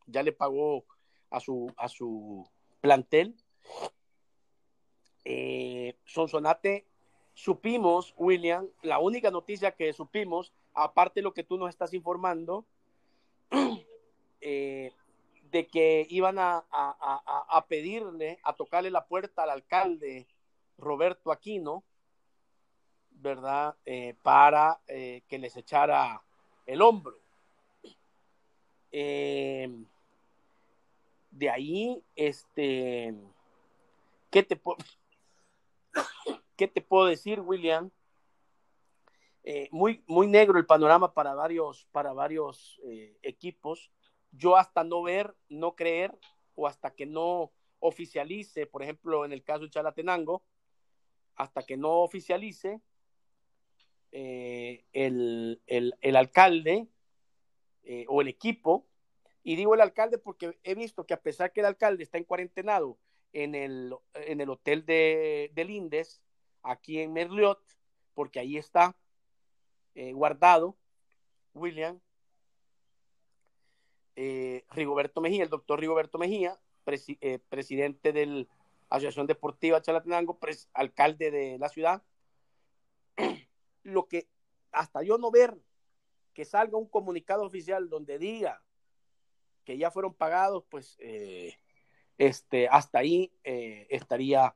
ya 0.10 0.24
le 0.24 0.32
pagó 0.32 0.86
a 1.30 1.39
su, 1.39 1.72
a 1.78 1.88
su 1.88 2.47
plantel. 2.82 3.36
Sonsonate 6.05 6.89
supimos, 7.39 8.14
William, 8.18 8.68
la 8.82 8.99
única 8.99 9.32
noticia 9.32 9.72
que 9.72 9.93
supimos, 9.93 10.51
aparte 10.74 11.22
de 11.22 11.24
lo 11.24 11.34
que 11.34 11.45
tú 11.45 11.57
nos 11.57 11.70
estás 11.70 11.93
informando, 11.93 12.66
eh, 14.41 14.91
de 15.43 15.68
que 15.68 16.05
iban 16.10 16.36
a, 16.38 16.66
pedirle, 17.70 18.39
a 18.43 18.53
tocarle 18.53 18.91
la 18.91 19.05
puerta 19.05 19.43
al 19.43 19.51
alcalde 19.51 20.28
Roberto 20.78 21.32
Aquino, 21.32 21.86
¿verdad? 23.12 23.76
Eh, 23.86 24.16
para 24.22 24.82
eh, 24.88 25.24
que 25.30 25.39
les 25.39 25.55
echara 25.55 26.22
el 26.66 26.82
hombro. 26.82 27.18
De 31.40 31.50
ahí, 31.50 32.04
este, 32.16 33.16
¿qué 34.30 34.44
te 34.44 34.58
puedo... 34.58 34.78
¿Qué 36.58 36.68
te 36.68 36.82
puedo 36.82 37.06
decir, 37.06 37.40
William? 37.40 37.90
Eh, 39.46 39.70
muy, 39.72 40.04
muy 40.06 40.28
negro 40.28 40.60
el 40.60 40.66
panorama 40.66 41.14
para 41.14 41.34
varios, 41.34 41.88
para 41.94 42.12
varios 42.12 42.78
eh, 42.84 43.18
equipos. 43.22 43.90
Yo 44.34 44.58
hasta 44.58 44.84
no 44.84 45.02
ver, 45.02 45.34
no 45.48 45.78
creer, 45.78 46.14
o 46.56 46.68
hasta 46.68 46.94
que 46.94 47.06
no 47.06 47.54
oficialice, 47.80 48.66
por 48.66 48.84
ejemplo, 48.84 49.24
en 49.24 49.32
el 49.32 49.42
caso 49.42 49.62
de 49.62 49.70
Chalatenango, 49.70 50.44
hasta 51.38 51.64
que 51.64 51.78
no 51.78 52.02
oficialice 52.02 52.82
eh, 54.12 54.84
el, 54.92 55.62
alcalde 56.14 56.90
o 58.10 58.22
el 58.22 58.28
equipo, 58.28 58.89
y 59.44 59.56
digo 59.56 59.74
el 59.74 59.82
alcalde 59.82 60.18
porque 60.18 60.58
he 60.64 60.76
visto 60.76 61.06
que 61.06 61.14
a 61.14 61.22
pesar 61.22 61.52
que 61.52 61.62
el 61.62 61.66
alcalde 61.66 62.04
está 62.04 62.18
en 62.18 62.26
cuarentenado 62.26 62.98
en 63.34 63.56
el, 63.56 63.96
en 64.14 64.42
el 64.42 64.50
hotel 64.50 64.86
de, 64.86 65.52
del 65.54 65.70
Indes, 65.70 66.22
aquí 66.64 67.00
en 67.00 67.14
Merliot, 67.14 67.62
porque 68.14 68.40
ahí 68.40 68.58
está 68.58 68.98
eh, 69.96 70.14
guardado 70.14 70.78
William 71.54 72.00
eh, 74.16 74.66
Rigoberto 74.72 75.22
Mejía, 75.22 75.44
el 75.44 75.50
doctor 75.50 75.80
Rigoberto 75.80 76.18
Mejía, 76.18 76.60
eh, 77.22 77.40
presidente 77.48 78.12
de 78.12 78.26
la 78.26 78.46
Asociación 78.90 79.28
Deportiva 79.28 79.82
Chalatenango, 79.82 80.38
alcalde 80.74 81.32
de 81.32 81.58
la 81.58 81.70
ciudad. 81.70 82.04
Lo 83.84 84.08
que 84.08 84.28
hasta 84.72 85.04
yo 85.04 85.18
no 85.18 85.32
ver 85.32 85.58
que 86.34 86.44
salga 86.44 86.78
un 86.78 86.88
comunicado 86.88 87.44
oficial 87.44 87.90
donde 87.90 88.20
diga 88.20 88.62
que 89.70 89.78
ya 89.78 89.91
fueron 89.91 90.15
pagados, 90.15 90.63
pues 90.67 90.97
este, 92.17 92.67
hasta 92.67 92.97
ahí 92.97 93.32
estaría 93.43 94.55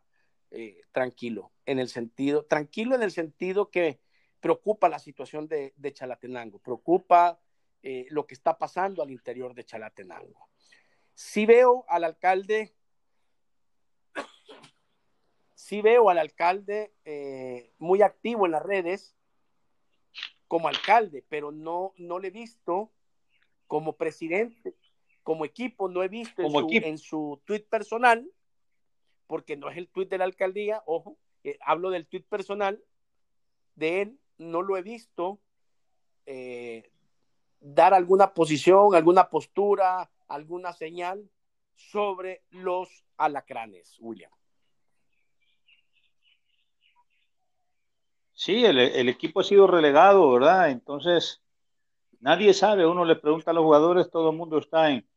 tranquilo 0.92 1.52
en 1.68 1.78
el 1.78 1.88
sentido, 1.88 2.46
tranquilo 2.46 2.96
en 2.96 3.04
el 3.04 3.12
sentido 3.12 3.70
que 3.70 4.00
preocupa 4.44 4.90
la 4.90 5.00
situación 5.00 5.48
de, 5.48 5.94
Chalatenango, 5.94 6.60
preocupa 6.60 7.40
eh, 7.82 8.08
lo 8.10 8.26
que 8.28 8.34
está 8.34 8.58
pasando 8.58 9.02
al 9.02 9.12
interior 9.12 9.54
de 9.54 9.64
Chalatenango. 9.64 10.50
Si 11.14 11.46
veo 11.46 11.86
al 11.88 12.04
alcalde, 12.04 12.76
si 15.54 15.82
veo 15.82 16.10
al 16.10 16.18
alcalde 16.18 16.94
eh, 17.06 17.72
muy 17.78 18.02
activo 18.02 18.46
en 18.46 18.52
las 18.52 18.64
redes 18.64 19.16
como 20.50 20.68
alcalde, 20.68 21.24
pero 21.30 21.52
no, 21.52 21.94
no 21.98 22.20
le 22.20 22.28
he 22.28 22.32
visto 22.32 22.92
como 23.68 23.96
presidente, 23.96 24.76
como 25.24 25.46
equipo, 25.46 25.90
no 25.90 26.04
he 26.04 26.08
visto 26.08 26.42
en, 26.42 26.52
su, 26.52 26.68
en 26.72 26.98
su 26.98 27.42
tweet 27.46 27.66
personal, 27.70 28.30
porque 29.28 29.58
no 29.58 29.70
es 29.70 29.78
el 29.78 29.88
tweet 29.88 30.08
de 30.08 30.18
la 30.18 30.26
alcaldía, 30.26 30.84
ojo, 30.86 31.18
eh, 31.44 31.58
hablo 31.62 31.90
del 31.90 32.08
tweet 32.08 32.24
personal 32.24 32.84
de 33.76 34.02
él, 34.02 34.20
no 34.38 34.62
lo 34.62 34.78
he 34.78 34.82
visto 34.82 35.40
eh, 36.26 36.92
dar 37.60 37.94
alguna 37.94 38.34
posición, 38.34 38.96
alguna 38.96 39.30
postura, 39.30 40.12
alguna 40.28 40.74
señal 40.74 41.30
sobre 41.76 42.44
los 42.52 43.04
alacranes, 43.18 43.98
William. 44.00 44.32
Sí, 48.34 48.66
el, 48.66 49.08
equipo 49.10 49.40
ha 49.40 49.44
sido 49.44 49.68
relegado, 49.68 50.30
¿verdad? 50.32 50.70
Entonces, 50.70 51.42
nadie 52.20 52.54
sabe, 52.54 52.86
uno 52.86 53.06
le 53.06 53.16
pregunta 53.16 53.52
a 53.52 53.54
los 53.54 53.64
jugadores, 53.64 54.10
todo 54.10 54.32
el 54.32 54.38
mundo 54.38 54.58
está 54.58 54.92
en, 54.92 55.08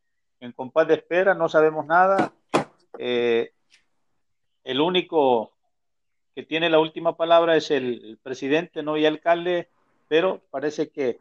en 0.41 0.53
compás 0.53 0.89
de 0.89 0.95
espera, 0.95 1.35
no 1.35 1.49
sabemos 1.49 1.87
nada. 1.87 2.33
Eh, 2.99 3.53
el 4.65 4.81
único 4.81 5.53
que 6.35 6.43
tiene 6.43 6.69
la 6.69 6.79
última 6.79 7.17
palabra 7.17 7.57
es 7.57 7.71
el, 7.71 8.19
presidente, 8.23 8.83
no 8.83 8.97
y 8.97 9.07
alcalde, 9.07 9.71
pero 10.09 10.43
parece 10.51 10.91
que 10.91 11.21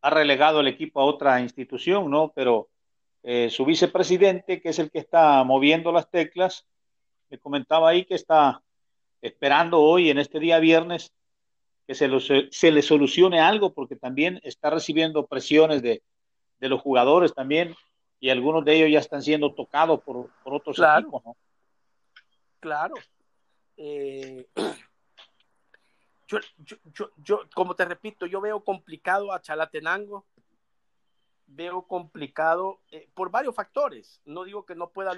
ha 0.00 0.10
relegado 0.10 0.60
el 0.60 0.68
equipo 0.68 1.00
a 1.00 1.04
otra 1.04 1.40
institución, 1.40 2.10
¿no? 2.10 2.32
Pero 2.34 2.68
eh, 3.22 3.50
su 3.50 3.64
vicepresidente, 3.64 4.60
que 4.60 4.70
es 4.70 4.78
el 4.78 4.90
que 4.90 4.98
está 4.98 5.42
moviendo 5.44 5.92
las 5.92 6.10
teclas, 6.10 6.66
me 7.30 7.38
comentaba 7.38 7.90
ahí 7.90 8.04
que 8.04 8.14
está 8.14 8.62
esperando 9.20 9.80
hoy, 9.80 10.10
en 10.10 10.18
este 10.18 10.40
día 10.40 10.58
viernes, 10.58 11.12
que 11.86 11.94
se 11.94 12.70
le 12.70 12.82
solucione 12.82 13.40
algo, 13.40 13.72
porque 13.72 13.96
también 13.96 14.40
está 14.42 14.70
recibiendo 14.70 15.26
presiones 15.26 15.82
de, 15.82 16.02
los 16.60 16.80
jugadores 16.80 17.34
también, 17.34 17.74
y 18.20 18.30
algunos 18.30 18.64
de 18.64 18.76
ellos 18.76 18.90
ya 18.90 18.98
están 18.98 19.22
siendo 19.22 19.54
tocados 19.54 20.02
por, 20.02 20.30
otros 20.44 20.78
equipos, 20.78 21.24
¿no? 21.24 21.36
Claro, 22.60 22.94
eh, 23.76 24.46
yo, 26.26 26.38
yo, 26.92 27.10
yo, 27.16 27.40
como 27.54 27.76
te 27.76 27.84
repito, 27.84 28.26
yo 28.26 28.40
veo 28.40 28.64
complicado 28.64 29.32
a 29.32 29.40
Chalatenango, 29.40 30.26
veo 31.46 31.82
complicado 31.86 32.80
eh, 32.90 33.08
por 33.14 33.30
varios 33.30 33.54
factores. 33.54 34.20
No 34.24 34.44
digo 34.44 34.66
que 34.66 34.74
no 34.74 34.90
pueda, 34.90 35.12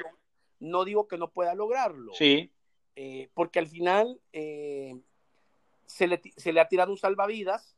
no 0.59 0.85
digo 0.85 1.09
que 1.09 1.17
no 1.17 1.31
pueda 1.31 1.55
lograrlo. 1.55 2.13
Sí. 2.13 2.53
Eh, 2.97 3.31
porque 3.33 3.59
al 3.59 3.69
final 3.69 4.21
se, 4.31 6.07
le, 6.07 6.21
se 6.37 6.53
le 6.53 6.61
ha 6.61 6.69
tirado 6.69 6.93
un 6.93 6.99
salvavidas 6.99 7.75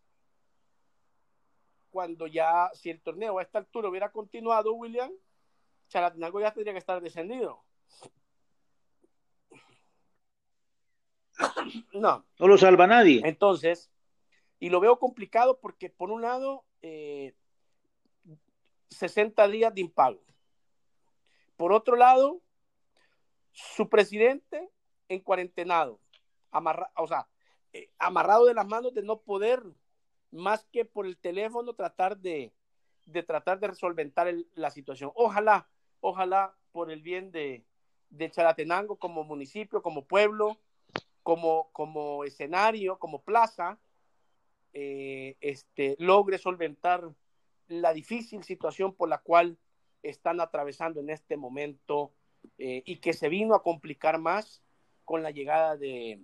cuando 1.93 2.27
ya, 2.27 2.71
si 2.73 2.91
el 2.91 3.01
torneo 3.01 3.39
a 3.39 3.43
esta 3.43 3.59
altura 3.59 3.89
hubiera 3.89 4.11
continuado, 4.11 4.73
William, 4.73 5.13
Chalatenango 5.89 6.41
ya 6.41 6.53
tendría 6.53 6.73
que 6.73 6.79
estar 6.79 7.01
descendido. 7.01 7.63
No. 11.93 12.25
No 12.39 12.49
lo 12.49 12.57
salva 12.59 12.87
nadie. 12.87 13.21
Entonces, 13.25 13.91
Y 14.63 14.71
lo 14.71 14.79
veo 14.79 14.99
complicado 15.01 15.59
porque, 15.59 15.91
por 15.91 16.13
un 16.13 16.23
lado, 16.23 16.65
60 18.91 19.49
días 19.49 19.75
de 19.75 19.81
impago. 19.81 20.23
Por 21.57 21.73
otro 21.73 21.97
lado, 21.97 22.41
su 23.51 23.89
presidente 23.89 24.71
en 25.09 25.19
cuarentenado, 25.19 25.99
o 26.95 27.07
sea, 27.09 27.29
amarrado 27.99 28.47
de 28.47 28.55
las 28.55 28.67
manos 28.69 28.95
de 28.95 29.03
no 29.03 29.21
poder 29.21 29.65
más 30.33 30.67
que 30.73 30.85
por 30.85 31.07
el 31.07 31.17
teléfono 31.17 31.75
tratar 31.75 32.19
de, 32.19 32.53
de 33.07 33.23
tratar 33.23 33.61
de 33.61 33.69
resolventar 33.69 34.33
la 34.55 34.71
situación. 34.71 35.13
Ojalá, 35.15 35.69
ojalá 36.01 36.55
por 36.73 36.91
el 36.91 37.03
bien 37.03 37.31
de, 37.31 37.65
de 38.11 38.31
Chalatenango 38.31 38.97
como 38.97 39.25
municipio, 39.25 39.83
como 39.83 40.05
pueblo, 40.05 40.59
como, 41.23 41.71
como 41.73 42.25
escenario, 42.25 42.99
como 42.99 43.23
plaza, 43.23 43.79
eh, 44.73 45.37
este, 45.41 45.97
logre 45.99 46.39
solventar 46.39 47.09
la 47.69 47.93
difícil 47.93 48.43
situación 48.43 48.95
por 48.95 49.09
la 49.09 49.19
cual 49.19 49.59
están 50.03 50.41
atravesando 50.41 51.01
en 51.01 51.11
este 51.11 51.37
momento 51.37 52.13
eh, 52.59 52.83
y 52.85 52.97
que 52.97 53.13
se 53.13 53.29
vino 53.29 53.55
a 53.55 53.63
complicar 53.63 54.19
más 54.19 54.63
con 55.05 55.23
la 55.23 55.31
llegada 55.31 55.77
de, 55.77 56.21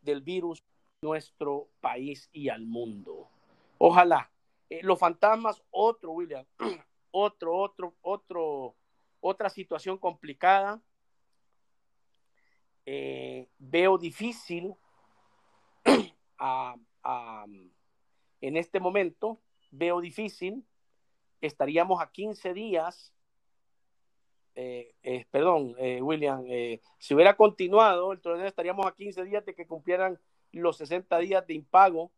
del 0.00 0.22
virus 0.22 0.60
a 0.60 1.06
nuestro 1.06 1.68
país 1.80 2.28
y 2.32 2.48
al 2.48 2.66
mundo. 2.66 3.30
Ojalá. 3.78 4.30
Eh, 4.70 4.80
los 4.82 4.98
fantasmas, 4.98 5.62
otro, 5.70 6.12
William, 6.12 6.44
otro, 7.10 7.56
otro, 7.56 7.94
otro, 8.02 8.74
otra 9.20 9.48
situación 9.48 9.98
complicada. 9.98 10.80
Eh, 12.86 13.48
veo 13.58 13.96
difícil 13.96 14.74
en 18.40 18.56
este 18.56 18.80
momento, 18.80 19.40
veo 19.70 20.00
difícil, 20.00 20.66
estaríamos 21.40 22.02
a 22.02 22.10
15 22.10 22.52
días, 22.52 23.14
eh, 24.54 25.26
perdón, 25.30 25.74
William, 26.00 26.44
si 26.98 27.14
hubiera 27.14 27.36
continuado 27.36 28.12
el 28.12 28.20
torneo, 28.20 28.46
estaríamos 28.46 28.86
a 28.86 28.94
15 28.94 29.24
días 29.24 29.44
de 29.44 29.54
que 29.54 29.66
cumplieran 29.66 30.20
los 30.52 30.76
60 30.76 31.18
días 31.18 31.46
de 31.46 31.54
impago 31.54 32.12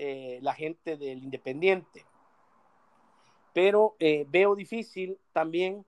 eh, 0.00 0.38
la 0.42 0.54
gente 0.54 0.96
del 0.96 1.24
Independiente. 1.24 2.06
Pero 3.52 3.96
eh, 3.98 4.24
veo 4.28 4.54
difícil 4.54 5.18
también 5.32 5.84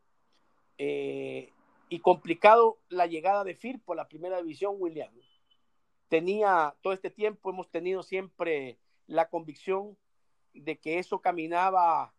eh, 0.78 1.52
y 1.88 2.00
complicado 2.00 2.78
la 2.88 3.06
llegada 3.06 3.44
de 3.44 3.54
Firpo 3.54 3.92
a 3.92 3.96
la 3.96 4.08
primera 4.08 4.38
división, 4.38 4.74
William. 4.80 5.12
Tenía 6.08 6.74
todo 6.80 6.92
este 6.92 7.10
tiempo, 7.10 7.50
hemos 7.50 7.70
tenido 7.70 8.02
siempre 8.02 8.78
la 9.06 9.28
convicción 9.28 9.96
de 10.54 10.80
que 10.80 10.98
eso 10.98 11.20
caminaba 11.20 12.12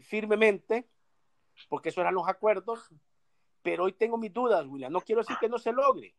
firmemente, 0.00 0.88
porque 1.68 1.90
esos 1.90 2.00
eran 2.00 2.14
los 2.14 2.26
acuerdos, 2.26 2.88
pero 3.60 3.84
hoy 3.84 3.92
tengo 3.92 4.16
mis 4.16 4.32
dudas, 4.32 4.66
William. 4.66 4.90
No 4.90 5.02
quiero 5.02 5.20
decir 5.20 5.36
que 5.38 5.50
no 5.50 5.58
se 5.58 5.72
logre, 5.72 6.14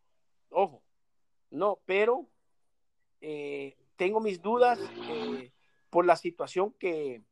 ojo, 0.52 0.84
no, 1.50 1.80
pero 1.88 2.28
tengo 3.96 4.20
mis 4.20 4.42
dudas 4.42 4.80
eh, 5.10 5.52
por 5.90 6.06
la 6.06 6.16
situación 6.16 6.74
que, 6.80 7.24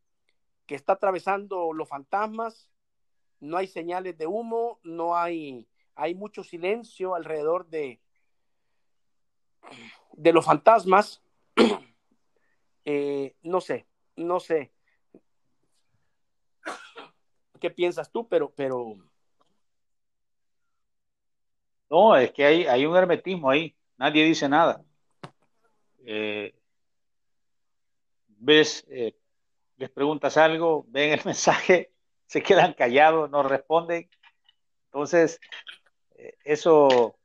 está 0.67 0.93
atravesando 0.93 1.73
los 1.73 1.89
fantasmas. 1.89 2.69
No 3.41 3.57
hay 3.57 3.67
señales 3.67 4.17
de 4.17 4.25
humo, 4.25 4.79
no 4.83 5.17
hay, 5.17 5.67
hay 5.95 6.15
mucho 6.15 6.45
silencio 6.45 7.13
alrededor 7.13 7.67
de, 7.67 7.99
de 10.13 10.33
los 10.33 10.45
fantasmas. 10.45 11.21
Eh, 12.83 13.35
no 13.43 13.61
sé, 13.61 13.85
no 14.15 14.39
sé. 14.39 14.73
¿Qué 17.59 17.69
piensas 17.69 18.11
tú? 18.11 18.27
Pero, 18.27 18.51
pero. 18.55 18.95
No, 21.91 22.15
es 22.15 22.31
que 22.31 22.43
hay, 22.43 22.65
hay 22.65 22.87
un 22.87 22.97
hermetismo 22.97 23.51
ahí. 23.51 23.77
Nadie 23.97 24.25
dice 24.25 24.49
nada. 24.49 24.83
Eh, 26.05 26.55
ves, 28.27 28.85
eh, 28.89 29.15
les 29.77 29.89
preguntas 29.89 30.37
algo, 30.37 30.85
ven 30.89 31.11
el 31.11 31.21
mensaje, 31.25 31.91
se 32.25 32.41
quedan 32.41 32.73
callados, 32.73 33.29
no 33.29 33.43
responden. 33.43 34.09
Entonces, 34.85 35.39
eh, 36.15 36.35
eso 36.43 37.15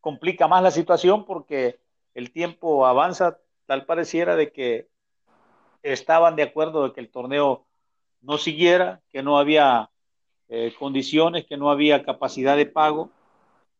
complica 0.00 0.46
más 0.48 0.62
la 0.62 0.70
situación 0.70 1.24
porque 1.24 1.80
el 2.14 2.32
tiempo 2.32 2.86
avanza, 2.86 3.38
tal 3.66 3.86
pareciera 3.86 4.36
de 4.36 4.52
que 4.52 4.88
estaban 5.82 6.36
de 6.36 6.44
acuerdo 6.44 6.84
de 6.84 6.94
que 6.94 7.00
el 7.00 7.10
torneo 7.10 7.66
no 8.20 8.38
siguiera, 8.38 9.02
que 9.10 9.22
no 9.22 9.38
había 9.38 9.90
condiciones, 10.78 11.44
que 11.44 11.56
no 11.56 11.70
había 11.70 12.04
capacidad 12.04 12.56
de 12.56 12.66
pago. 12.66 13.10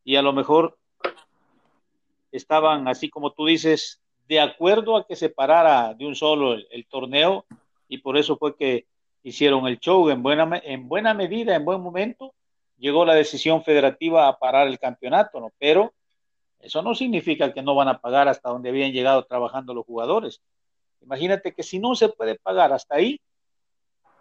Y 0.03 0.17
a 0.17 0.23
lo 0.23 0.33
mejor 0.33 0.77
estaban, 2.33 2.89
así 2.89 3.09
como 3.09 3.33
tú 3.33 3.47
dices, 3.47 4.03
de 4.29 4.41
acuerdo 4.41 4.97
a 4.97 5.07
que 5.07 5.17
se 5.17 5.29
parara 5.29 5.95
de 5.95 6.07
un 6.07 6.15
solo 6.15 6.55
el, 6.55 6.87
torneo 6.87 7.47
y 7.89 7.99
por 7.99 8.17
eso 8.17 8.37
fue 8.37 8.57
que 8.57 8.87
hicieron 9.23 9.67
el 9.67 9.79
show 9.79 10.09
en 10.11 10.23
buena, 10.23 10.61
en 10.65 10.89
buena 10.89 11.15
medida, 11.15 11.55
en 11.55 11.65
buen 11.65 11.81
momento, 11.81 12.35
llegó 12.79 13.05
la 13.05 13.15
decisión 13.15 13.63
federativa 13.63 14.29
a 14.29 14.39
parar 14.39 14.67
el 14.67 14.79
campeonato, 14.79 15.41
¿no? 15.41 15.53
Pero 15.59 15.95
eso 16.59 16.83
no 16.83 16.95
significa 16.95 17.53
que 17.53 17.63
no 17.63 17.75
van 17.75 17.89
a 17.89 18.01
pagar 18.01 18.29
hasta 18.29 18.51
donde 18.51 18.71
habían 18.71 18.93
llegado 18.93 19.25
trabajando 19.25 19.75
los 19.75 19.87
jugadores. 19.87 20.41
Imagínate 21.01 21.53
que 21.53 21.63
si 21.63 21.79
no 21.79 21.95
se 21.95 22.09
puede 22.09 22.37
pagar 22.37 22.73
hasta 22.73 22.97
ahí, 22.97 23.21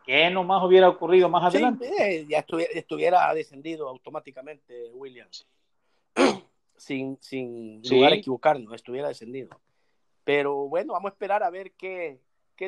¿qué 0.06 0.30
nomás 0.30 0.64
hubiera 0.64 0.90
ocurrido 0.90 1.30
más 1.30 1.44
adelante? 1.44 1.90
Eh, 2.00 2.26
ya 2.30 2.46
estuviera, 2.74 3.34
descendido 3.34 3.90
automáticamente 3.90 4.92
Williams. 4.94 5.48
sin, 6.78 7.18
sin 7.22 7.82
lugar 7.90 8.14
a 8.14 8.16
equivocarnos, 8.16 8.74
estuviera 8.74 9.08
descendido. 9.08 9.50
Pero 10.26 10.68
bueno, 10.68 10.94
vamos 10.94 11.12
a 11.12 11.14
esperar 11.14 11.44
a 11.44 11.50
ver 11.52 11.72
qué, 11.74 12.20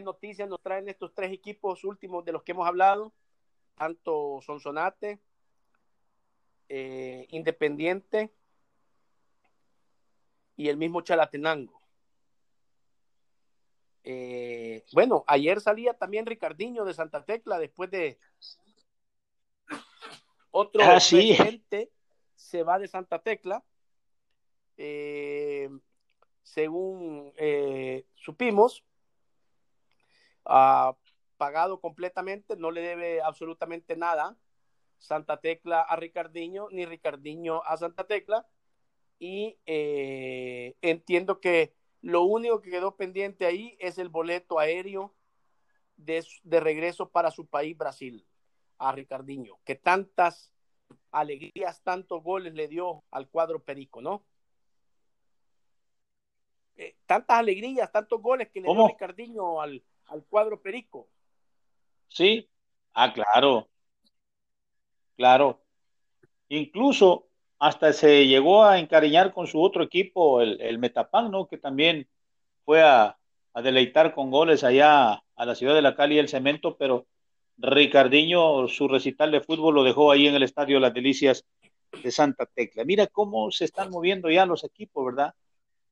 noticias 0.04 0.48
nos 0.48 0.62
traen 0.62 0.88
estos 0.88 1.14
tres 1.14 1.34
equipos 1.34 1.84
últimos 1.84 2.24
de 2.24 2.32
los 2.32 2.44
que 2.44 2.52
hemos 2.52 2.68
hablado, 2.68 3.12
tanto 3.76 4.40
Sonsonate, 4.42 5.20
eh, 6.70 7.26
Independiente 7.32 8.32
y 10.56 10.70
el 10.70 10.78
mismo 10.78 11.02
Chalatenango. 11.02 11.82
Eh, 14.04 14.86
bueno, 14.94 15.26
ayer 15.28 15.60
salía 15.60 15.96
también 15.96 16.28
Ricardiño 16.28 16.86
de 16.86 16.94
Santa 16.94 17.26
Tecla 17.26 17.58
después 17.60 17.90
de 17.90 18.20
otro 20.52 20.82
ah, 20.84 20.92
presidente 20.92 21.92
se 22.36 22.62
va 22.62 22.78
de 22.78 22.88
Santa 22.88 23.20
Tecla. 23.20 23.64
Eh, 24.78 25.70
según 26.54 27.34
eh, 27.36 28.06
supimos, 28.16 28.84
ha 30.46 30.96
pagado 31.36 31.82
completamente, 31.82 32.56
no 32.56 32.72
le 32.72 32.82
debe 32.82 33.22
absolutamente 33.22 33.96
nada 33.96 34.38
Santa 34.98 35.40
Tecla 35.40 35.82
a 35.82 35.96
Ricardiño, 35.98 36.70
ni 36.72 36.86
Ricardiño 36.86 37.62
a 37.64 37.78
Santa 37.78 38.08
Tecla. 38.08 38.48
Y 39.20 39.58
eh, 39.66 40.76
entiendo 40.82 41.40
que 41.40 41.74
lo 42.02 42.24
único 42.24 42.62
que 42.62 42.70
quedó 42.70 42.96
pendiente 42.96 43.46
ahí 43.46 43.76
es 43.80 43.98
el 43.98 44.10
boleto 44.10 44.60
aéreo 44.60 45.16
de, 45.98 46.26
de 46.44 46.60
regreso 46.60 47.10
para 47.10 47.32
su 47.32 47.48
país, 47.48 47.78
Brasil, 47.78 48.26
a 48.78 48.92
Ricardiño, 48.92 49.60
que 49.66 49.76
tantas 49.76 50.54
alegrías, 51.12 51.84
tantos 51.84 52.24
goles 52.24 52.54
le 52.54 52.68
dio 52.68 53.04
al 53.12 53.28
cuadro 53.28 53.64
perico, 53.64 54.02
¿no? 54.02 54.24
Eh, 56.78 56.96
tantas 57.08 57.40
alegrías, 57.40 57.92
tantos 57.92 58.22
goles 58.22 58.50
que 58.50 58.62
le 58.62 58.72
dio 58.72 58.88
Ricardinho 58.88 59.60
al, 59.60 59.84
al 60.08 60.24
cuadro 60.26 60.62
Perico. 60.62 61.10
Sí, 62.08 62.48
ah, 62.94 63.12
claro, 63.12 63.68
claro. 65.16 65.64
Incluso 66.50 67.28
hasta 67.58 67.92
se 67.94 68.28
llegó 68.28 68.64
a 68.64 68.78
encariñar 68.78 69.34
con 69.34 69.48
su 69.48 69.60
otro 69.62 69.84
equipo, 69.84 70.40
el, 70.42 70.62
el 70.62 70.78
Metapan, 70.78 71.32
¿no? 71.32 71.48
Que 71.48 71.58
también 71.58 72.08
fue 72.64 72.84
a, 72.84 73.18
a, 73.54 73.62
deleitar 73.64 74.14
con 74.14 74.30
goles 74.30 74.64
allá 74.64 75.24
a 75.36 75.46
la 75.46 75.56
ciudad 75.56 75.74
de 75.74 75.82
la 75.82 75.96
Cali 75.96 76.16
y 76.16 76.20
el 76.20 76.30
Cemento, 76.30 76.78
pero 76.78 77.08
Ricardinho, 77.58 78.68
su 78.68 78.88
recital 78.88 79.32
de 79.32 79.42
fútbol 79.42 79.74
lo 79.74 79.84
dejó 79.84 80.12
ahí 80.12 80.28
en 80.28 80.36
el 80.36 80.44
Estadio 80.44 80.80
Las 80.80 80.94
Delicias 80.94 81.44
de 82.04 82.12
Santa 82.12 82.46
Tecla. 82.46 82.86
Mira 82.86 83.08
cómo 83.08 83.50
se 83.50 83.66
están 83.66 83.90
moviendo 83.90 84.30
ya 84.30 84.46
los 84.46 84.64
equipos, 84.64 85.04
¿verdad? 85.06 85.34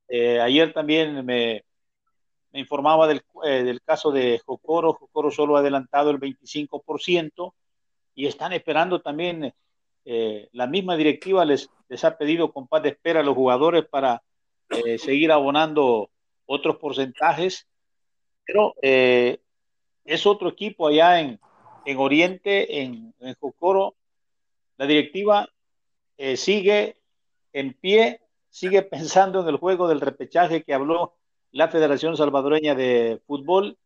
Eh, 0.08 0.40
ayer 0.40 0.74
también 0.74 1.26
me, 1.26 1.64
informaba 2.54 3.08
del, 3.08 3.22
eh, 3.44 3.64
del, 3.64 3.82
caso 3.82 4.12
de 4.12 4.42
Jocoro. 4.46 4.94
Jocoro 4.94 5.32
solo 5.32 5.58
ha 5.58 5.60
adelantado 5.60 6.10
el 6.12 6.20
25% 6.20 7.54
y 8.14 8.28
están 8.28 8.54
esperando 8.54 9.02
también, 9.02 9.54
eh, 10.06 10.50
la 10.52 10.68
misma 10.68 10.96
directiva 10.96 11.44
les, 11.46 11.70
les 11.90 12.04
ha 12.04 12.18
pedido 12.18 12.54
con 12.54 12.68
paz 12.68 12.84
de 12.84 12.90
espera 12.90 13.22
a 13.22 13.24
los 13.24 13.36
jugadores 13.36 13.86
para 13.86 14.22
seguir 14.98 15.32
abonando 15.32 16.10
otros 16.46 16.78
porcentajes, 16.78 17.68
pero 18.46 18.76
eh, 18.82 19.40
es 20.04 20.26
otro 20.26 20.50
equipo 20.50 20.88
allá 20.88 21.20
en, 21.20 21.40
en 21.86 21.98
Oriente, 21.98 22.82
en, 22.82 23.14
en 23.20 23.36
Jocoro. 23.36 23.96
La 24.78 24.86
directiva 24.86 25.50
eh, 26.18 26.38
sigue 26.38 26.98
en 27.54 27.74
pie, 27.74 28.22
sigue 28.56 28.84
pensando 28.84 29.42
en 29.42 29.50
el 29.50 29.58
juego 29.58 29.90
del 29.90 30.00
repechaje 30.00 30.64
que 30.64 30.74
habló 30.74 31.14
la 31.52 31.68
Federación 31.68 32.16
Salvadoreña 32.16 32.74
de 32.74 33.22
Fútbol. 33.28 33.78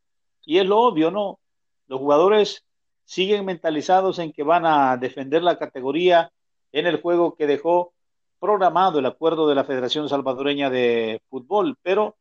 Y 0.46 0.60
es 0.60 0.66
lo 0.68 0.78
obvio, 0.82 1.10
¿no? 1.10 1.40
Los 1.88 2.00
jugadores 2.00 2.64
siguen 3.04 3.46
mentalizados 3.46 4.20
en 4.20 4.32
que 4.32 4.44
van 4.44 4.68
a 4.68 4.96
defender 4.98 5.42
la 5.42 5.58
categoría 5.58 6.32
en 6.72 6.86
el 6.86 7.02
juego 7.02 7.34
que 7.34 7.48
dejó 7.48 7.94
programado 8.40 9.00
el 9.00 9.08
acuerdo 9.08 9.50
de 9.50 9.56
la 9.56 9.64
Federación 9.64 10.08
Salvadoreña 10.08 10.70
de 10.70 11.20
Fútbol, 11.32 11.76
pero 11.82 12.16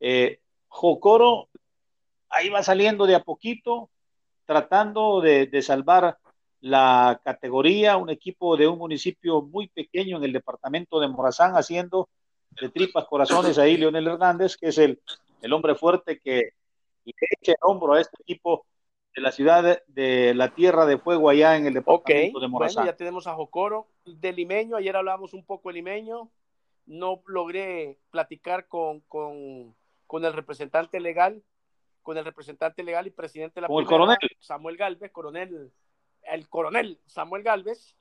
eh, 0.00 0.40
Jocoro 0.68 1.50
ahí 2.30 2.48
va 2.48 2.62
saliendo 2.62 3.04
de 3.04 3.16
a 3.16 3.22
poquito, 3.22 3.90
tratando 4.46 5.20
de, 5.20 5.46
de, 5.46 5.60
salvar 5.60 6.16
la 6.66 7.20
categoría, 7.22 7.96
un 7.96 8.10
equipo 8.10 8.56
de 8.56 8.66
un 8.66 8.78
municipio 8.78 9.40
muy 9.40 9.68
pequeño 9.68 10.16
en 10.16 10.24
el 10.24 10.32
departamento 10.32 10.98
de 10.98 11.06
Morazán, 11.06 11.52
haciendo 11.52 12.08
de 12.50 12.68
tripas 12.70 13.04
corazones 13.04 13.56
ahí 13.58 13.76
Leonel 13.76 14.08
Hernández, 14.08 14.56
que 14.56 14.68
es 14.68 14.78
el, 14.78 15.00
el 15.42 15.52
hombre 15.52 15.76
fuerte 15.76 16.18
que 16.18 16.50
le 17.04 17.12
echa 17.40 17.52
el 17.52 17.58
hombro 17.60 17.92
a 17.92 18.00
este 18.00 18.16
equipo 18.20 18.66
de 19.14 19.22
la 19.22 19.30
ciudad 19.30 19.80
de, 19.86 20.34
la 20.34 20.54
Tierra 20.54 20.86
de 20.86 20.98
Fuego 20.98 21.30
allá 21.30 21.56
en 21.56 21.66
el 21.66 21.74
departamento 21.74 22.40
de 22.40 22.48
Morazán. 22.48 22.82
Bueno, 22.82 22.92
ya 22.92 22.96
tenemos 22.96 23.28
a 23.28 23.34
Jocoro, 23.34 23.86
de 24.04 24.32
Limeño, 24.32 24.76
ayer 24.76 24.96
hablábamos 24.96 25.34
un 25.34 25.44
poco 25.44 25.68
de 25.68 25.74
Limeño, 25.74 26.30
no 26.86 27.22
logré 27.26 27.96
platicar 28.10 28.66
con, 28.66 29.00
con, 29.02 29.72
con 30.08 30.24
el 30.24 30.32
representante 30.32 30.98
legal, 30.98 31.44
con 32.02 32.18
el 32.18 32.24
representante 32.24 32.82
legal 32.82 33.06
y 33.06 33.10
presidente 33.10 33.54
de 33.56 33.60
la 33.62 33.68
con 33.68 33.82
el 33.82 33.86
coronel 33.86 34.18
Samuel 34.40 34.76
Galvez, 34.76 35.12
coronel, 35.12 35.72
el 36.30 36.48
coronel 36.48 37.00
Samuel 37.06 37.42
Galvez, 37.42 37.96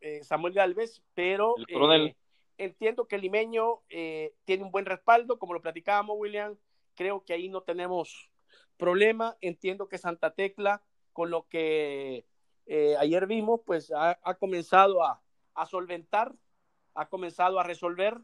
eh, 0.00 0.22
Samuel 0.22 0.54
Galvez, 0.54 1.02
pero 1.14 1.54
eh, 1.68 2.14
entiendo 2.56 3.06
que 3.06 3.16
el 3.16 3.22
limeño 3.22 3.80
eh, 3.88 4.34
tiene 4.44 4.64
un 4.64 4.70
buen 4.70 4.86
respaldo, 4.86 5.38
como 5.38 5.54
lo 5.54 5.62
platicábamos, 5.62 6.16
William, 6.18 6.56
creo 6.94 7.24
que 7.24 7.32
ahí 7.32 7.48
no 7.48 7.62
tenemos 7.62 8.30
problema. 8.76 9.36
Entiendo 9.40 9.88
que 9.88 9.98
Santa 9.98 10.34
Tecla, 10.34 10.82
con 11.12 11.30
lo 11.30 11.48
que 11.48 12.24
eh, 12.66 12.96
ayer 12.98 13.26
vimos, 13.26 13.60
pues 13.64 13.90
ha, 13.90 14.18
ha 14.22 14.34
comenzado 14.34 15.02
a, 15.04 15.20
a, 15.54 15.66
solventar, 15.66 16.34
ha 16.94 17.08
comenzado 17.08 17.58
a 17.58 17.64
resolver. 17.64 18.18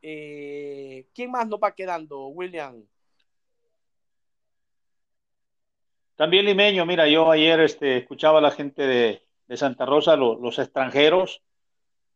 ¿Quién 0.00 1.30
más 1.30 1.48
nos 1.48 1.58
va 1.58 1.74
quedando, 1.74 2.28
William? 2.28 2.86
También 6.16 6.46
limeño, 6.46 6.86
mira, 6.86 7.06
yo 7.06 7.30
ayer 7.30 7.60
este, 7.60 7.98
escuchaba 7.98 8.38
a 8.38 8.42
la 8.42 8.50
gente 8.50 8.86
de, 8.86 9.22
de 9.46 9.56
Santa 9.56 9.84
Rosa, 9.84 10.16
lo, 10.16 10.38
los 10.38 10.58
extranjeros, 10.58 11.42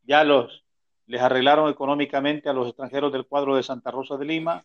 ya 0.03 0.25
los 0.25 0.65
les 1.07 1.21
arreglaron 1.21 1.69
económicamente 1.69 2.49
a 2.49 2.53
los 2.53 2.69
extranjeros 2.69 3.13
del 3.13 3.27
cuadro 3.27 3.57
de 3.57 3.65
Santa 3.65 3.91
Rosa 3.91 4.17
de 4.17 4.25
Lima, 4.25 4.65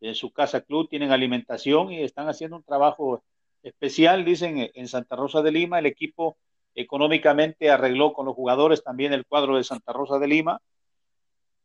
en 0.00 0.14
su 0.14 0.32
casa 0.32 0.60
club, 0.60 0.88
tienen 0.88 1.10
alimentación 1.10 1.92
y 1.92 2.02
están 2.02 2.28
haciendo 2.28 2.56
un 2.56 2.62
trabajo 2.62 3.24
especial, 3.64 4.24
dicen, 4.24 4.70
en 4.74 4.88
Santa 4.88 5.16
Rosa 5.16 5.42
de 5.42 5.50
Lima. 5.50 5.80
El 5.80 5.86
equipo 5.86 6.36
económicamente 6.74 7.68
arregló 7.68 8.12
con 8.12 8.26
los 8.26 8.34
jugadores 8.34 8.84
también 8.84 9.12
el 9.12 9.26
cuadro 9.26 9.56
de 9.56 9.64
Santa 9.64 9.92
Rosa 9.92 10.20
de 10.20 10.28
Lima 10.28 10.60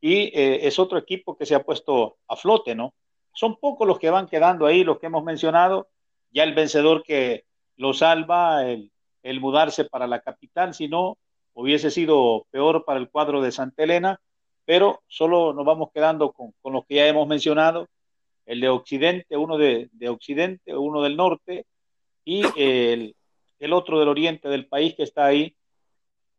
y 0.02 0.32
eh, 0.38 0.68
es 0.68 0.80
otro 0.80 0.98
equipo 0.98 1.38
que 1.38 1.46
se 1.46 1.54
ha 1.54 1.64
puesto 1.64 2.18
a 2.28 2.36
flote, 2.36 2.74
¿no? 2.74 2.94
Son 3.34 3.58
pocos 3.58 3.88
los 3.88 4.00
que 4.00 4.10
van 4.10 4.28
quedando 4.28 4.66
ahí, 4.66 4.84
los 4.84 5.00
que 5.00 5.08
hemos 5.08 5.24
mencionado, 5.24 5.90
ya 6.32 6.44
el 6.44 6.54
vencedor 6.54 7.04
que 7.04 7.46
lo 7.76 7.94
salva, 7.94 8.66
el, 8.66 8.92
el 9.24 9.40
mudarse 9.40 9.86
para 9.86 10.08
la 10.08 10.22
capital, 10.22 10.74
si 10.74 10.88
no, 10.88 11.18
hubiese 11.54 11.92
sido 11.92 12.46
peor 12.52 12.86
para 12.86 13.00
el 13.00 13.10
cuadro 13.10 13.42
de 13.42 13.52
Santa 13.52 13.84
Elena, 13.84 14.20
pero 14.66 15.02
solo 15.08 15.54
nos 15.54 15.66
vamos 15.66 15.90
quedando 15.94 16.32
con, 16.32 16.54
con 16.62 16.74
los 16.74 16.86
que 16.86 16.96
ya 16.96 17.08
hemos 17.08 17.28
mencionado, 17.28 17.88
el 18.46 18.62
de 18.62 18.70
Occidente, 18.70 19.38
uno 19.38 19.58
de, 19.58 19.90
de 19.92 20.10
Occidente, 20.10 20.76
uno 20.76 21.02
del 21.02 21.18
norte 21.18 21.66
y 22.24 22.44
el, 22.58 23.16
el, 23.60 23.74
otro 23.74 24.00
del 24.00 24.08
oriente 24.08 24.50
del 24.50 24.68
país 24.68 24.96
que 24.96 25.04
está 25.04 25.26
ahí, 25.26 25.56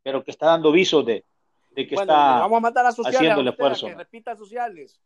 pero 0.03 0.23
que 0.23 0.31
está 0.31 0.47
dando 0.47 0.71
visos 0.71 1.05
de, 1.05 1.25
de 1.71 1.87
que 1.87 1.95
bueno, 1.95 2.11
está 2.11 2.39
vamos 2.39 2.57
a 2.57 2.61
mandar 2.61 2.85
a 2.85 2.91
sociales, 2.91 3.19
haciendo 3.19 3.41
el 3.41 3.47
esfuerzo. 3.49 3.87
Que 3.87 3.95
repita 3.95 4.35
sociales. 4.35 4.99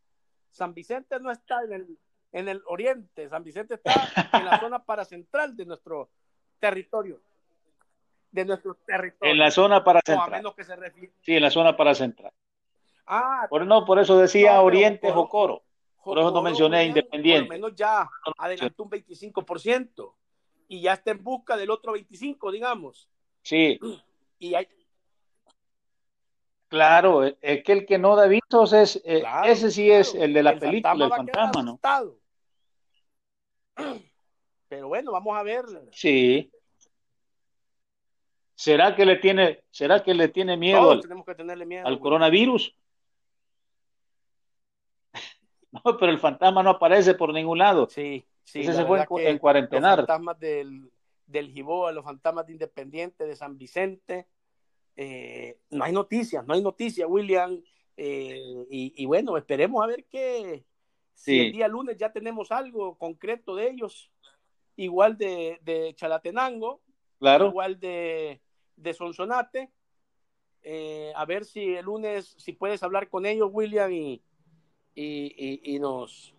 San 0.50 0.72
Vicente 0.72 1.18
no 1.20 1.30
está 1.30 1.62
en 1.64 1.72
el, 1.72 1.98
en 2.34 2.48
el 2.48 2.62
oriente, 2.66 3.28
San 3.28 3.44
Vicente 3.44 3.74
está 3.74 3.92
en 4.32 4.44
la 4.44 4.58
zona 4.58 4.80
paracentral 4.80 5.56
de 5.56 5.66
nuestro 5.66 6.10
territorio. 6.58 7.20
De 8.32 8.44
nuestro 8.44 8.74
territorio. 8.74 9.32
En 9.32 9.38
la 9.38 9.52
zona 9.52 9.84
paracentral. 9.84 10.18
O 10.18 10.34
a 10.34 10.36
menos 10.38 10.54
que 10.56 10.64
se 10.64 10.74
refiere... 10.74 11.12
Sí, 11.22 11.36
en 11.36 11.42
la 11.42 11.50
zona 11.50 11.76
paracentral. 11.76 12.32
Ah, 13.06 13.46
por, 13.48 13.64
no, 13.64 13.84
por 13.84 14.00
eso 14.00 14.18
decía 14.18 14.54
no, 14.54 14.64
Oriente 14.64 15.12
Jocoro. 15.12 15.62
Por 16.02 16.18
eso 16.18 16.32
no 16.32 16.42
mencioné 16.42 16.86
Independiente. 16.86 17.46
Por 17.46 17.56
lo 17.56 17.62
menos 17.62 17.76
ya 17.76 18.10
adelantó 18.36 18.82
un 18.82 18.90
25% 18.90 20.12
y 20.66 20.80
ya 20.82 20.94
está 20.94 21.12
en 21.12 21.22
busca 21.22 21.56
del 21.56 21.70
otro 21.70 21.94
25%, 21.94 22.50
digamos. 22.50 23.08
Sí. 23.42 23.78
Y 24.40 24.54
hay... 24.56 24.66
Claro, 26.66 27.22
es 27.22 27.62
que 27.62 27.72
el 27.72 27.86
que 27.86 27.98
no 27.98 28.16
da 28.16 28.26
vistos 28.26 28.72
es, 28.72 29.00
claro, 29.04 29.46
ese 29.46 29.70
sí 29.70 29.86
claro. 29.86 30.00
es 30.00 30.14
el 30.16 30.32
de 30.34 30.42
la 30.42 30.50
el 30.50 30.58
película, 30.58 31.08
fantasma 31.08 31.20
el 31.20 31.26
fantasma, 31.32 31.62
¿no? 31.62 32.23
Pero 34.68 34.88
bueno, 34.88 35.12
vamos 35.12 35.36
a 35.36 35.42
ver. 35.42 35.64
Sí. 35.92 36.50
¿Será 38.54 38.94
que 38.94 39.04
le 39.04 39.16
tiene, 39.16 39.64
será 39.70 40.02
que 40.02 40.14
le 40.14 40.28
tiene 40.28 40.56
miedo, 40.56 40.80
Todos 40.80 40.94
al, 40.96 41.00
tenemos 41.02 41.26
que 41.26 41.34
tenerle 41.34 41.66
miedo 41.66 41.86
al 41.86 41.98
coronavirus? 42.00 42.74
No, 45.84 45.96
pero 45.98 46.12
el 46.12 46.20
fantasma 46.20 46.62
no 46.62 46.70
aparece 46.70 47.14
por 47.14 47.32
ningún 47.32 47.58
lado. 47.58 47.88
Sí, 47.90 48.24
sí. 48.44 48.60
Ese 48.60 48.74
se 48.74 48.84
fue 48.84 49.00
en, 49.00 49.26
en 49.26 49.38
cuarentenar. 49.38 49.98
Los 49.98 50.06
fantasmas 50.06 50.38
del, 50.38 50.88
del 51.26 51.50
Giboa, 51.50 51.90
los 51.90 52.04
fantasmas 52.04 52.46
de 52.46 52.52
Independiente, 52.52 53.26
de 53.26 53.34
San 53.34 53.58
Vicente. 53.58 54.28
Eh, 54.94 55.58
no 55.70 55.82
hay 55.82 55.92
noticias, 55.92 56.46
no 56.46 56.54
hay 56.54 56.62
noticias, 56.62 57.08
William. 57.10 57.60
Eh, 57.96 58.66
y, 58.70 59.02
y, 59.02 59.06
bueno, 59.06 59.36
esperemos 59.36 59.82
a 59.82 59.88
ver 59.88 60.04
qué. 60.04 60.64
Si 61.14 61.40
el 61.40 61.52
día 61.52 61.68
lunes 61.68 61.96
ya 61.96 62.12
tenemos 62.12 62.52
algo 62.52 62.96
concreto 62.98 63.54
de 63.54 63.70
ellos, 63.70 64.10
igual 64.76 65.16
de, 65.16 65.58
de 65.62 65.94
Chalatenango, 65.94 66.80
claro. 67.18 67.48
igual 67.48 67.78
de, 67.80 68.40
de 68.76 68.94
Sonsonate. 68.94 69.70
Eh, 70.62 71.12
a 71.14 71.24
ver 71.24 71.44
si 71.44 71.74
el 71.76 71.84
lunes, 71.84 72.34
si 72.38 72.52
puedes 72.52 72.82
hablar 72.82 73.08
con 73.08 73.26
ellos, 73.26 73.50
William, 73.52 73.92
y, 73.92 74.22
y, 74.94 75.34
y, 75.36 75.74
y 75.74 75.78
nos, 75.78 76.34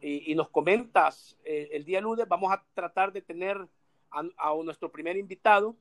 y, 0.00 0.34
nos 0.34 0.48
comentas 0.48 1.36
eh, 1.44 1.68
el 1.72 1.84
día 1.84 2.00
lunes. 2.00 2.26
Vamos 2.28 2.52
a 2.52 2.64
tratar 2.74 3.12
de 3.12 3.22
tener 3.22 3.56
a, 4.10 4.22
a 4.38 4.54
nuestro 4.64 4.90
primer 4.90 5.16
invitado. 5.16 5.76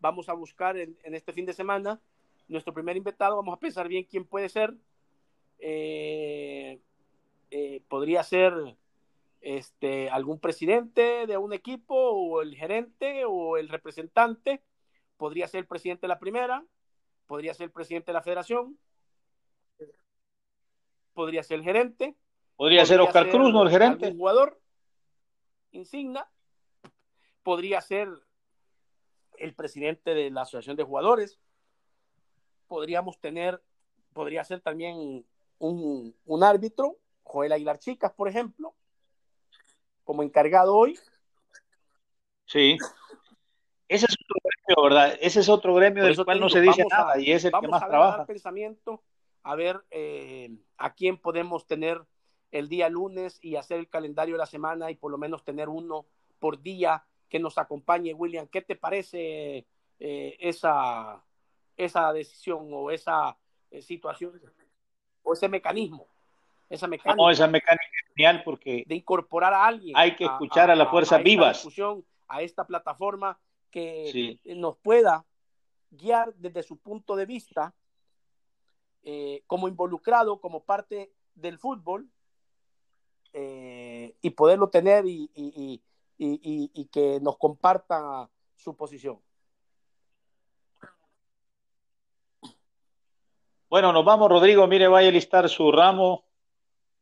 Vamos 0.00 0.28
a 0.28 0.34
buscar 0.34 0.76
en, 0.76 0.96
en, 1.02 1.14
este 1.14 1.32
fin 1.32 1.44
de 1.44 1.52
semana 1.52 2.00
nuestro 2.46 2.72
primer 2.72 2.96
invitado. 2.96 3.36
Vamos 3.36 3.54
a 3.54 3.60
pensar 3.60 3.88
bien 3.88 4.04
quién 4.04 4.24
puede 4.24 4.48
ser. 4.48 4.74
Eh, 5.58 6.80
eh, 7.50 7.82
podría 7.88 8.22
ser 8.22 8.52
este, 9.40 10.10
algún 10.10 10.40
presidente 10.40 11.26
de 11.26 11.36
un 11.36 11.52
equipo 11.52 11.94
o 11.94 12.42
el 12.42 12.54
gerente 12.56 13.24
o 13.26 13.56
el 13.56 13.68
representante. 13.68 14.62
Podría 15.16 15.48
ser 15.48 15.60
el 15.60 15.66
presidente 15.66 16.02
de 16.02 16.08
la 16.08 16.18
primera. 16.18 16.64
Podría 17.26 17.54
ser 17.54 17.64
el 17.64 17.72
presidente 17.72 18.06
de 18.06 18.14
la 18.14 18.22
federación 18.22 18.78
podría 21.18 21.42
ser 21.42 21.58
el 21.58 21.64
gerente. 21.64 22.14
Podría, 22.54 22.82
podría 22.82 22.86
ser 22.86 23.00
Oscar 23.00 23.24
ser 23.24 23.32
Cruz, 23.32 23.52
¿no? 23.52 23.64
El 23.64 23.70
gerente. 23.70 24.12
jugador 24.12 24.60
insignia. 25.72 26.28
Podría 27.42 27.80
ser 27.80 28.08
el 29.36 29.52
presidente 29.52 30.14
de 30.14 30.30
la 30.30 30.42
asociación 30.42 30.76
de 30.76 30.84
jugadores. 30.84 31.40
Podríamos 32.68 33.18
tener, 33.18 33.60
podría 34.12 34.44
ser 34.44 34.60
también 34.60 35.24
un, 35.58 36.14
un 36.24 36.44
árbitro, 36.44 36.98
Joel 37.28 37.52
Aguilar 37.52 37.78
Chicas, 37.78 38.12
por 38.12 38.28
ejemplo, 38.28 38.74
como 40.04 40.22
encargado 40.22 40.74
hoy. 40.74 40.98
Sí. 42.46 42.76
Ese 43.86 44.06
es 44.06 44.14
otro 44.14 44.36
gremio, 44.42 44.82
¿verdad? 44.82 45.18
Ese 45.20 45.40
es 45.40 45.48
otro 45.48 45.74
gremio 45.74 46.04
del 46.04 46.24
cual 46.24 46.40
no 46.40 46.48
se 46.48 46.60
dice 46.60 46.84
nada 46.90 47.12
a, 47.12 47.20
y 47.20 47.32
es 47.32 47.44
el 47.44 47.52
que 47.52 47.68
más 47.68 47.82
a 47.82 47.88
trabaja. 47.88 48.26
pensamiento 48.26 49.02
a 49.42 49.54
ver 49.54 49.84
eh, 49.90 50.50
a 50.76 50.94
quién 50.94 51.16
podemos 51.16 51.66
tener 51.66 52.04
el 52.50 52.68
día 52.68 52.88
lunes 52.88 53.38
y 53.42 53.56
hacer 53.56 53.78
el 53.78 53.88
calendario 53.88 54.34
de 54.34 54.38
la 54.38 54.46
semana 54.46 54.90
y 54.90 54.96
por 54.96 55.10
lo 55.10 55.18
menos 55.18 55.44
tener 55.44 55.68
uno 55.68 56.06
por 56.38 56.60
día 56.60 57.04
que 57.28 57.38
nos 57.38 57.58
acompañe, 57.58 58.14
William. 58.14 58.46
¿Qué 58.48 58.62
te 58.62 58.76
parece 58.76 59.66
eh, 59.98 60.36
esa, 60.40 61.22
esa 61.76 62.12
decisión 62.12 62.68
o 62.72 62.90
esa 62.90 63.36
eh, 63.70 63.82
situación 63.82 64.40
o 65.22 65.32
ese 65.32 65.48
mecanismo? 65.48 66.06
Esa 66.68 66.86
mecánica. 66.86 67.16
No, 67.16 67.30
esa 67.30 67.46
mecánica 67.46 67.84
es 67.84 68.14
genial 68.14 68.42
porque 68.44 68.84
de 68.86 68.94
incorporar 68.96 69.54
a 69.54 69.66
alguien. 69.66 69.96
Hay 69.96 70.14
que 70.16 70.24
escuchar 70.24 70.70
a, 70.70 70.76
las 70.76 70.88
fuerzas 70.88 71.22
vivas. 71.22 71.66
A 72.28 72.42
esta 72.42 72.66
plataforma 72.66 73.38
que 73.70 74.38
nos 74.44 74.76
pueda 74.78 75.24
guiar 75.90 76.34
desde 76.34 76.62
su 76.62 76.78
punto 76.78 77.16
de 77.16 77.26
vista 77.26 77.74
eh, 79.02 79.42
como 79.46 79.68
involucrado, 79.68 80.40
como 80.40 80.64
parte 80.64 81.12
del 81.34 81.58
fútbol 81.58 82.10
eh, 83.32 84.14
y 84.20 84.30
poderlo 84.30 84.68
tener 84.68 85.06
y, 85.06 85.30
y, 85.34 85.82
y, 86.18 86.70
y, 86.74 86.84
que 86.86 87.18
nos 87.20 87.38
comparta 87.38 88.28
su 88.56 88.76
posición. 88.76 89.18
Bueno, 93.70 93.92
nos 93.92 94.04
vamos, 94.04 94.28
Rodrigo. 94.28 94.66
Mire, 94.66 94.88
vaya 94.88 95.08
a 95.08 95.12
listar 95.12 95.48
su 95.48 95.70
ramo 95.70 96.27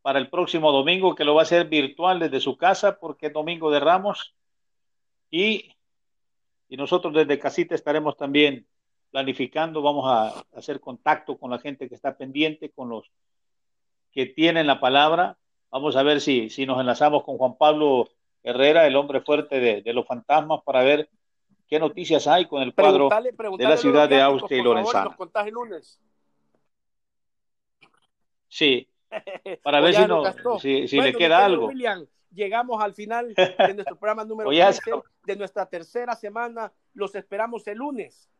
para 0.06 0.20
el 0.20 0.30
próximo 0.30 0.70
domingo, 0.70 1.16
que 1.16 1.24
lo 1.24 1.34
va 1.34 1.40
a 1.40 1.42
hacer 1.42 1.66
virtual 1.66 2.20
desde 2.20 2.38
su 2.38 2.56
casa, 2.56 2.96
porque 3.00 3.26
es 3.26 3.32
domingo 3.32 3.72
de 3.72 3.80
ramos. 3.80 4.36
Y, 5.32 5.72
y 6.68 6.76
nosotros 6.76 7.12
desde 7.12 7.40
casita 7.40 7.74
estaremos 7.74 8.16
también 8.16 8.68
planificando, 9.10 9.82
vamos 9.82 10.04
a 10.06 10.44
hacer 10.56 10.78
contacto 10.78 11.36
con 11.36 11.50
la 11.50 11.58
gente 11.58 11.88
que 11.88 11.96
está 11.96 12.16
pendiente, 12.16 12.70
con 12.70 12.88
los 12.88 13.10
que 14.12 14.26
tienen 14.26 14.68
la 14.68 14.78
palabra. 14.78 15.38
Vamos 15.72 15.96
a 15.96 16.04
ver 16.04 16.20
si, 16.20 16.50
si 16.50 16.66
nos 16.66 16.78
enlazamos 16.78 17.24
con 17.24 17.36
Juan 17.36 17.56
Pablo 17.56 18.08
Herrera, 18.44 18.86
el 18.86 18.94
hombre 18.94 19.22
fuerte 19.22 19.58
de, 19.58 19.92
los 19.92 20.06
fantasmas, 20.06 20.62
para 20.62 20.84
ver 20.84 21.10
qué 21.66 21.80
noticias 21.80 22.28
hay 22.28 22.46
con 22.46 22.62
el 22.62 22.72
cuadro 22.72 23.08
de 23.58 23.64
la 23.64 23.76
ciudad 23.76 24.08
de 24.08 24.22
Austria 24.22 24.60
y 24.60 24.62
Lorenzana. 24.62 25.16
Sí, 28.46 28.88
para 29.62 29.80
ver 29.80 29.94
si, 30.60 30.88
si, 30.88 31.00
le 31.00 31.14
queda 31.14 31.44
algo. 31.44 31.70
llegamos 32.30 32.82
al 32.82 32.94
final 32.94 33.34
de 33.34 33.74
nuestro 33.74 33.96
programa 33.96 34.24
número 34.24 34.50
15 34.50 34.80
de 35.24 35.36
nuestra 35.36 35.66
tercera 35.66 36.14
semana. 36.14 36.72
Los 36.92 37.14
esperamos 37.14 37.66
el 37.66 37.78
lunes 37.78 38.30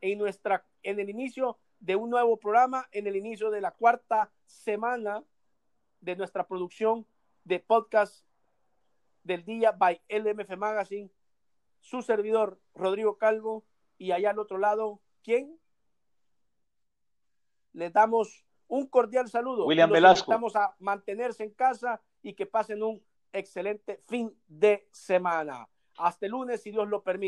en, 0.00 0.18
nuestra, 0.18 0.64
en 0.82 1.00
el 1.00 1.10
inicio 1.10 1.58
de 1.80 1.96
un 1.96 2.10
nuevo 2.10 2.38
programa, 2.38 2.88
en 2.92 3.06
el 3.06 3.16
inicio 3.16 3.50
de 3.50 3.60
la 3.60 3.72
cuarta 3.72 4.30
semana 4.46 5.22
de 6.00 6.16
nuestra 6.16 6.46
producción 6.46 7.06
de 7.44 7.60
podcast 7.60 8.24
del 9.22 9.44
día 9.44 9.72
by 9.72 10.00
LMF 10.08 10.56
Magazine. 10.56 11.10
Su 11.80 12.02
servidor, 12.02 12.60
Rodrigo 12.74 13.18
Calvo, 13.18 13.64
y 13.98 14.12
allá 14.12 14.30
al 14.30 14.38
otro 14.38 14.58
lado, 14.58 15.00
¿quién? 15.22 15.58
Les 17.72 17.92
damos 17.92 18.44
un 18.74 18.86
cordial 18.88 19.28
saludo. 19.28 19.66
William 19.66 19.90
Velasco. 19.90 20.32
Vamos 20.32 20.56
a 20.56 20.74
mantenerse 20.80 21.44
en 21.44 21.50
casa 21.50 22.00
y 22.22 22.34
que 22.34 22.44
pasen 22.44 22.82
un 22.82 23.00
excelente 23.32 24.00
fin 24.08 24.36
de 24.48 24.88
semana. 24.90 25.68
Hasta 25.96 26.26
el 26.26 26.32
lunes, 26.32 26.62
si 26.62 26.72
Dios 26.72 26.88
lo 26.88 27.02
permite. 27.02 27.22